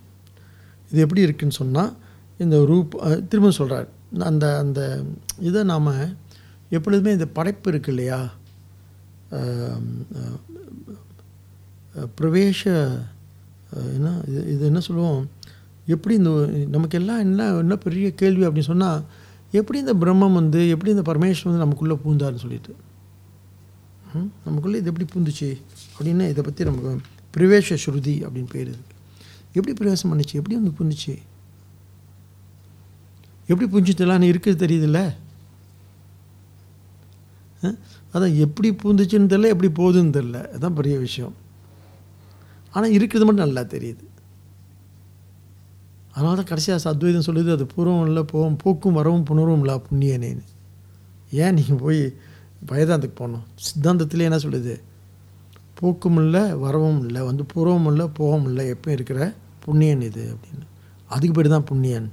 [0.90, 1.92] இது எப்படி இருக்குன்னு சொன்னால்
[2.44, 2.94] இந்த ரூப்
[3.28, 3.88] திரும்ப சொல்கிறார்
[4.30, 4.80] அந்த அந்த
[5.48, 5.90] இதை நாம்
[6.76, 8.18] எப்பொழுதுமே இந்த படைப்பு இருக்கு இல்லையா?
[12.18, 12.62] பிரவேச
[13.96, 15.22] என்ன இது இது என்ன சொல்லுவோம்?
[15.94, 16.30] எப்படி இந்த
[16.74, 19.02] நமக்கு எல்லாம் என்ன என்ன பெரிய கேள்வி அப்படின்னு சொன்னால்
[19.58, 22.72] எப்படி இந்த பிரம்மம் வந்து எப்படி இந்த பரமேஸ்வரன் வந்து நமக்குள்ளே பூந்தாருன்னு சொல்லிட்டு.
[24.46, 25.50] நமக்குள்ளே இது எப்படி பூந்துச்சு?
[25.96, 26.90] அப்படின்னு இதை பற்றி நமக்கு
[27.36, 28.92] பிரவேச ஸ்ருதி அப்படின்னு பேர் இருக்குது
[29.56, 30.38] எப்படி பிரவேசம் பண்ணிச்சு?
[30.40, 31.14] எப்படி வந்து பூந்துச்சு?
[33.50, 35.00] எப்படி புரிஞ்சுதெல்லாம் இருக்குது தெரியுதுல்ல?
[38.14, 41.34] அதான் எப்படி பூந்துச்சுன்னு தெரில எப்படி போகுதுன்னு தெரில அதுதான் பெரிய விஷயம்.
[42.74, 44.04] ஆனால் இருக்கிறது மட்டும் நல்லா தெரியுது.
[46.14, 50.44] அதனால தான் கடைசியாக அத்வைதம் சொல்லுது அது பூர்வம் இல்லை போகும் போக்கும் வரவும் புணர்வும் இல்லை புண்ணியனேன்னு.
[51.42, 52.02] ஏன் நீங்கள் போய்
[52.70, 53.46] வேதாந்தத்துக்கு போகணும்?
[53.64, 54.74] சித்தாந்தத்தில் என்ன சொல்லுது?
[55.78, 59.20] போக்கும் இல்லை வரவும் இல்லை வந்து பூர்வம் இல்லை போகவும் இல்லை எப்பயும் இருக்கிற
[59.64, 60.66] புண்ணியன் இது அப்படின்னு.
[61.14, 62.08] அதுக்கு பேர் தான் புண்ணியன்.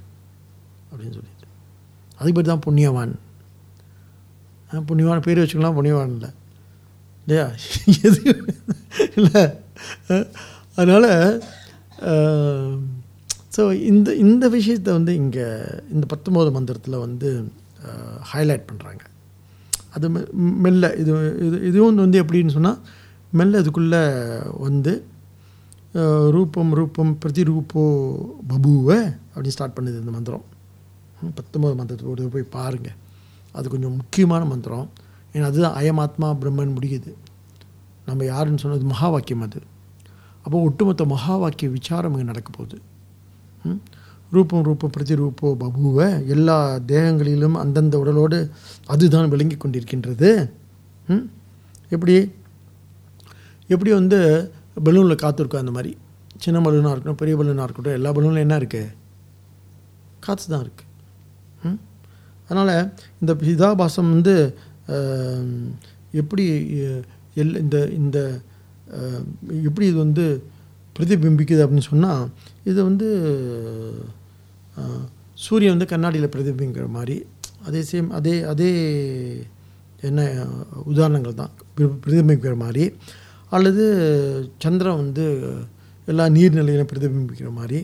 [0.92, 1.46] அப்படின்னு சொல்லிட்டு.
[2.16, 3.14] அதுக்கு பேர் தான் புண்ணியவான்.
[4.74, 6.30] ஆ, புண்ணியவான் பேர் வச்சுக்கலாம் புண்ணியவான் இல்லை.
[7.26, 7.46] இல்லையா?
[8.02, 8.22] எது?
[9.16, 9.42] இல்லை.
[10.74, 11.10] அதனால்
[13.56, 15.46] ஸோ இந்த இந்த விஷயத்தை வந்து இங்கே
[15.92, 17.28] இந்த பத்தொம்போது மந்திரத்தில் வந்து
[18.32, 19.02] ஹைலைட் பண்ணுறாங்க
[19.90, 21.10] அது மெல்ல இது
[21.46, 22.78] இது இதுவும் வந்து எப்படின்னு சொன்னால்
[23.32, 24.02] மெல்ல இதுக்குள்ளே
[24.58, 24.92] வந்து
[25.94, 27.84] ரூபம் ரூபம் ரூபம் பிரதிரூபோ
[28.48, 28.98] பபுவை
[29.34, 30.44] அப்படின்னு ஸ்டார்ட் பண்ணுது இந்த மந்திரம்.
[31.22, 31.32] ம்,
[31.76, 32.98] மந்திரத்தோடு போய் பாருங்கள்
[33.54, 34.86] அது கொஞ்சம் முக்கியமான மந்திரம்.
[35.34, 37.10] ஏன்னா அதுதான் அயமாத்மா பிரம்மன் முடியுது.
[38.06, 39.60] நம்ம யாருன்னு சொன்னது மகா வாக்கியம் அது.
[40.44, 42.76] அப்போ ஒட்டுமொத்த மகா வாக்கிய விசாரம் இங்கே நடக்க போகுது.
[43.64, 43.80] ம்?
[44.32, 46.56] ரூபம் ரூபம் பிரதிரூபோ பபுவ எல்லா
[46.86, 48.38] தேகங்களிலும் அந்தந்த உடலோடு
[48.86, 50.30] அதுதான் விளங்கி கொண்டிருக்கின்றது.
[51.08, 51.24] ம்?
[51.90, 52.16] எப்படி?
[53.70, 54.18] எப்படி வந்து
[54.84, 55.92] பலூனில் காற்று இருக்கும் அந்த மாதிரி?
[56.36, 58.90] சின்ன பலூனாக இருக்கட்டும் பெரிய பலூனாக இருக்கட்டும் எல்லா பலூனில் என்ன இருக்குது
[60.20, 60.81] காற்று தான் இருக்குது
[62.48, 62.74] அதனால்
[63.20, 64.34] இந்த பிதாபாசம் வந்து
[66.14, 66.44] எப்படி
[67.36, 68.18] எல் இந்த இந்த
[69.64, 70.24] எப்படி இது வந்து
[70.96, 72.24] பிரதிபிம்பிக்குது அப்படின்னு சொன்னால்
[72.64, 73.08] இது வந்து
[75.38, 77.16] சூரியன் வந்து கண்ணாடியில் பிரதிபிம்பிக்கிற மாதிரி
[77.66, 78.70] அதே சேம் அதே அதே
[80.02, 80.20] என்ன
[80.86, 82.84] உதாரணங்கள் தான் பிர- பிரதிபிம்பிக்கிற மாதிரி
[83.52, 83.84] அல்லது
[84.58, 85.24] சந்திரன் வந்து
[86.08, 87.80] எல்லா நீர்நிலையிலும் பிரதிபிம்பிக்கிற மாதிரி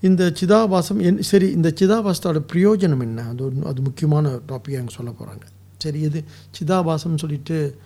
[0.00, 3.22] இந்த சிதாபாசம் என் சரி இந்த சிதாபாசத்தோட பிரயோஜனம் என்ன?
[3.22, 5.42] அது ஒரு அது முக்கியமான டாபிக் அங்கே சொல்ல போகிறாங்க
[5.78, 6.24] சரி இது
[6.58, 7.78] சிதாபாசம்னு சொல்லிட்டு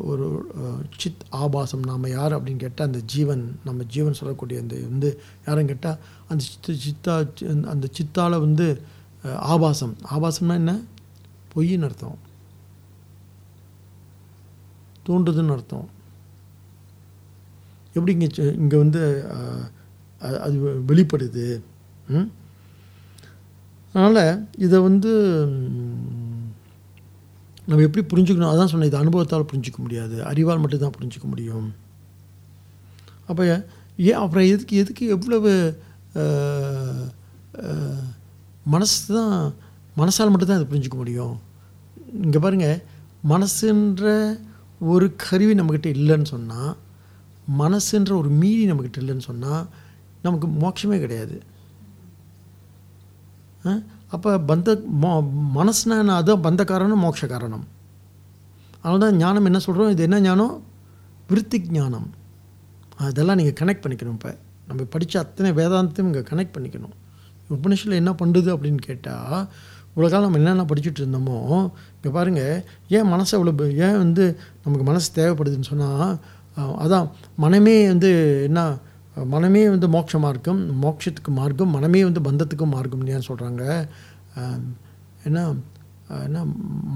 [0.00, 0.48] ஒரு
[0.96, 5.98] சித் ஆபாசம் நாம் யார் அப்படின்னு கேட்டால் அந்த ஜீவன் நம்ம ஜீவன் சொல்லக்கூடிய அந்த வந்து யாருன்னு கேட்டால்
[6.28, 8.80] அந்த சித்த சித்தா சி- அந்த சித்தால் வந்து
[9.36, 9.96] ஆபாசம்.
[10.10, 10.80] ஆபாசம்னா என்ன?
[11.54, 12.18] பொய்ன்னு அர்த்தம்.
[15.06, 15.88] தோன்றுதுன்னு அர்த்தம்.
[17.92, 19.02] எப்படி இங்கே இங்கே வந்து
[20.26, 20.56] அது அது
[20.88, 21.46] வெளிப்படுது.
[22.08, 22.28] ம்?
[23.94, 24.22] அதனால்
[24.56, 25.10] இதை வந்து
[27.66, 28.52] நம்ம எப்படி புரிஞ்சுக்கணும்?
[28.52, 30.16] அதான் சொன்னேன் இது அனுபவத்தால் புரிஞ்சிக்க முடியாது.
[30.24, 31.68] அறிவால் மட்டும்தான் புரிஞ்சிக்க முடியும்.
[33.26, 33.42] அப்போ
[33.98, 35.50] ஏன் அப்புறம் எதுக்கு எதுக்கு எவ்வளவு
[38.66, 39.34] மனசு தான்
[39.96, 41.34] மனசால் மட்டும்தான் இதை புரிஞ்சிக்க முடியும்?
[42.22, 42.78] இங்கே பாருங்கள்
[43.28, 44.04] மனசுன்ற
[44.92, 46.72] ஒரு கருவி நம்மக்கிட்ட இல்லைன்னு சொன்னால்
[47.58, 49.64] மனசுன்ற ஒரு மீறி நம்மக்கிட்ட இல்லைன்னு சொன்னால்
[50.24, 51.36] நமக்கு மோட்சமே கிடையாது.
[54.14, 54.68] அப்போ பந்த
[55.02, 55.10] மோ
[55.58, 56.16] மனசுனா என்ன?
[56.20, 57.64] அதுதான் பந்த காரணம் மோட்ச காரணம்
[58.80, 60.54] அதனால தான் ஞானம் என்ன சொல்கிறோம் இது என்ன ஞானம்?
[61.30, 62.08] விருத்தி ஞானம்.
[63.06, 64.32] அதெல்லாம் நீங்கள் கனெக்ட் பண்ணிக்கணும் இப்போ.
[64.68, 66.94] நம்ம படித்த அத்தனை வேதாந்தத்தையும் இங்கே கனெக்ட் பண்ணிக்கணும்.
[67.54, 69.40] உபனிஷத்தில் என்ன பண்ணுது அப்படின்னு கேட்டால்
[69.92, 71.38] இவ்வளோ காலம் நம்ம என்னென்ன படிச்சுட்டு இருந்தோமோ
[71.96, 72.56] இங்கே பாருங்கள்
[72.96, 73.52] ஏன் மனசை அவ்வளோ
[73.86, 74.24] ஏன் வந்து
[74.64, 76.14] நமக்கு மனசு தேவைப்படுதுன்னு சொன்னால்
[76.84, 77.06] அதான்
[77.44, 78.10] மனமே வந்து
[78.48, 78.62] என்ன
[79.16, 83.62] மனமே வந்து மோட்ச மார்க்கம் மோட்சத்துக்கு மார்க்கம் மனமே வந்து பந்தத்துக்கும் மார்க்கம் ஏன் சொல்கிறாங்க
[85.24, 85.40] என்ன
[86.24, 86.38] என்ன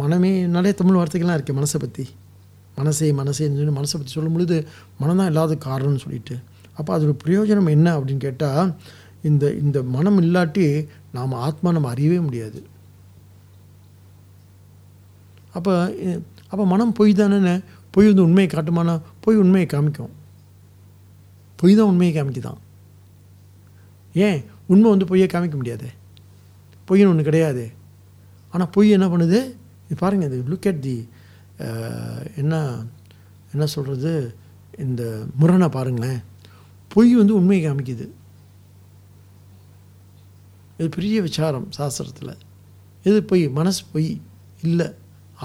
[0.00, 2.04] மனமே நிறைய தமிழ் வார்த்தைகள்லாம் இருக்குது மனசை பற்றி
[2.78, 4.56] மனசே மனசேன்னு சொல்லி மனசை பற்றி சொல்லும் பொழுது
[5.00, 6.34] மனம்தான் இல்லாத காரணம்னு சொல்லிட்டு.
[6.78, 8.74] அப்போ அதோட பிரயோஜனம் என்ன அப்படின்னு கேட்டால்
[9.22, 10.66] இந்த இந்த மனம் இல்லாட்டி
[11.12, 12.60] நாம் ஆத்மா நம்ம அறியவே முடியாது.
[15.54, 15.72] அப்போ
[16.48, 17.54] அப்போ மனம் பொய் தானே
[17.90, 20.12] பொய் வந்து உண்மையை காட்டுமானா பொய் உண்மையை காமிக்கும்.
[21.60, 22.60] பொய் தான் உண்மையை காமிக்குதான்.
[24.26, 24.40] ஏன்?
[24.66, 25.88] உண்மை வந்து பொய்யை காமிக்க முடியாது.
[26.88, 27.64] பொய்ன்னு ஒன்று கிடையாது.
[28.52, 29.38] ஆனால் பொய் என்ன பண்ணுது?
[29.86, 30.96] இது பாருங்கள் இது லுக் அட் தி
[32.40, 32.54] என்ன
[33.52, 34.12] என்ன சொல்கிறது
[34.78, 35.02] இந்த
[35.40, 36.20] முரணை பாருங்களேன்.
[36.94, 38.06] பொய் வந்து உண்மையை காமிக்குது.
[40.78, 42.34] இது பெரிய விசாரம் சாஸ்திரத்தில்.
[43.02, 43.48] எது பொய்?
[43.58, 44.10] மனசு பொய்
[44.62, 44.88] இல்லை.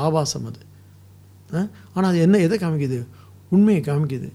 [0.05, 0.61] ஆபாசம் அது.
[1.93, 2.99] ஆனால் அது என்ன எதை காமிக்குது?
[3.49, 4.29] உண்மையை காமிக்குது.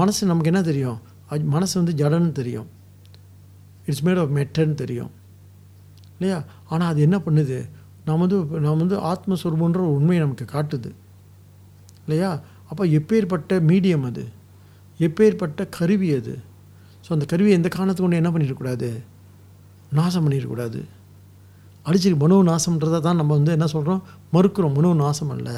[0.00, 0.98] மனசு நமக்கு என்ன தெரியும்?
[1.54, 2.68] மனசு வந்து ஜடன்னு தெரியும்.
[3.86, 5.12] இட்ஸ் மேட் ஆஃப் மெட்டன்னு தெரியும்.
[6.16, 6.38] இல்லையா?
[6.68, 7.58] ஆனால் அது என்ன பண்ணுது?
[8.04, 10.90] நாம் வந்து நாம் வந்து ஆத்மஸ்வரூபன்ற ஒரு உண்மையை நமக்கு காட்டுது.
[12.04, 12.30] இல்லையா?
[12.70, 14.24] அப்போ எப்பேற்பட்ட மீடியம் அது?
[14.98, 16.34] எப்பேற்பட்ட கருவி அது?
[17.04, 18.88] ஸோ அந்த கருவியை எந்த காரணத்துக்கு கொண்டு என்ன பண்ணிடக்கூடாது
[19.98, 20.80] நாசம் பண்ணிடக்கூடாது
[21.88, 24.00] அடிச்சிரு மனோ நாசம்ன்றதை தான் நம்ம வந்து என்ன சொல்கிறோம்
[24.32, 24.74] மறுக்கிறோம்.
[24.74, 25.50] மனோ நாசம் அல்ல.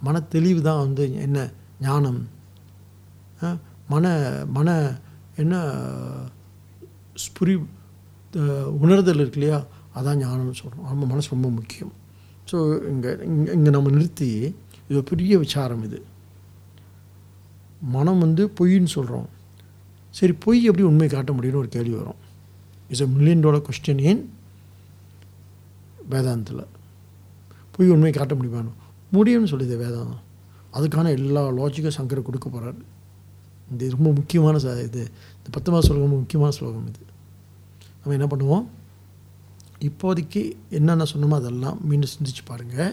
[0.00, 1.38] மன தெளிவு தான் வந்து என்ன?
[1.80, 2.20] ஞானம்.
[3.92, 4.12] மன
[4.56, 4.68] மன
[5.42, 5.54] என்ன
[7.24, 7.54] ஸ்புரி
[8.84, 9.58] உணர்தல் இருக்கு இல்லையா?
[9.98, 11.92] அதான் ஞானம்னு சொல்கிறோம் நம்ம மனசு ரொம்ப முக்கியம்.
[12.50, 12.56] ஸோ
[12.92, 14.30] இங்கே இங்கே இங்கே நம்ம நிறுத்தி
[14.90, 15.98] இது பெரிய விசாரம் இது.
[17.94, 19.28] மனம் வந்து பொய்ன்னு சொல்கிறோம்
[20.18, 22.20] சரி பொய் எப்படி உண்மை காட்ட முடியும்னு ஒரு கேள்வி வரும்.
[22.90, 24.22] It's a million dollar question ஏன்
[26.12, 26.64] வேதாந்தத்தில்.
[27.74, 28.74] பொய் உண்மை காட்ட முடியுமான்னு.
[29.16, 30.22] முடியும்னு சொல்லுது வேதாந்தம்.
[30.76, 32.80] அதுக்கான எல்லா லாஜிக்கும் சங்கரை கொடுக்க போகிறாரு
[33.74, 35.02] இது ரொம்ப முக்கியமான ச இது
[35.38, 37.02] இந்த பத்தொன்பது ஸ்லோகம் ரொம்ப முக்கியமான ஸ்லோகம் இது.
[38.00, 38.64] நம்ம என்ன பண்ணுவோம்?
[39.88, 40.42] இப்போதைக்கு
[40.78, 42.92] என்னென்ன சொன்னோமோ அதெல்லாம் மீண்டும் சிந்திச்சு பாருங்கள்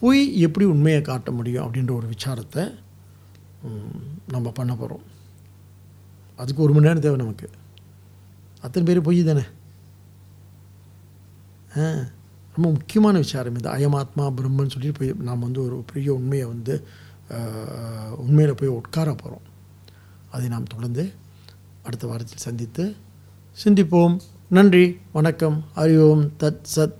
[0.00, 2.64] பொய் எப்படி உண்மையை காட்ட முடியும் அப்படின்ற ஒரு விசாரத்தை
[4.34, 5.04] நம்ம பண்ண போகிறோம்
[6.40, 7.46] அதுக்கு ஒரு மணி நேரம் தேவை நமக்கு.
[8.64, 9.44] அத்தனை பேர் பொய் தானே?
[11.76, 11.86] ஆ
[12.54, 13.68] ரொம்ப முக்கியமான விசாரம் இது.
[13.76, 16.74] அயமாத்மா பிரம்மன் சொல்லி போய் நாம் வந்து ஒரு பெரிய உண்மையை வந்து
[18.16, 19.40] உண்மையில் போய் உட்கார போகிறோம்
[20.30, 21.12] அதை நாம் தொடர்ந்து
[21.82, 22.96] அடுத்த வாரத்தில் சந்தித்து
[23.64, 24.20] சிந்திப்போம்.
[24.48, 26.98] நன்றி வணக்கம் அறிவோம் தத் சத்.